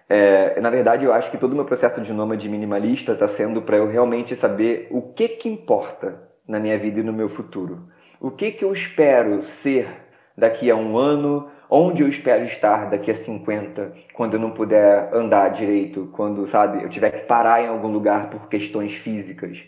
É, 0.08 0.58
na 0.58 0.70
verdade, 0.70 1.04
eu 1.04 1.12
acho 1.12 1.30
que 1.30 1.36
todo 1.36 1.52
o 1.52 1.56
meu 1.56 1.66
processo 1.66 2.00
de 2.00 2.10
nômade 2.10 2.48
minimalista 2.48 3.12
está 3.12 3.28
sendo 3.28 3.60
para 3.60 3.76
eu 3.76 3.90
realmente 3.90 4.34
saber 4.34 4.88
o 4.90 5.02
que 5.02 5.28
que 5.28 5.50
importa 5.50 6.30
na 6.48 6.58
minha 6.58 6.78
vida 6.78 7.00
e 7.00 7.02
no 7.02 7.12
meu 7.12 7.28
futuro. 7.28 7.90
O 8.18 8.30
que 8.30 8.52
que 8.52 8.64
eu 8.64 8.72
espero 8.72 9.42
ser 9.42 9.86
daqui 10.34 10.70
a 10.70 10.76
um 10.76 10.96
ano, 10.96 11.50
onde 11.70 12.02
eu 12.02 12.08
espero 12.08 12.44
estar 12.44 12.88
daqui 12.90 13.10
a 13.10 13.14
50, 13.14 13.92
quando 14.14 14.34
eu 14.34 14.40
não 14.40 14.50
puder 14.50 15.10
andar 15.12 15.50
direito, 15.50 16.08
quando, 16.12 16.46
sabe, 16.46 16.82
eu 16.82 16.88
tiver 16.88 17.10
que 17.10 17.26
parar 17.26 17.62
em 17.62 17.68
algum 17.68 17.88
lugar 17.88 18.30
por 18.30 18.48
questões 18.48 18.94
físicas. 18.94 19.58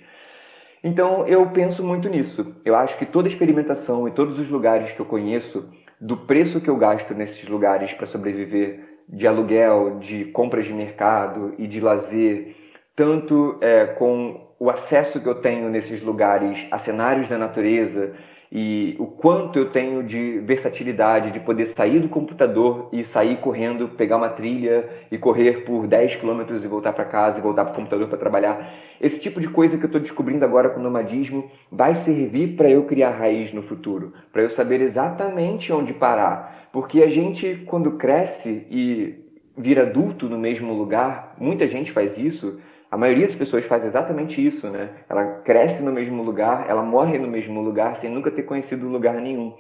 Então 0.83 1.27
eu 1.27 1.47
penso 1.51 1.85
muito 1.85 2.09
nisso. 2.09 2.55
Eu 2.65 2.75
acho 2.75 2.97
que 2.97 3.05
toda 3.05 3.29
experimentação 3.29 4.09
e 4.09 4.11
todos 4.11 4.39
os 4.39 4.49
lugares 4.49 4.93
que 4.93 5.01
eu 5.01 5.07
conheço, 5.07 5.69
do 6.01 6.17
preço 6.17 6.61
que 6.61 6.71
eu 6.71 6.77
gasto 6.77 7.15
nesses 7.15 7.47
lugares 7.47 7.93
para 7.93 8.07
sobreviver, 8.07 8.89
de 9.07 9.27
aluguel, 9.27 9.99
de 9.99 10.25
compras 10.27 10.67
de 10.67 10.73
mercado 10.73 11.55
e 11.59 11.67
de 11.67 11.81
lazer, 11.81 12.55
tanto 12.97 13.59
é, 13.61 13.87
com 13.87 14.49
o 14.59 14.71
acesso 14.71 15.21
que 15.21 15.29
eu 15.29 15.35
tenho 15.35 15.69
nesses 15.69 16.01
lugares 16.01 16.67
a 16.71 16.79
cenários 16.79 17.29
da 17.29 17.37
natureza 17.37 18.15
e 18.53 18.97
o 18.99 19.07
quanto 19.07 19.61
eu 19.61 19.71
tenho 19.71 20.03
de 20.03 20.41
versatilidade 20.41 21.31
de 21.31 21.39
poder 21.39 21.67
sair 21.67 22.01
do 22.01 22.09
computador 22.09 22.89
e 22.93 23.05
sair 23.05 23.37
correndo, 23.37 23.91
pegar 23.91 24.17
uma 24.17 24.29
trilha 24.29 24.89
e 25.09 25.17
correr 25.17 25.65
por 25.65 25.87
10 25.87 26.17
quilômetros 26.17 26.65
e 26.65 26.69
voltar 26.69 26.93
para 26.93 27.05
casa 27.05 27.39
e 27.39 27.43
voltar 27.43 27.65
para 27.65 27.73
o 27.73 27.77
computador 27.77 28.09
para 28.09 28.19
trabalhar. 28.19 28.75
Esse 29.01 29.21
tipo 29.21 29.41
de 29.41 29.49
coisa 29.49 29.79
que 29.79 29.85
eu 29.85 29.89
estou 29.89 30.01
descobrindo 30.01 30.45
agora 30.45 30.69
com 30.69 30.81
o 30.81 30.83
nomadismo 30.83 31.49
vai 31.71 31.95
servir 31.95 32.57
para 32.57 32.69
eu 32.69 32.83
criar 32.85 33.11
raiz 33.11 33.53
no 33.53 33.63
futuro, 33.63 34.15
para 34.33 34.43
eu 34.43 34.51
saber 34.51 34.81
exatamente 34.81 35.73
onde 35.73 35.95
parar. 35.95 36.69
Porque 36.73 37.05
a 37.05 37.09
gente, 37.09 37.63
quando 37.67 37.93
cresce 37.93 38.67
e 38.69 39.15
vira 39.57 39.83
adulto 39.83 40.29
no 40.29 40.39
mesmo 40.39 40.73
lugar, 40.73 41.37
muita 41.39 41.69
gente 41.69 41.93
faz 41.93 42.19
isso, 42.19 42.59
a 42.91 42.97
maioria 42.97 43.27
das 43.27 43.37
pessoas 43.37 43.65
faz 43.65 43.85
exatamente 43.85 44.45
isso, 44.45 44.69
né? 44.69 44.91
Ela 45.09 45.25
cresce 45.45 45.83
no 45.83 45.93
mesmo 45.93 46.23
lugar, 46.23 46.67
ela 46.69 46.83
morre 46.83 47.19
no 47.19 47.29
mesmo 47.29 47.61
lugar 47.61 47.97
sem 47.97 48.11
nunca 48.11 48.31
ter 48.31 48.43
conhecido 48.43 48.89
lugar 48.89 49.15
nenhum. 49.15 49.55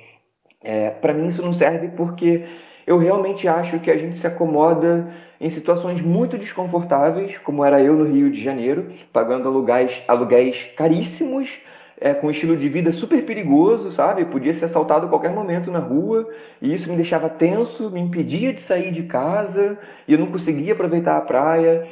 É, 0.62 0.90
para 0.90 1.14
mim 1.14 1.28
isso 1.28 1.42
não 1.42 1.52
serve 1.52 1.88
porque 1.96 2.44
eu 2.86 2.98
realmente 2.98 3.46
acho 3.46 3.78
que 3.78 3.90
a 3.90 3.96
gente 3.96 4.18
se 4.18 4.26
acomoda 4.26 5.08
em 5.40 5.48
situações 5.48 6.02
muito 6.02 6.36
desconfortáveis, 6.36 7.38
como 7.38 7.64
era 7.64 7.80
eu 7.80 7.94
no 7.94 8.04
Rio 8.04 8.30
de 8.30 8.42
Janeiro, 8.42 8.92
pagando 9.12 9.48
aluguéis, 9.48 10.02
aluguéis 10.08 10.68
caríssimos, 10.76 11.60
é, 12.00 12.14
com 12.14 12.26
um 12.26 12.30
estilo 12.30 12.56
de 12.56 12.68
vida 12.68 12.90
super 12.92 13.24
perigoso, 13.24 13.90
sabe? 13.90 14.24
Podia 14.24 14.54
ser 14.54 14.64
assaltado 14.64 15.06
a 15.06 15.08
qualquer 15.08 15.30
momento 15.30 15.70
na 15.70 15.78
rua, 15.78 16.28
e 16.60 16.74
isso 16.74 16.90
me 16.90 16.96
deixava 16.96 17.28
tenso, 17.28 17.90
me 17.90 18.00
impedia 18.00 18.52
de 18.52 18.60
sair 18.60 18.90
de 18.90 19.04
casa, 19.04 19.78
e 20.08 20.14
eu 20.14 20.18
não 20.18 20.26
conseguia 20.26 20.72
aproveitar 20.72 21.16
a 21.16 21.20
praia. 21.20 21.86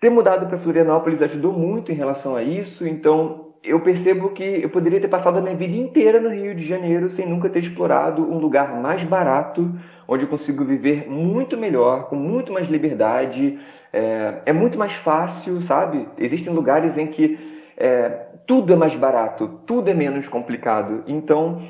Ter 0.00 0.10
mudado 0.10 0.46
para 0.46 0.58
Florianópolis 0.58 1.20
ajudou 1.20 1.52
muito 1.52 1.90
em 1.90 1.94
relação 1.94 2.36
a 2.36 2.42
isso, 2.42 2.86
então 2.86 3.48
eu 3.64 3.80
percebo 3.80 4.30
que 4.30 4.44
eu 4.44 4.70
poderia 4.70 5.00
ter 5.00 5.08
passado 5.08 5.38
a 5.38 5.40
minha 5.40 5.56
vida 5.56 5.76
inteira 5.76 6.20
no 6.20 6.30
Rio 6.30 6.54
de 6.54 6.64
Janeiro 6.64 7.08
sem 7.08 7.28
nunca 7.28 7.48
ter 7.48 7.58
explorado 7.58 8.22
um 8.22 8.38
lugar 8.38 8.80
mais 8.80 9.02
barato, 9.02 9.68
onde 10.06 10.24
eu 10.24 10.28
consigo 10.28 10.64
viver 10.64 11.10
muito 11.10 11.56
melhor, 11.56 12.08
com 12.08 12.14
muito 12.14 12.52
mais 12.52 12.68
liberdade. 12.68 13.58
É, 13.92 14.42
é 14.46 14.52
muito 14.52 14.78
mais 14.78 14.92
fácil, 14.92 15.60
sabe? 15.62 16.06
Existem 16.16 16.52
lugares 16.52 16.96
em 16.96 17.08
que 17.08 17.36
é, 17.76 18.26
tudo 18.46 18.72
é 18.72 18.76
mais 18.76 18.94
barato, 18.94 19.48
tudo 19.66 19.90
é 19.90 19.94
menos 19.94 20.28
complicado. 20.28 21.02
Então, 21.08 21.60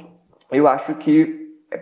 eu 0.53 0.69
acho 0.69 0.95
que 0.97 1.39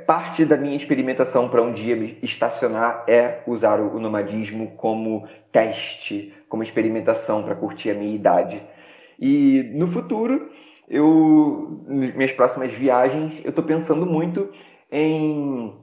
parte 0.07 0.45
da 0.45 0.57
minha 0.57 0.77
experimentação 0.77 1.49
para 1.49 1.63
um 1.63 1.73
dia 1.73 1.95
me 1.95 2.19
estacionar 2.23 3.05
é 3.07 3.41
usar 3.47 3.81
o 3.81 4.01
nomadismo 4.01 4.73
como 4.77 5.29
teste, 5.53 6.35
como 6.49 6.63
experimentação 6.63 7.43
para 7.43 7.55
curtir 7.55 7.91
a 7.91 7.95
minha 7.95 8.15
idade. 8.15 8.63
E 9.19 9.71
no 9.75 9.89
futuro, 9.89 10.51
eu, 10.89 11.83
minhas 11.87 12.33
próximas 12.33 12.73
viagens, 12.73 13.41
eu 13.45 13.51
estou 13.51 13.65
pensando 13.65 14.07
muito 14.07 14.49
em 14.91 15.75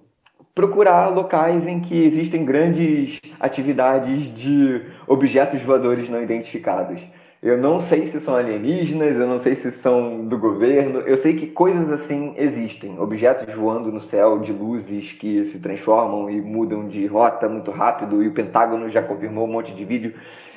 procurar 0.55 1.07
locais 1.09 1.65
em 1.67 1.79
que 1.79 2.03
existem 2.03 2.45
grandes 2.45 3.19
atividades 3.39 4.33
de 4.33 4.81
objetos 5.07 5.61
voadores 5.61 6.09
não 6.09 6.21
identificados. 6.21 7.01
Eu 7.41 7.57
não 7.57 7.81
sei 7.81 8.05
se 8.05 8.21
são 8.21 8.37
alienígenas, 8.37 9.17
eu 9.17 9.27
não 9.27 9.37
sei 9.37 9.53
se 9.55 9.69
são 9.69 10.25
do 10.25 10.37
governo, 10.37 10.99
eu 10.99 11.17
sei 11.17 11.35
que 11.35 11.47
coisas 11.47 11.91
assim 11.91 12.33
existem. 12.37 12.97
Objetos 12.97 13.53
voando 13.53 13.91
no 13.91 13.99
céu 13.99 14.39
de 14.39 14.53
luzes 14.53 15.11
que 15.11 15.45
se 15.47 15.59
transformam 15.59 16.29
e 16.29 16.39
mudam 16.39 16.87
de 16.87 17.05
rota 17.05 17.49
muito 17.49 17.69
rápido, 17.69 18.23
e 18.23 18.29
o 18.29 18.33
Pentágono 18.33 18.89
já 18.89 19.03
confirmou 19.03 19.45
um 19.45 19.51
monte 19.51 19.73
de 19.73 19.83
vídeo. 19.83 20.13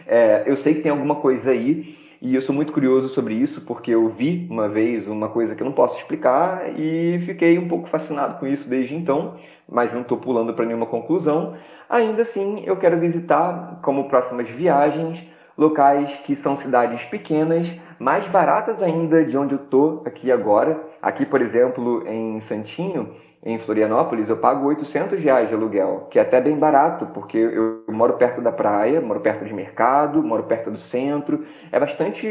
É, 0.06 0.44
eu 0.46 0.56
sei 0.56 0.74
que 0.74 0.82
tem 0.82 0.90
alguma 0.90 1.16
coisa 1.16 1.50
aí, 1.50 1.96
e 2.20 2.34
eu 2.34 2.40
sou 2.40 2.54
muito 2.54 2.72
curioso 2.72 3.08
sobre 3.08 3.34
isso, 3.34 3.60
porque 3.60 3.90
eu 3.90 4.08
vi 4.08 4.46
uma 4.50 4.68
vez 4.68 5.06
uma 5.06 5.28
coisa 5.28 5.54
que 5.54 5.62
eu 5.62 5.66
não 5.66 5.72
posso 5.72 5.96
explicar 5.96 6.78
e 6.78 7.20
fiquei 7.26 7.58
um 7.58 7.68
pouco 7.68 7.88
fascinado 7.88 8.38
com 8.38 8.46
isso 8.46 8.68
desde 8.68 8.94
então, 8.94 9.34
mas 9.68 9.92
não 9.92 10.00
estou 10.00 10.16
pulando 10.16 10.54
para 10.54 10.64
nenhuma 10.64 10.86
conclusão. 10.86 11.54
Ainda 11.90 12.22
assim, 12.22 12.62
eu 12.64 12.76
quero 12.76 12.98
visitar, 12.98 13.80
como 13.82 14.08
próximas 14.08 14.48
viagens, 14.48 15.22
locais 15.56 16.14
que 16.24 16.34
são 16.34 16.56
cidades 16.56 17.04
pequenas, 17.04 17.70
mais 17.98 18.26
baratas 18.28 18.82
ainda 18.82 19.24
de 19.24 19.36
onde 19.36 19.54
eu 19.54 19.58
tô 19.58 20.02
aqui 20.04 20.30
agora. 20.30 20.80
Aqui, 21.00 21.24
por 21.24 21.40
exemplo, 21.40 22.06
em 22.06 22.40
Santinho, 22.40 23.14
em 23.46 23.60
Florianópolis, 23.60 24.28
eu 24.28 24.36
pago 24.36 24.66
800 24.66 25.20
reais 25.20 25.48
de 25.48 25.54
aluguel, 25.54 26.08
que 26.10 26.18
é 26.18 26.22
até 26.22 26.40
bem 26.40 26.58
barato, 26.58 27.06
porque 27.14 27.38
eu 27.38 27.84
moro 27.86 28.14
perto 28.14 28.40
da 28.40 28.50
praia, 28.50 29.00
moro 29.00 29.20
perto 29.20 29.44
de 29.44 29.54
mercado, 29.54 30.20
moro 30.20 30.42
perto 30.42 30.68
do 30.68 30.76
centro. 30.76 31.46
É 31.70 31.78
bastante. 31.78 32.26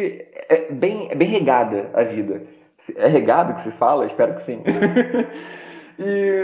É 0.49 0.68
bem, 0.70 1.09
é 1.09 1.16
bem 1.16 1.30
regada 1.30 1.89
a 1.93 2.03
vida. 2.03 2.41
É 2.97 3.07
regado 3.07 3.53
que 3.53 3.61
se 3.61 3.72
fala? 3.72 4.05
Espero 4.05 4.34
que 4.34 4.41
sim. 4.41 4.61
e 5.97 6.43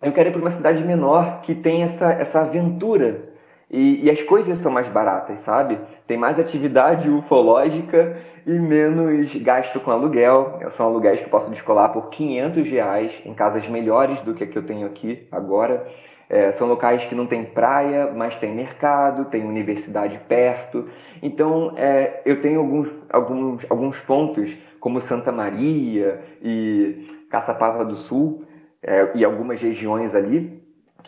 eu 0.00 0.12
quero 0.12 0.28
ir 0.28 0.32
para 0.32 0.42
uma 0.42 0.52
cidade 0.52 0.84
menor 0.84 1.40
que 1.40 1.52
tem 1.52 1.82
essa, 1.82 2.12
essa 2.12 2.42
aventura 2.42 3.27
e, 3.70 4.06
e, 4.06 4.10
as 4.10 4.22
coisas 4.22 4.58
são 4.58 4.72
mais 4.72 4.88
baratas, 4.88 5.40
sabe? 5.40 5.78
Tem 6.06 6.16
mais 6.16 6.38
atividade 6.38 7.08
ufológica 7.10 8.16
e 8.46 8.52
menos 8.52 9.34
gasto 9.36 9.78
com 9.78 9.90
aluguel. 9.90 10.58
São 10.70 10.86
aluguéis 10.86 11.20
que 11.20 11.26
eu 11.26 11.30
posso 11.30 11.50
descolar 11.50 11.90
por 11.90 12.08
500 12.08 12.66
reais 12.66 13.12
em 13.26 13.34
casas 13.34 13.68
melhores 13.68 14.22
do 14.22 14.32
que 14.32 14.44
a 14.44 14.46
que 14.46 14.56
eu 14.56 14.64
tenho 14.64 14.86
aqui 14.86 15.28
agora. 15.30 15.86
É, 16.30 16.52
são 16.52 16.66
locais 16.68 17.04
que 17.04 17.14
não 17.14 17.26
tem 17.26 17.44
praia, 17.44 18.12
mas 18.14 18.36
tem 18.36 18.54
mercado, 18.54 19.26
tem 19.26 19.44
universidade 19.44 20.18
perto. 20.26 20.88
Então, 21.22 21.72
é, 21.76 22.22
eu 22.24 22.40
tenho 22.40 22.60
alguns, 22.60 22.88
alguns, 23.10 23.66
alguns 23.70 24.00
pontos, 24.00 24.54
como 24.80 25.00
Santa 25.00 25.32
Maria 25.32 26.20
e 26.42 27.06
Caçapava 27.30 27.84
do 27.84 27.96
Sul, 27.96 28.44
é, 28.82 29.10
e 29.14 29.24
algumas 29.24 29.60
regiões 29.60 30.14
ali, 30.14 30.57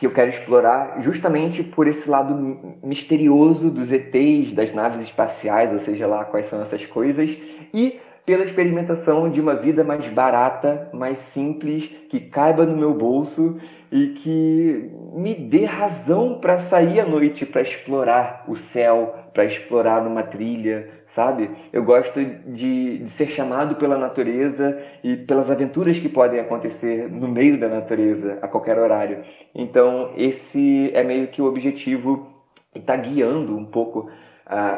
que 0.01 0.07
eu 0.07 0.12
quero 0.12 0.30
explorar 0.30 0.98
justamente 1.01 1.62
por 1.62 1.86
esse 1.86 2.09
lado 2.09 2.34
misterioso 2.82 3.70
dos 3.70 3.92
ETs, 3.92 4.55
das 4.55 4.72
naves 4.72 5.03
espaciais, 5.03 5.70
ou 5.74 5.78
seja 5.78 6.07
lá 6.07 6.24
quais 6.24 6.46
são 6.46 6.62
essas 6.62 6.86
coisas, 6.86 7.36
e 7.74 8.01
pela 8.24 8.42
experimentação 8.42 9.28
de 9.28 9.42
uma 9.42 9.55
vida 9.55 9.84
mais 9.84 10.07
barata, 10.09 10.88
mais 10.94 11.18
simples, 11.18 11.86
que 12.09 12.18
caiba 12.18 12.64
no 12.64 12.78
meu 12.78 12.94
bolso 12.94 13.59
e 13.92 14.07
que 14.09 14.90
me 15.12 15.34
dê 15.34 15.66
razão 15.66 16.38
para 16.40 16.59
sair 16.59 17.01
à 17.01 17.05
noite, 17.05 17.44
para 17.44 17.61
explorar 17.61 18.46
o 18.48 18.57
céu, 18.57 19.14
para 19.34 19.44
explorar 19.44 20.03
numa 20.03 20.22
trilha, 20.22 20.88
sabe? 21.11 21.50
Eu 21.72 21.82
gosto 21.84 22.24
de, 22.24 22.98
de, 22.98 23.11
ser 23.11 23.28
chamado 23.28 23.76
pela 23.76 23.98
natureza 23.98 24.80
e 25.02 25.16
pelas 25.16 25.50
aventuras 25.50 25.98
que 25.98 26.08
podem 26.08 26.40
acontecer 26.40 27.11
no 27.11 27.28
meio 27.28 27.58
da 27.58 27.68
natureza 27.68 28.38
a 28.40 28.48
qualquer 28.48 28.78
horário. 28.78 29.22
Então, 29.54 30.12
esse 30.16 30.90
é 30.94 31.02
meio 31.02 31.28
que 31.28 31.42
o 31.42 31.46
objetivo 31.46 32.28
e 32.74 32.78
está 32.78 32.96
guiando 32.96 33.56
um 33.56 33.64
pouco 33.64 34.00
uh, 34.00 34.11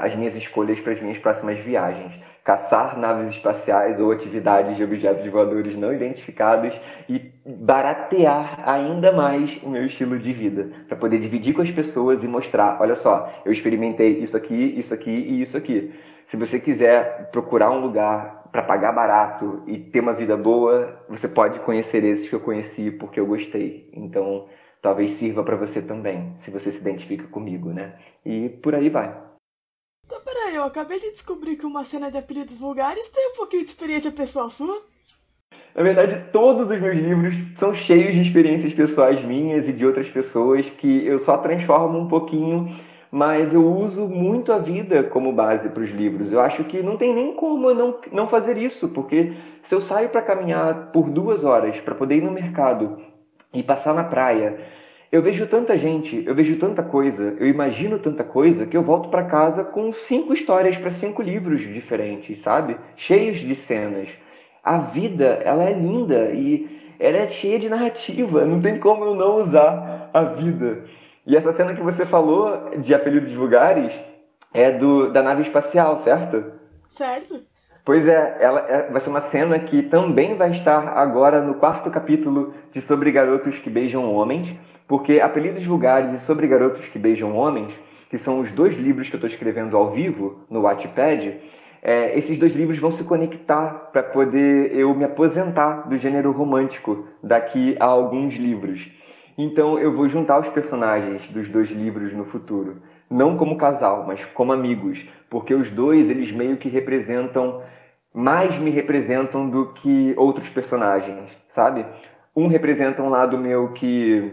as 0.00 0.14
minhas 0.14 0.34
escolhas 0.34 0.80
para 0.80 0.92
as 0.92 1.00
minhas 1.00 1.18
próximas 1.18 1.58
viagens 1.58 2.12
caçar 2.44 2.98
naves 2.98 3.28
espaciais 3.28 4.00
ou 4.00 4.10
atividades 4.10 4.76
de 4.76 4.82
objetos 4.82 5.24
voadores 5.30 5.76
não 5.76 5.94
identificados 5.94 6.74
e 7.08 7.30
baratear 7.46 8.68
ainda 8.68 9.12
mais 9.12 9.60
o 9.62 9.70
meu 9.70 9.86
estilo 9.86 10.18
de 10.18 10.32
vida, 10.32 10.70
para 10.88 10.96
poder 10.96 11.18
dividir 11.20 11.54
com 11.54 11.62
as 11.62 11.70
pessoas 11.70 12.24
e 12.24 12.28
mostrar, 12.28 12.78
olha 12.80 12.96
só, 12.96 13.32
eu 13.44 13.52
experimentei 13.52 14.18
isso 14.18 14.36
aqui, 14.36 14.74
isso 14.76 14.92
aqui 14.92 15.10
e 15.10 15.40
isso 15.40 15.56
aqui. 15.56 15.92
Se 16.26 16.36
você 16.36 16.58
quiser 16.58 17.30
procurar 17.30 17.70
um 17.70 17.80
lugar 17.80 18.48
para 18.50 18.62
pagar 18.62 18.92
barato 18.92 19.62
e 19.66 19.78
ter 19.78 20.00
uma 20.00 20.12
vida 20.12 20.36
boa, 20.36 21.04
você 21.08 21.26
pode 21.26 21.58
conhecer 21.60 22.04
esses 22.04 22.28
que 22.28 22.34
eu 22.34 22.40
conheci 22.40 22.90
porque 22.90 23.18
eu 23.18 23.26
gostei. 23.26 23.90
Então, 23.92 24.46
talvez 24.82 25.12
sirva 25.12 25.42
para 25.42 25.56
você 25.56 25.80
também, 25.80 26.34
se 26.38 26.50
você 26.50 26.70
se 26.70 26.80
identifica 26.80 27.26
comigo, 27.28 27.70
né? 27.70 27.98
E 28.24 28.48
por 28.48 28.74
aí 28.74 28.90
vai. 28.90 29.16
Então, 30.04 30.20
peraí, 30.22 30.54
eu 30.54 30.64
acabei 30.64 30.98
de 30.98 31.10
descobrir 31.12 31.56
que 31.56 31.64
uma 31.64 31.84
cena 31.84 32.10
de 32.10 32.18
apelidos 32.18 32.56
vulgares 32.56 33.08
tem 33.08 33.30
um 33.30 33.36
pouquinho 33.36 33.64
de 33.64 33.70
experiência 33.70 34.10
pessoal 34.10 34.50
sua. 34.50 34.82
Na 35.74 35.82
verdade, 35.82 36.30
todos 36.32 36.70
os 36.70 36.80
meus 36.80 36.98
livros 36.98 37.34
são 37.56 37.72
cheios 37.72 38.14
de 38.14 38.20
experiências 38.20 38.74
pessoais 38.74 39.24
minhas 39.24 39.66
e 39.66 39.72
de 39.72 39.86
outras 39.86 40.08
pessoas 40.08 40.68
que 40.68 41.06
eu 41.06 41.18
só 41.18 41.38
transformo 41.38 41.98
um 41.98 42.08
pouquinho, 42.08 42.68
mas 43.12 43.54
eu 43.54 43.64
uso 43.64 44.08
muito 44.08 44.52
a 44.52 44.58
vida 44.58 45.04
como 45.04 45.32
base 45.32 45.68
para 45.68 45.84
os 45.84 45.90
livros. 45.90 46.32
Eu 46.32 46.40
acho 46.40 46.64
que 46.64 46.82
não 46.82 46.96
tem 46.96 47.14
nem 47.14 47.34
como 47.34 47.70
eu 47.70 47.74
não, 47.74 48.00
não 48.10 48.26
fazer 48.26 48.56
isso, 48.56 48.88
porque 48.88 49.34
se 49.62 49.74
eu 49.74 49.80
saio 49.80 50.08
para 50.08 50.22
caminhar 50.22 50.90
por 50.90 51.10
duas 51.10 51.44
horas 51.44 51.78
para 51.80 51.94
poder 51.94 52.16
ir 52.16 52.22
no 52.22 52.32
mercado 52.32 52.98
e 53.52 53.62
passar 53.62 53.94
na 53.94 54.04
praia 54.04 54.58
eu 55.12 55.20
vejo 55.20 55.46
tanta 55.46 55.76
gente, 55.76 56.24
eu 56.26 56.34
vejo 56.34 56.56
tanta 56.56 56.82
coisa, 56.82 57.36
eu 57.38 57.46
imagino 57.46 57.98
tanta 57.98 58.24
coisa 58.24 58.64
que 58.64 58.74
eu 58.74 58.82
volto 58.82 59.10
para 59.10 59.24
casa 59.24 59.62
com 59.62 59.92
cinco 59.92 60.32
histórias 60.32 60.78
para 60.78 60.88
cinco 60.88 61.20
livros 61.20 61.60
diferentes, 61.60 62.40
sabe? 62.40 62.78
Cheios 62.96 63.40
de 63.40 63.54
cenas. 63.54 64.08
A 64.64 64.78
vida, 64.78 65.42
ela 65.44 65.64
é 65.64 65.72
linda 65.74 66.30
e 66.32 66.94
ela 66.98 67.18
é 67.18 67.26
cheia 67.26 67.58
de 67.58 67.68
narrativa, 67.68 68.46
não 68.46 68.62
tem 68.62 68.78
como 68.78 69.04
eu 69.04 69.14
não 69.14 69.42
usar 69.42 70.08
a 70.14 70.22
vida. 70.22 70.84
E 71.26 71.36
essa 71.36 71.52
cena 71.52 71.74
que 71.74 71.82
você 71.82 72.04
falou 72.04 72.70
de 72.78 72.94
apelidos 72.94 73.32
vulgares 73.32 73.92
é 74.52 74.70
do 74.72 75.12
da 75.12 75.22
nave 75.22 75.42
espacial, 75.42 75.98
certo? 75.98 76.44
Certo. 76.88 77.40
Pois 77.84 78.06
é, 78.06 78.36
ela 78.40 78.60
é, 78.68 78.90
vai 78.90 79.00
ser 79.00 79.10
uma 79.10 79.20
cena 79.20 79.58
que 79.58 79.82
também 79.82 80.36
vai 80.36 80.50
estar 80.50 80.96
agora 80.96 81.40
no 81.40 81.54
quarto 81.54 81.90
capítulo 81.90 82.54
de 82.72 82.80
Sobre 82.80 83.10
Garotos 83.10 83.58
que 83.58 83.70
Beijam 83.70 84.12
Homens, 84.14 84.54
porque 84.86 85.20
Apelidos 85.20 85.64
Vulgares 85.64 86.14
e 86.14 86.24
Sobre 86.24 86.46
Garotos 86.46 86.86
que 86.86 86.98
Beijam 86.98 87.36
Homens, 87.36 87.72
que 88.10 88.18
são 88.18 88.40
os 88.40 88.52
dois 88.52 88.76
livros 88.76 89.08
que 89.08 89.14
eu 89.14 89.18
estou 89.18 89.28
escrevendo 89.28 89.76
ao 89.76 89.90
vivo 89.90 90.44
no 90.48 90.62
Wattpad, 90.62 91.40
é, 91.82 92.16
esses 92.16 92.38
dois 92.38 92.54
livros 92.54 92.78
vão 92.78 92.92
se 92.92 93.02
conectar 93.02 93.90
para 93.92 94.02
poder 94.02 94.72
eu 94.76 94.94
me 94.94 95.04
aposentar 95.04 95.88
do 95.88 95.98
gênero 95.98 96.30
romântico 96.30 97.08
daqui 97.20 97.76
a 97.80 97.86
alguns 97.86 98.34
livros. 98.34 98.88
Então 99.36 99.78
eu 99.78 99.94
vou 99.94 100.08
juntar 100.08 100.38
os 100.40 100.48
personagens 100.48 101.26
dos 101.28 101.48
dois 101.48 101.70
livros 101.70 102.14
no 102.14 102.24
futuro, 102.24 102.82
não 103.10 103.36
como 103.36 103.56
casal, 103.56 104.04
mas 104.06 104.24
como 104.26 104.52
amigos, 104.52 105.04
porque 105.30 105.54
os 105.54 105.70
dois 105.70 106.10
eles 106.10 106.30
meio 106.30 106.56
que 106.56 106.68
representam 106.68 107.62
mais 108.14 108.58
me 108.58 108.70
representam 108.70 109.48
do 109.48 109.72
que 109.72 110.14
outros 110.16 110.48
personagens, 110.48 111.30
sabe? 111.48 111.86
Um 112.36 112.46
representa 112.46 113.02
um 113.02 113.08
lado 113.08 113.38
meu 113.38 113.72
que 113.72 114.32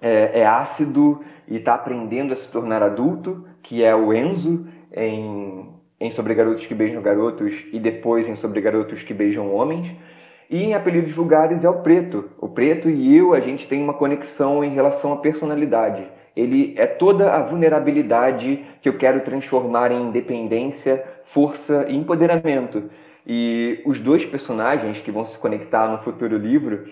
é, 0.00 0.40
é 0.40 0.46
ácido 0.46 1.20
e 1.46 1.56
está 1.56 1.74
aprendendo 1.74 2.32
a 2.32 2.36
se 2.36 2.48
tornar 2.48 2.82
adulto, 2.82 3.46
que 3.62 3.82
é 3.82 3.94
o 3.94 4.12
Enzo 4.12 4.66
em, 4.92 5.68
em 6.00 6.10
Sobre 6.10 6.34
Garotos 6.34 6.66
que 6.66 6.74
Beijam 6.74 7.02
Garotos 7.02 7.64
e 7.72 7.78
depois 7.78 8.28
em 8.28 8.36
Sobre 8.36 8.60
Garotos 8.60 9.02
que 9.02 9.14
Beijam 9.14 9.54
Homens. 9.54 9.94
E 10.50 10.62
em 10.62 10.74
Apelidos 10.74 11.12
Vulgares 11.12 11.64
é 11.64 11.68
o 11.68 11.80
Preto. 11.80 12.30
O 12.38 12.48
Preto 12.48 12.90
e 12.90 13.16
eu, 13.16 13.32
a 13.32 13.40
gente 13.40 13.66
tem 13.66 13.82
uma 13.82 13.94
conexão 13.94 14.62
em 14.62 14.74
relação 14.74 15.12
à 15.12 15.16
personalidade. 15.16 16.06
Ele 16.36 16.74
é 16.76 16.86
toda 16.86 17.32
a 17.32 17.40
vulnerabilidade 17.40 18.64
que 18.82 18.88
eu 18.88 18.98
quero 18.98 19.20
transformar 19.20 19.92
em 19.92 20.08
independência, 20.08 21.02
força 21.26 21.86
e 21.88 21.96
empoderamento. 21.96 22.90
E 23.26 23.80
os 23.86 24.00
dois 24.00 24.26
personagens 24.26 25.00
que 25.00 25.10
vão 25.10 25.24
se 25.24 25.38
conectar 25.38 25.88
no 25.88 25.98
futuro 25.98 26.36
livro, 26.36 26.84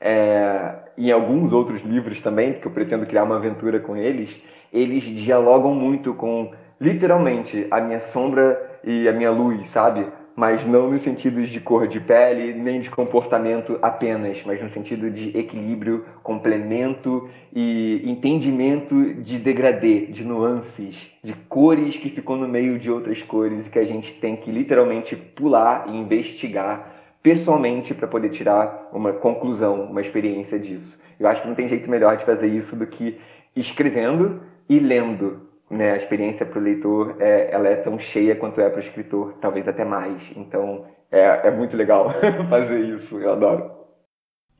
é, 0.00 0.74
em 0.96 1.10
alguns 1.10 1.52
outros 1.52 1.82
livros 1.82 2.20
também, 2.20 2.52
porque 2.52 2.68
eu 2.68 2.72
pretendo 2.72 3.06
criar 3.06 3.24
uma 3.24 3.36
aventura 3.36 3.80
com 3.80 3.96
eles, 3.96 4.36
eles 4.72 5.04
dialogam 5.04 5.74
muito 5.74 6.12
com, 6.12 6.50
literalmente, 6.80 7.66
a 7.70 7.80
minha 7.80 8.00
sombra 8.00 8.80
e 8.84 9.08
a 9.08 9.12
minha 9.12 9.30
luz, 9.30 9.68
sabe? 9.70 10.06
Mas 10.38 10.64
não 10.64 10.88
no 10.88 11.00
sentido 11.00 11.44
de 11.44 11.60
cor 11.60 11.88
de 11.88 11.98
pele, 11.98 12.54
nem 12.54 12.78
de 12.78 12.88
comportamento 12.88 13.76
apenas, 13.82 14.40
mas 14.46 14.62
no 14.62 14.68
sentido 14.68 15.10
de 15.10 15.36
equilíbrio, 15.36 16.04
complemento 16.22 17.28
e 17.52 18.00
entendimento 18.04 19.14
de 19.14 19.36
degradê, 19.36 20.06
de 20.06 20.22
nuances, 20.22 21.10
de 21.24 21.32
cores 21.48 21.96
que 21.96 22.08
ficam 22.08 22.36
no 22.36 22.46
meio 22.46 22.78
de 22.78 22.88
outras 22.88 23.20
cores 23.20 23.66
e 23.66 23.68
que 23.68 23.80
a 23.80 23.84
gente 23.84 24.14
tem 24.14 24.36
que 24.36 24.48
literalmente 24.48 25.16
pular 25.16 25.88
e 25.88 25.96
investigar 25.96 26.88
pessoalmente 27.20 27.92
para 27.92 28.06
poder 28.06 28.28
tirar 28.28 28.90
uma 28.92 29.12
conclusão, 29.12 29.86
uma 29.86 30.00
experiência 30.00 30.56
disso. 30.56 31.02
Eu 31.18 31.26
acho 31.26 31.42
que 31.42 31.48
não 31.48 31.56
tem 31.56 31.66
jeito 31.66 31.90
melhor 31.90 32.16
de 32.16 32.24
fazer 32.24 32.46
isso 32.46 32.76
do 32.76 32.86
que 32.86 33.18
escrevendo 33.56 34.40
e 34.68 34.78
lendo 34.78 35.47
né, 35.70 35.92
a 35.92 35.96
experiência 35.96 36.46
para 36.46 36.58
o 36.58 36.62
leitor 36.62 37.16
é, 37.20 37.50
ela 37.52 37.68
é 37.68 37.76
tão 37.76 37.98
cheia 37.98 38.36
quanto 38.36 38.60
é 38.60 38.68
para 38.68 38.78
o 38.78 38.82
escritor, 38.82 39.34
talvez 39.40 39.68
até 39.68 39.84
mais. 39.84 40.22
Então 40.36 40.86
é, 41.10 41.48
é 41.48 41.50
muito 41.50 41.76
legal 41.76 42.10
fazer 42.48 42.80
isso, 42.80 43.18
eu 43.18 43.32
adoro. 43.32 43.70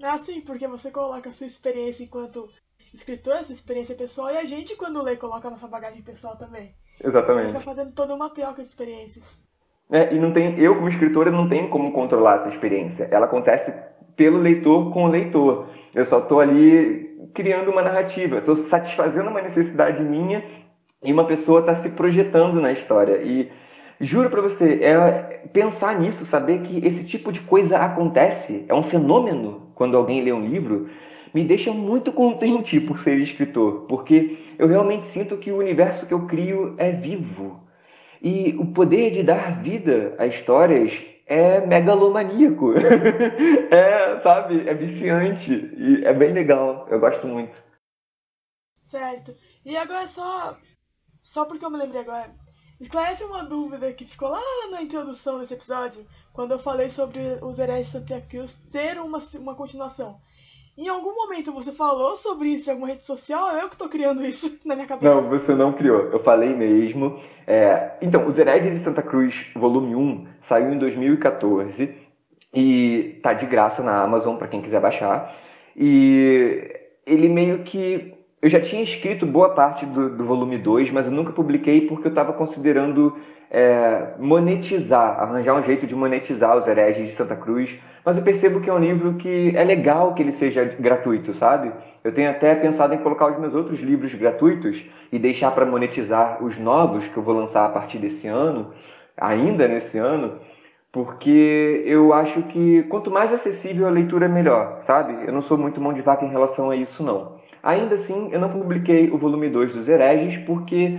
Ah, 0.02 0.18
sim, 0.18 0.40
porque 0.40 0.66
você 0.68 0.90
coloca 0.90 1.30
a 1.30 1.32
sua 1.32 1.46
experiência 1.46 2.04
enquanto 2.04 2.48
escritor, 2.94 3.34
a 3.34 3.44
sua 3.44 3.52
experiência 3.52 3.94
pessoal, 3.94 4.30
e 4.30 4.38
a 4.38 4.44
gente, 4.44 4.76
quando 4.76 5.02
lê, 5.02 5.16
coloca 5.16 5.48
a 5.48 5.50
nossa 5.50 5.66
bagagem 5.66 6.02
pessoal 6.02 6.36
também. 6.36 6.74
Exatamente. 7.02 7.42
A 7.42 7.46
gente 7.46 7.64
vai 7.64 7.74
fazendo 7.74 7.92
toda 7.92 8.14
uma 8.14 8.30
troca 8.30 8.62
de 8.62 8.68
experiências. 8.68 9.42
É, 9.90 10.14
e 10.14 10.18
não 10.18 10.32
tem, 10.32 10.58
eu, 10.58 10.76
como 10.76 10.88
escritora, 10.88 11.30
não 11.30 11.48
tenho 11.48 11.70
como 11.70 11.92
controlar 11.92 12.36
essa 12.36 12.48
experiência. 12.48 13.08
Ela 13.10 13.26
acontece 13.26 13.74
pelo 14.14 14.38
leitor 14.38 14.92
com 14.92 15.04
o 15.04 15.08
leitor. 15.08 15.68
Eu 15.94 16.04
só 16.04 16.18
estou 16.18 16.40
ali 16.40 17.08
criando 17.34 17.70
uma 17.70 17.82
narrativa, 17.82 18.38
estou 18.38 18.56
satisfazendo 18.56 19.30
uma 19.30 19.40
necessidade 19.40 20.02
minha 20.02 20.44
e 21.02 21.12
uma 21.12 21.24
pessoa 21.24 21.60
está 21.60 21.74
se 21.74 21.90
projetando 21.90 22.60
na 22.60 22.72
história. 22.72 23.22
E 23.22 23.50
juro 24.00 24.30
para 24.30 24.40
você, 24.40 24.82
é 24.82 25.48
pensar 25.52 25.98
nisso, 25.98 26.24
saber 26.24 26.62
que 26.62 26.84
esse 26.86 27.04
tipo 27.04 27.32
de 27.32 27.40
coisa 27.40 27.78
acontece, 27.78 28.64
é 28.68 28.74
um 28.74 28.82
fenômeno 28.82 29.72
quando 29.74 29.96
alguém 29.96 30.22
lê 30.22 30.32
um 30.32 30.46
livro, 30.46 30.88
me 31.32 31.44
deixa 31.44 31.72
muito 31.72 32.12
contente 32.12 32.80
por 32.82 32.98
ser 32.98 33.18
escritor, 33.18 33.86
porque 33.88 34.38
eu 34.58 34.66
realmente 34.66 35.06
sinto 35.06 35.36
que 35.36 35.52
o 35.52 35.58
universo 35.58 36.06
que 36.06 36.14
eu 36.14 36.26
crio 36.26 36.74
é 36.78 36.90
vivo. 36.90 37.66
E 38.20 38.56
o 38.58 38.66
poder 38.66 39.12
de 39.12 39.22
dar 39.22 39.62
vida 39.62 40.16
a 40.18 40.26
histórias 40.26 40.92
é 41.24 41.64
megalomaníaco. 41.64 42.72
é, 43.70 44.18
sabe, 44.18 44.68
é 44.68 44.74
viciante 44.74 45.52
e 45.76 46.04
é 46.04 46.12
bem 46.12 46.32
legal. 46.32 46.88
Eu 46.90 46.98
gosto 46.98 47.28
muito. 47.28 47.62
Certo. 48.82 49.36
E 49.64 49.76
agora 49.76 50.08
só 50.08 50.56
só 51.20 51.44
porque 51.44 51.64
eu 51.64 51.70
me 51.70 51.78
lembrei 51.78 52.00
agora, 52.00 52.30
esclarece 52.80 53.24
uma 53.24 53.44
dúvida 53.44 53.92
que 53.92 54.04
ficou 54.04 54.28
lá 54.28 54.40
na 54.70 54.82
introdução 54.82 55.38
desse 55.38 55.54
episódio, 55.54 56.06
quando 56.32 56.52
eu 56.52 56.58
falei 56.58 56.88
sobre 56.90 57.20
os 57.42 57.58
heréis 57.58 57.86
de 57.86 57.92
Santa 57.92 58.20
Cruz 58.20 58.54
ter 58.70 58.98
uma, 58.98 59.18
uma 59.40 59.54
continuação. 59.54 60.20
Em 60.76 60.88
algum 60.88 61.12
momento 61.12 61.52
você 61.52 61.72
falou 61.72 62.16
sobre 62.16 62.50
isso 62.50 62.70
em 62.70 62.72
alguma 62.72 62.86
rede 62.86 63.04
social 63.04 63.46
ou 63.46 63.58
eu 63.58 63.68
que 63.68 63.74
estou 63.74 63.88
criando 63.88 64.24
isso 64.24 64.58
na 64.64 64.76
minha 64.76 64.86
cabeça? 64.86 65.12
Não, 65.12 65.28
você 65.28 65.52
não 65.52 65.72
criou. 65.72 66.02
Eu 66.12 66.22
falei 66.22 66.54
mesmo. 66.54 67.18
É... 67.48 67.96
Então, 68.00 68.24
Os 68.28 68.38
Hereges 68.38 68.74
de 68.74 68.78
Santa 68.78 69.02
Cruz, 69.02 69.46
volume 69.56 69.96
1, 69.96 70.28
saiu 70.42 70.72
em 70.72 70.78
2014 70.78 71.92
e 72.54 73.18
tá 73.24 73.32
de 73.32 73.46
graça 73.46 73.82
na 73.82 74.04
Amazon 74.04 74.36
para 74.36 74.46
quem 74.46 74.62
quiser 74.62 74.80
baixar. 74.80 75.36
E 75.76 76.72
ele 77.04 77.28
meio 77.28 77.64
que 77.64 78.14
eu 78.40 78.48
já 78.48 78.60
tinha 78.60 78.82
escrito 78.82 79.26
boa 79.26 79.50
parte 79.50 79.84
do, 79.84 80.10
do 80.10 80.24
volume 80.24 80.58
2, 80.58 80.90
mas 80.90 81.06
eu 81.06 81.12
nunca 81.12 81.32
publiquei 81.32 81.82
porque 81.82 82.06
eu 82.06 82.10
estava 82.10 82.32
considerando 82.32 83.16
é, 83.50 84.14
monetizar, 84.18 85.20
arranjar 85.20 85.58
um 85.58 85.62
jeito 85.62 85.86
de 85.86 85.94
monetizar 85.94 86.56
os 86.56 86.66
hereges 86.66 87.08
de 87.08 87.14
Santa 87.14 87.34
Cruz. 87.34 87.76
Mas 88.04 88.16
eu 88.16 88.22
percebo 88.22 88.60
que 88.60 88.70
é 88.70 88.72
um 88.72 88.78
livro 88.78 89.14
que 89.14 89.52
é 89.56 89.64
legal 89.64 90.14
que 90.14 90.22
ele 90.22 90.32
seja 90.32 90.64
gratuito, 90.64 91.34
sabe? 91.34 91.72
Eu 92.04 92.14
tenho 92.14 92.30
até 92.30 92.54
pensado 92.54 92.94
em 92.94 92.98
colocar 92.98 93.32
os 93.32 93.38
meus 93.38 93.54
outros 93.54 93.80
livros 93.80 94.14
gratuitos 94.14 94.84
e 95.10 95.18
deixar 95.18 95.50
para 95.50 95.66
monetizar 95.66 96.42
os 96.42 96.58
novos 96.58 97.08
que 97.08 97.16
eu 97.16 97.22
vou 97.22 97.34
lançar 97.34 97.66
a 97.66 97.68
partir 97.68 97.98
desse 97.98 98.28
ano, 98.28 98.72
ainda 99.16 99.66
nesse 99.66 99.98
ano, 99.98 100.38
porque 100.92 101.82
eu 101.84 102.12
acho 102.14 102.42
que 102.44 102.84
quanto 102.84 103.10
mais 103.10 103.32
acessível 103.32 103.86
a 103.86 103.90
leitura, 103.90 104.28
melhor, 104.28 104.78
sabe? 104.82 105.26
Eu 105.26 105.32
não 105.32 105.42
sou 105.42 105.58
muito 105.58 105.80
mão 105.80 105.92
de 105.92 106.02
vaca 106.02 106.24
em 106.24 106.30
relação 106.30 106.70
a 106.70 106.76
isso, 106.76 107.02
não. 107.02 107.36
Ainda 107.62 107.96
assim, 107.96 108.28
eu 108.32 108.38
não 108.38 108.48
publiquei 108.48 109.10
o 109.10 109.18
volume 109.18 109.48
2 109.48 109.72
dos 109.72 109.88
Hereges 109.88 110.36
porque 110.38 110.98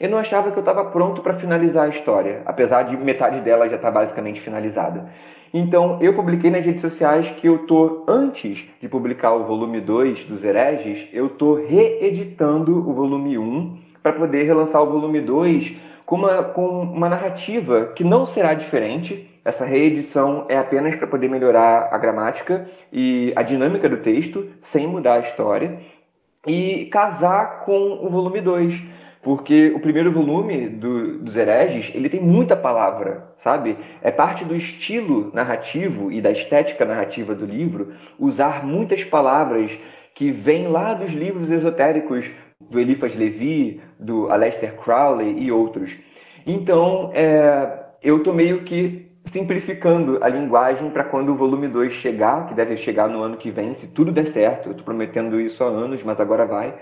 eu 0.00 0.08
não 0.08 0.18
achava 0.18 0.50
que 0.50 0.56
eu 0.56 0.62
estava 0.62 0.84
pronto 0.86 1.20
para 1.20 1.34
finalizar 1.34 1.84
a 1.84 1.88
história, 1.88 2.42
apesar 2.46 2.84
de 2.84 2.96
metade 2.96 3.40
dela 3.42 3.68
já 3.68 3.76
estar 3.76 3.92
tá 3.92 4.00
basicamente 4.00 4.40
finalizada. 4.40 5.10
Então, 5.52 5.98
eu 6.00 6.14
publiquei 6.14 6.50
nas 6.50 6.64
redes 6.64 6.80
sociais 6.80 7.28
que 7.28 7.46
eu 7.46 7.66
tô 7.66 8.04
antes 8.08 8.66
de 8.80 8.88
publicar 8.88 9.34
o 9.34 9.44
volume 9.44 9.80
2 9.80 10.24
dos 10.24 10.42
Hereges, 10.42 11.08
eu 11.12 11.28
tô 11.28 11.54
reeditando 11.54 12.88
o 12.88 12.94
volume 12.94 13.36
1 13.36 13.78
para 14.02 14.12
poder 14.12 14.44
relançar 14.44 14.82
o 14.82 14.86
volume 14.86 15.20
2 15.20 15.74
com 16.06 16.16
uma, 16.16 16.42
com 16.44 16.80
uma 16.82 17.08
narrativa 17.08 17.92
que 17.94 18.02
não 18.02 18.24
será 18.24 18.54
diferente. 18.54 19.28
Essa 19.44 19.64
reedição 19.64 20.46
é 20.48 20.56
apenas 20.56 20.94
para 20.96 21.06
poder 21.06 21.28
melhorar 21.28 21.88
a 21.92 21.98
gramática 21.98 22.66
e 22.92 23.32
a 23.36 23.42
dinâmica 23.42 23.88
do 23.88 23.98
texto, 23.98 24.46
sem 24.62 24.86
mudar 24.86 25.14
a 25.14 25.20
história 25.20 25.78
e 26.46 26.86
casar 26.86 27.64
com 27.64 28.04
o 28.04 28.08
volume 28.08 28.40
2. 28.40 28.82
Porque 29.22 29.70
o 29.74 29.80
primeiro 29.80 30.10
volume 30.10 30.68
do, 30.68 31.18
dos 31.18 31.36
hereges, 31.36 31.92
ele 31.94 32.08
tem 32.08 32.20
muita 32.20 32.56
palavra, 32.56 33.34
sabe? 33.36 33.76
É 34.00 34.10
parte 34.10 34.46
do 34.46 34.56
estilo 34.56 35.30
narrativo 35.34 36.10
e 36.10 36.22
da 36.22 36.30
estética 36.30 36.86
narrativa 36.86 37.34
do 37.34 37.44
livro 37.44 37.92
usar 38.18 38.64
muitas 38.64 39.04
palavras 39.04 39.78
que 40.14 40.30
vêm 40.30 40.68
lá 40.68 40.94
dos 40.94 41.12
livros 41.12 41.50
esotéricos 41.50 42.30
do 42.58 42.80
Eliphas 42.80 43.14
Levi, 43.14 43.80
do 43.98 44.30
Aleister 44.30 44.74
Crowley 44.76 45.38
e 45.38 45.52
outros. 45.52 45.94
Então, 46.46 47.10
é, 47.14 47.78
eu 48.02 48.18
estou 48.18 48.32
meio 48.32 48.62
que 48.62 49.09
simplificando 49.24 50.18
a 50.22 50.28
linguagem 50.28 50.90
para 50.90 51.04
quando 51.04 51.30
o 51.30 51.36
volume 51.36 51.68
2 51.68 51.92
chegar, 51.92 52.46
que 52.46 52.54
deve 52.54 52.76
chegar 52.76 53.08
no 53.08 53.22
ano 53.22 53.36
que 53.36 53.50
vem, 53.50 53.74
se 53.74 53.86
tudo 53.86 54.12
der 54.12 54.26
certo, 54.28 54.66
eu 54.66 54.72
estou 54.72 54.84
prometendo 54.84 55.40
isso 55.40 55.62
há 55.62 55.66
anos, 55.66 56.02
mas 56.02 56.20
agora 56.20 56.46
vai, 56.46 56.74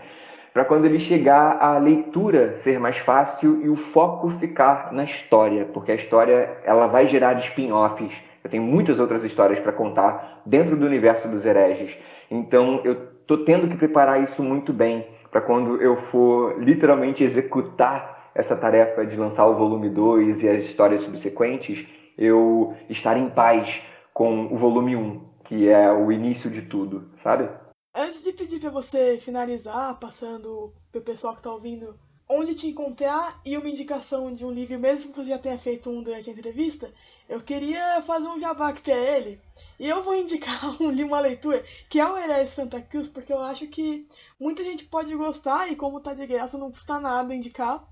para 0.53 0.65
quando 0.65 0.87
ele 0.87 0.99
chegar 0.99 1.59
a 1.61 1.79
leitura 1.79 2.55
ser 2.55 2.81
mais 2.81 2.99
fácil 2.99 3.61
e 3.63 3.69
o 3.69 3.77
foco 3.77 4.31
ficar 4.41 4.93
na 4.93 5.05
história, 5.05 5.67
porque 5.67 5.93
a 5.93 5.95
história 5.95 6.59
ela 6.65 6.87
vai 6.87 7.07
gerar 7.07 7.39
spin-offs. 7.39 8.13
Eu 8.43 8.51
tenho 8.51 8.63
muitas 8.63 8.99
outras 8.99 9.23
histórias 9.25 9.61
para 9.61 9.73
contar 9.73 10.43
dentro 10.47 10.75
do 10.77 10.87
universo 10.87 11.29
dos 11.29 11.45
hereges. 11.45 11.97
Então 12.31 12.81
eu 12.83 12.93
estou 13.21 13.45
tendo 13.45 13.69
que 13.69 13.77
preparar 13.77 14.23
isso 14.23 14.43
muito 14.43 14.73
bem 14.73 15.07
para 15.31 15.41
quando 15.41 15.81
eu 15.83 15.97
for 15.97 16.59
literalmente 16.59 17.23
executar 17.23 18.31
essa 18.35 18.57
tarefa 18.57 19.05
de 19.05 19.17
lançar 19.17 19.47
o 19.47 19.55
volume 19.55 19.91
2 19.91 20.43
e 20.43 20.49
as 20.49 20.65
histórias 20.65 21.03
subsequentes, 21.03 21.87
eu 22.19 22.77
estar 22.91 23.17
em 23.17 23.31
paz 23.31 23.81
com 24.13 24.53
o 24.53 24.59
volume 24.59 24.97
1, 24.97 25.01
um, 25.01 25.29
que 25.45 25.69
é 25.69 25.91
o 25.91 26.11
início 26.11 26.51
de 26.51 26.63
tudo, 26.63 27.11
sabe? 27.23 27.49
Antes 27.95 28.23
de 28.23 28.33
pedir 28.33 28.61
para 28.61 28.71
você 28.71 29.19
finalizar, 29.19 29.99
passando 29.99 30.75
pro 30.91 31.01
pessoal 31.01 31.35
que 31.35 31.43
tá 31.43 31.53
ouvindo 31.53 31.99
onde 32.29 32.55
te 32.55 32.69
encontrar 32.69 33.41
e 33.45 33.57
uma 33.57 33.69
indicação 33.69 34.33
de 34.33 34.45
um 34.45 34.51
livro, 34.51 34.79
mesmo 34.79 35.11
que 35.13 35.17
você 35.19 35.31
já 35.31 35.39
tenha 35.39 35.59
feito 35.59 35.89
um 35.89 36.03
durante 36.03 36.29
a 36.29 36.33
entrevista, 36.33 36.93
eu 37.29 37.41
queria 37.41 38.03
fazer 38.03 38.29
um 38.29 38.39
jabá 38.39 38.69
aqui 38.69 38.83
pra 38.83 38.95
ele. 38.95 39.41
E 39.79 39.89
eu 39.89 40.03
vou 40.03 40.15
indicar 40.15 40.61
um, 40.81 40.91
uma 41.07 41.21
leitura 41.21 41.65
que 41.89 41.99
é 41.99 42.07
o 42.07 42.19
Herege 42.19 42.51
Santa 42.51 42.81
Cruz, 42.83 43.09
porque 43.09 43.33
eu 43.33 43.41
acho 43.41 43.67
que 43.69 44.07
muita 44.39 44.63
gente 44.63 44.85
pode 44.85 45.15
gostar 45.17 45.71
e 45.73 45.77
como 45.77 46.01
tá 46.01 46.13
de 46.13 46.27
graça 46.27 46.59
não 46.59 46.71
custa 46.71 47.01
nada 47.01 47.35
indicar. 47.35 47.83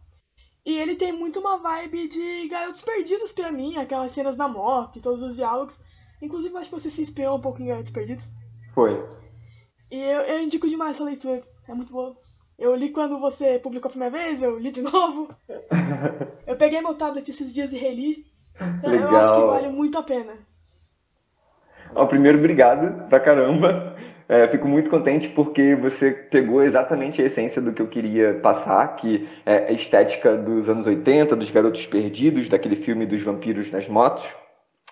E 0.66 0.76
ele 0.76 0.96
tem 0.96 1.12
muito 1.12 1.38
uma 1.38 1.58
vibe 1.58 2.08
de 2.08 2.48
Garotos 2.48 2.82
Perdidos 2.82 3.32
pra 3.32 3.52
mim, 3.52 3.76
aquelas 3.76 4.10
cenas 4.10 4.36
na 4.36 4.48
moto 4.48 4.98
e 4.98 5.00
todos 5.00 5.22
os 5.22 5.36
diálogos. 5.36 5.80
Inclusive, 6.20 6.56
acho 6.56 6.68
que 6.68 6.80
você 6.80 6.90
se 6.90 7.00
inspirou 7.00 7.36
um 7.36 7.40
pouco 7.40 7.62
em 7.62 7.66
Garotos 7.66 7.90
Perdidos. 7.90 8.28
Foi. 8.74 9.00
E 9.88 9.96
eu, 9.96 10.22
eu 10.22 10.40
indico 10.40 10.68
demais 10.68 10.96
essa 10.96 11.04
leitura, 11.04 11.40
é 11.68 11.72
muito 11.72 11.92
boa. 11.92 12.16
Eu 12.58 12.74
li 12.74 12.90
quando 12.90 13.16
você 13.20 13.60
publicou 13.60 13.88
a 13.88 13.92
primeira 13.92 14.18
vez, 14.18 14.42
eu 14.42 14.58
li 14.58 14.72
de 14.72 14.82
novo. 14.82 15.28
eu 16.44 16.56
peguei 16.56 16.80
meu 16.80 16.94
tablet 16.94 17.30
esses 17.30 17.52
dias 17.52 17.72
e 17.72 17.78
reli. 17.78 18.26
Então, 18.60 18.90
Legal. 18.90 19.12
Eu 19.12 19.18
acho 19.18 19.34
que 19.34 19.46
vale 19.46 19.68
muito 19.68 19.96
a 19.96 20.02
pena. 20.02 20.32
Ó, 21.94 22.06
primeiro, 22.06 22.38
obrigado 22.38 23.08
pra 23.08 23.20
caramba. 23.20 23.95
É, 24.28 24.48
fico 24.48 24.66
muito 24.66 24.90
contente 24.90 25.28
porque 25.28 25.76
você 25.76 26.10
pegou 26.10 26.62
exatamente 26.62 27.22
a 27.22 27.24
essência 27.24 27.62
do 27.62 27.72
que 27.72 27.80
eu 27.80 27.86
queria 27.86 28.34
passar, 28.34 28.96
que 28.96 29.28
é 29.44 29.68
a 29.68 29.72
estética 29.72 30.36
dos 30.36 30.68
anos 30.68 30.86
80, 30.86 31.36
dos 31.36 31.50
garotos 31.50 31.86
perdidos, 31.86 32.48
daquele 32.48 32.76
filme 32.76 33.06
dos 33.06 33.22
vampiros 33.22 33.70
nas 33.70 33.88
motos, 33.88 34.34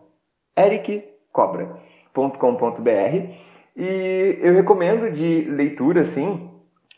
ericobra.com.br. 0.57 3.45
E 3.77 4.39
eu 4.41 4.55
recomendo 4.55 5.11
de 5.11 5.43
leitura, 5.43 6.03
assim, 6.03 6.49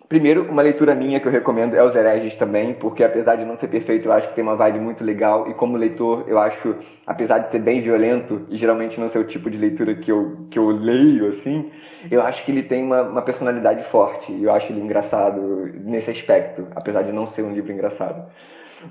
Primeiro, 0.09 0.49
uma 0.49 0.63
leitura 0.63 0.95
minha 0.95 1.19
que 1.19 1.27
eu 1.27 1.33
recomendo 1.33 1.75
é 1.75 1.83
Os 1.83 1.97
Hereges 1.97 2.37
também, 2.37 2.75
porque 2.75 3.03
apesar 3.03 3.35
de 3.35 3.45
não 3.45 3.57
ser 3.57 3.67
perfeito, 3.67 4.07
eu 4.07 4.13
acho 4.13 4.29
que 4.29 4.35
tem 4.35 4.45
uma 4.45 4.55
vibe 4.55 4.79
muito 4.79 5.03
legal. 5.03 5.51
E 5.51 5.55
como 5.55 5.77
leitor, 5.77 6.25
eu 6.29 6.39
acho, 6.39 6.77
apesar 7.05 7.41
de 7.41 7.51
ser 7.51 7.59
bem 7.59 7.81
violento, 7.81 8.47
e 8.49 8.57
geralmente 8.57 9.01
não 9.01 9.09
ser 9.09 9.19
o 9.19 9.25
tipo 9.25 9.51
de 9.51 9.59
leitura 9.59 9.97
que 9.97 10.13
eu, 10.13 10.47
que 10.49 10.59
eu 10.59 10.69
leio, 10.69 11.27
assim, 11.27 11.73
eu 12.09 12.23
acho 12.23 12.45
que 12.45 12.53
ele 12.53 12.63
tem 12.63 12.85
uma, 12.85 13.03
uma 13.03 13.23
personalidade 13.23 13.83
forte. 13.83 14.31
E 14.33 14.45
eu 14.45 14.53
acho 14.53 14.71
ele 14.73 14.81
engraçado 14.81 15.41
nesse 15.75 16.11
aspecto, 16.11 16.69
apesar 16.77 17.03
de 17.03 17.11
não 17.13 17.27
ser 17.27 17.43
um 17.43 17.53
livro 17.53 17.73
engraçado. 17.73 18.25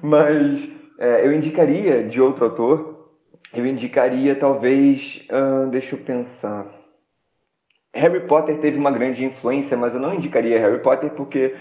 Mas 0.02 0.70
é, 1.00 1.26
eu 1.26 1.34
indicaria 1.34 2.04
de 2.04 2.20
outro 2.20 2.44
autor, 2.46 3.10
eu 3.54 3.66
indicaria 3.66 4.36
talvez. 4.36 5.26
Uh, 5.32 5.70
deixa 5.70 5.96
eu 5.96 6.00
pensar. 6.00 6.85
Harry 7.96 8.20
Potter 8.28 8.58
teve 8.58 8.78
uma 8.78 8.92
grande 8.92 9.24
influência, 9.24 9.78
mas 9.78 9.96
eu 9.96 10.02
não 10.02 10.14
indicaria 10.14 10.60
Harry 10.60 10.80
Potter 10.80 11.12
porque 11.12 11.56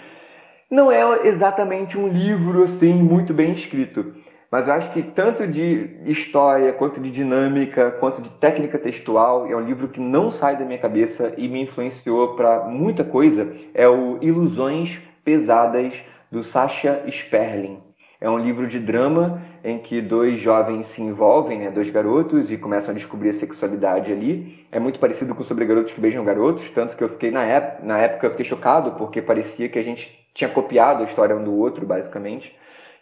não 0.69 0.91
é 0.91 1.29
exatamente 1.29 1.97
um 1.97 2.09
livro 2.09 2.65
assim 2.65 2.93
muito 2.93 3.33
bem 3.33 3.53
escrito. 3.53 4.15
Mas 4.51 4.67
eu 4.67 4.75
acho 4.75 4.93
que 4.93 5.03
tanto 5.03 5.47
de 5.47 5.97
história, 6.05 6.73
quanto 6.73 7.01
de 7.01 7.11
dinâmica, 7.11 7.93
quanto 7.93 8.21
de 8.21 8.31
técnica 8.31 8.79
textual, 8.79 9.47
é 9.47 9.57
um 9.57 9.65
livro 9.65 9.89
que 9.89 10.01
não 10.01 10.31
sai 10.31 10.57
da 10.57 10.65
minha 10.65 10.79
cabeça 10.79 11.33
e 11.37 11.49
me 11.49 11.63
influenciou 11.63 12.35
para 12.35 12.65
muita 12.65 13.05
coisa. 13.05 13.53
É 13.73 13.89
o 13.89 14.19
Ilusões 14.21 15.01
Pesadas 15.25 15.95
do 16.31 16.43
Sacha 16.43 17.03
Sperling. 17.09 17.84
É 18.25 18.31
um 18.31 18.39
livro 18.39 18.67
de 18.67 18.79
drama 18.79 19.43
em 19.63 19.77
que 19.77 20.01
dois 20.01 20.41
jovens 20.41 20.87
se 20.87 21.03
envolvem, 21.03 21.59
né, 21.59 21.71
dois 21.71 21.91
garotos, 21.91 22.51
e 22.51 22.57
começam 22.57 22.91
a 22.91 22.95
descobrir 22.95 23.29
a 23.29 23.33
sexualidade 23.35 24.11
ali. 24.11 24.65
É 24.73 24.79
muito 24.79 24.99
parecido 24.99 25.35
com 25.35 25.45
Sobre 25.45 25.67
Garotos 25.67 25.93
que 25.93 26.01
Beijam 26.01 26.25
Garotos, 26.25 26.71
tanto 26.71 26.97
que 26.97 27.05
eu 27.05 27.11
fiquei, 27.11 27.31
na 27.31 27.45
época, 27.45 27.85
na 27.85 27.99
época, 27.99 28.27
eu 28.27 28.31
fiquei 28.31 28.47
chocado, 28.47 28.93
porque 28.93 29.21
parecia 29.21 29.69
que 29.69 29.79
a 29.79 29.83
gente 29.83 30.27
tinha 30.33 30.49
copiado 30.49 31.03
a 31.03 31.05
história 31.05 31.37
um 31.37 31.45
do 31.45 31.55
outro, 31.55 31.85
basicamente. 31.85 32.51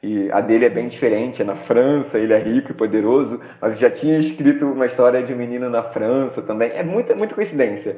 E 0.03 0.29
a 0.33 0.41
dele 0.41 0.65
é 0.65 0.69
bem 0.69 0.89
diferente, 0.89 1.41
é 1.41 1.45
na 1.45 1.55
França, 1.55 2.19
ele 2.19 2.33
é 2.33 2.39
rico 2.39 2.73
e 2.73 2.75
poderoso, 2.75 3.41
mas 3.61 3.79
já 3.79 3.89
tinha 3.89 4.19
escrito 4.19 4.67
uma 4.67 4.87
história 4.87 5.23
de 5.23 5.33
um 5.33 5.37
menino 5.37 5.71
na 5.71 5.85
França 5.85 6.43
também. 6.43 6.73
É 6.73 6.83
muita, 6.83 7.15
muita 7.15 7.37
coincidência. 7.37 7.97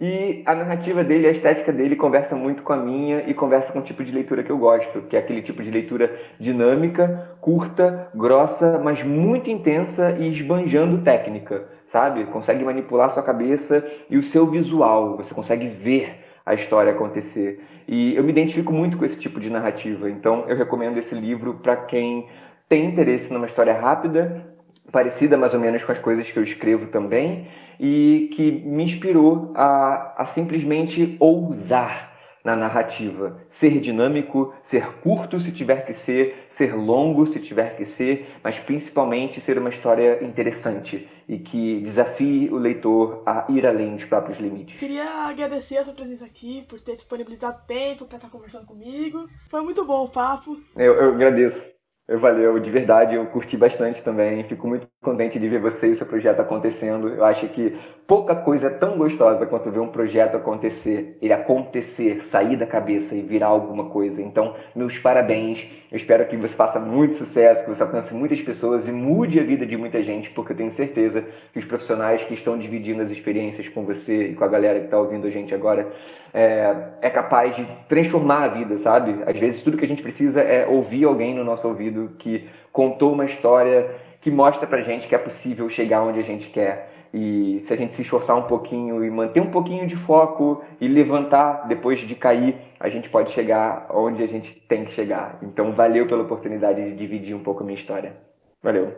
E 0.00 0.42
a 0.44 0.54
narrativa 0.54 1.04
dele, 1.04 1.28
a 1.28 1.30
estética 1.30 1.72
dele 1.72 1.94
conversa 1.94 2.34
muito 2.34 2.62
com 2.62 2.72
a 2.72 2.76
minha 2.76 3.24
e 3.28 3.34
conversa 3.34 3.72
com 3.72 3.78
o 3.78 3.82
tipo 3.82 4.02
de 4.02 4.12
leitura 4.12 4.42
que 4.42 4.50
eu 4.50 4.58
gosto, 4.58 5.02
que 5.02 5.16
é 5.16 5.20
aquele 5.20 5.40
tipo 5.40 5.62
de 5.62 5.70
leitura 5.70 6.18
dinâmica, 6.38 7.36
curta, 7.40 8.08
grossa, 8.14 8.80
mas 8.82 9.04
muito 9.04 9.50
intensa 9.50 10.16
e 10.18 10.28
esbanjando 10.28 11.02
técnica, 11.02 11.68
sabe? 11.86 12.24
Consegue 12.24 12.64
manipular 12.64 13.10
sua 13.10 13.22
cabeça 13.22 13.86
e 14.10 14.18
o 14.18 14.22
seu 14.22 14.46
visual, 14.46 15.16
você 15.16 15.32
consegue 15.32 15.68
ver 15.68 16.24
a 16.44 16.54
história 16.54 16.92
acontecer. 16.92 17.64
E 17.86 18.16
eu 18.16 18.24
me 18.24 18.30
identifico 18.30 18.72
muito 18.72 18.98
com 18.98 19.04
esse 19.04 19.18
tipo 19.18 19.38
de 19.38 19.48
narrativa, 19.48 20.10
então 20.10 20.44
eu 20.48 20.56
recomendo 20.56 20.98
esse 20.98 21.14
livro 21.14 21.54
para 21.54 21.76
quem 21.76 22.26
tem 22.68 22.86
interesse 22.86 23.32
numa 23.32 23.46
história 23.46 23.72
rápida, 23.72 24.44
parecida 24.90 25.36
mais 25.36 25.54
ou 25.54 25.60
menos 25.60 25.84
com 25.84 25.92
as 25.92 25.98
coisas 25.98 26.30
que 26.30 26.38
eu 26.38 26.42
escrevo 26.42 26.86
também, 26.86 27.46
e 27.78 28.30
que 28.34 28.50
me 28.50 28.84
inspirou 28.84 29.52
a, 29.54 30.22
a 30.22 30.26
simplesmente 30.26 31.16
ousar 31.18 32.14
na 32.44 32.54
narrativa. 32.54 33.40
Ser 33.48 33.80
dinâmico, 33.80 34.52
ser 34.62 34.98
curto 35.00 35.40
se 35.40 35.50
tiver 35.50 35.86
que 35.86 35.94
ser, 35.94 36.46
ser 36.50 36.76
longo 36.76 37.26
se 37.26 37.40
tiver 37.40 37.74
que 37.74 37.86
ser, 37.86 38.36
mas 38.44 38.58
principalmente 38.58 39.40
ser 39.40 39.58
uma 39.58 39.70
história 39.70 40.22
interessante 40.22 41.08
e 41.26 41.38
que 41.38 41.80
desafie 41.80 42.50
o 42.50 42.58
leitor 42.58 43.22
a 43.24 43.46
ir 43.48 43.66
além 43.66 43.94
dos 43.94 44.04
próprios 44.04 44.38
limites. 44.38 44.78
Queria 44.78 45.08
agradecer 45.26 45.78
a 45.78 45.84
sua 45.84 45.94
presença 45.94 46.26
aqui, 46.26 46.66
por 46.68 46.78
ter 46.80 46.96
disponibilizado 46.96 47.62
tempo 47.66 48.04
para 48.04 48.16
estar 48.16 48.28
conversando 48.28 48.66
comigo. 48.66 49.26
Foi 49.48 49.62
muito 49.62 49.86
bom 49.86 50.04
o 50.04 50.08
papo. 50.10 50.58
Eu, 50.76 50.94
eu 50.94 51.14
agradeço. 51.14 51.73
Eu 52.06 52.18
valeu, 52.18 52.58
de 52.58 52.70
verdade, 52.70 53.14
eu 53.14 53.24
curti 53.26 53.56
bastante 53.56 54.02
também. 54.02 54.44
Fico 54.44 54.68
muito 54.68 54.86
contente 55.02 55.38
de 55.38 55.48
ver 55.48 55.58
você 55.58 55.88
e 55.88 55.96
seu 55.96 56.06
projeto 56.06 56.38
acontecendo. 56.38 57.08
Eu 57.08 57.24
acho 57.24 57.48
que 57.48 57.78
pouca 58.06 58.36
coisa 58.36 58.66
é 58.66 58.70
tão 58.70 58.98
gostosa 58.98 59.46
quanto 59.46 59.70
ver 59.70 59.78
um 59.78 59.88
projeto 59.88 60.36
acontecer, 60.36 61.16
ele 61.22 61.32
acontecer, 61.32 62.22
sair 62.22 62.58
da 62.58 62.66
cabeça 62.66 63.14
e 63.14 63.22
virar 63.22 63.46
alguma 63.46 63.88
coisa. 63.88 64.20
Então, 64.20 64.54
meus 64.76 64.98
parabéns. 64.98 65.66
Eu 65.90 65.96
espero 65.96 66.26
que 66.26 66.36
você 66.36 66.54
faça 66.54 66.78
muito 66.78 67.16
sucesso, 67.16 67.64
que 67.64 67.70
você 67.70 67.82
alcance 67.82 68.12
muitas 68.12 68.42
pessoas 68.42 68.86
e 68.86 68.92
mude 68.92 69.40
a 69.40 69.42
vida 69.42 69.64
de 69.64 69.76
muita 69.76 70.02
gente, 70.02 70.28
porque 70.28 70.52
eu 70.52 70.56
tenho 70.56 70.70
certeza 70.70 71.24
que 71.54 71.58
os 71.58 71.64
profissionais 71.64 72.22
que 72.22 72.34
estão 72.34 72.58
dividindo 72.58 73.00
as 73.00 73.10
experiências 73.10 73.66
com 73.68 73.82
você 73.86 74.28
e 74.28 74.34
com 74.34 74.44
a 74.44 74.48
galera 74.48 74.80
que 74.80 74.86
está 74.86 74.98
ouvindo 74.98 75.26
a 75.26 75.30
gente 75.30 75.54
agora 75.54 75.90
é, 76.34 76.74
é 77.00 77.08
capaz 77.08 77.54
de 77.54 77.64
transformar 77.88 78.42
a 78.42 78.48
vida, 78.48 78.76
sabe? 78.78 79.22
Às 79.24 79.38
vezes 79.38 79.62
tudo 79.62 79.78
que 79.78 79.84
a 79.84 79.88
gente 79.88 80.02
precisa 80.02 80.40
é 80.40 80.66
ouvir 80.66 81.04
alguém 81.04 81.32
no 81.32 81.44
nosso 81.44 81.68
ouvido 81.68 82.10
que 82.18 82.48
contou 82.72 83.12
uma 83.12 83.24
história 83.24 83.88
que 84.20 84.30
mostra 84.30 84.66
pra 84.66 84.80
gente 84.80 85.06
que 85.06 85.14
é 85.14 85.18
possível 85.18 85.68
chegar 85.68 86.02
onde 86.02 86.18
a 86.18 86.24
gente 86.24 86.48
quer. 86.48 86.92
E 87.12 87.60
se 87.60 87.72
a 87.72 87.76
gente 87.76 87.94
se 87.94 88.02
esforçar 88.02 88.36
um 88.36 88.42
pouquinho 88.42 89.04
e 89.04 89.08
manter 89.08 89.38
um 89.38 89.50
pouquinho 89.50 89.86
de 89.86 89.94
foco 89.94 90.64
e 90.80 90.88
levantar 90.88 91.68
depois 91.68 92.00
de 92.00 92.14
cair, 92.16 92.56
a 92.80 92.88
gente 92.88 93.08
pode 93.08 93.30
chegar 93.30 93.86
onde 93.90 94.20
a 94.20 94.26
gente 94.26 94.52
tem 94.66 94.84
que 94.84 94.90
chegar. 94.90 95.38
Então, 95.40 95.70
valeu 95.70 96.08
pela 96.08 96.24
oportunidade 96.24 96.82
de 96.82 96.96
dividir 96.96 97.36
um 97.36 97.42
pouco 97.44 97.62
a 97.62 97.66
minha 97.66 97.78
história. 97.78 98.16
Valeu. 98.60 98.92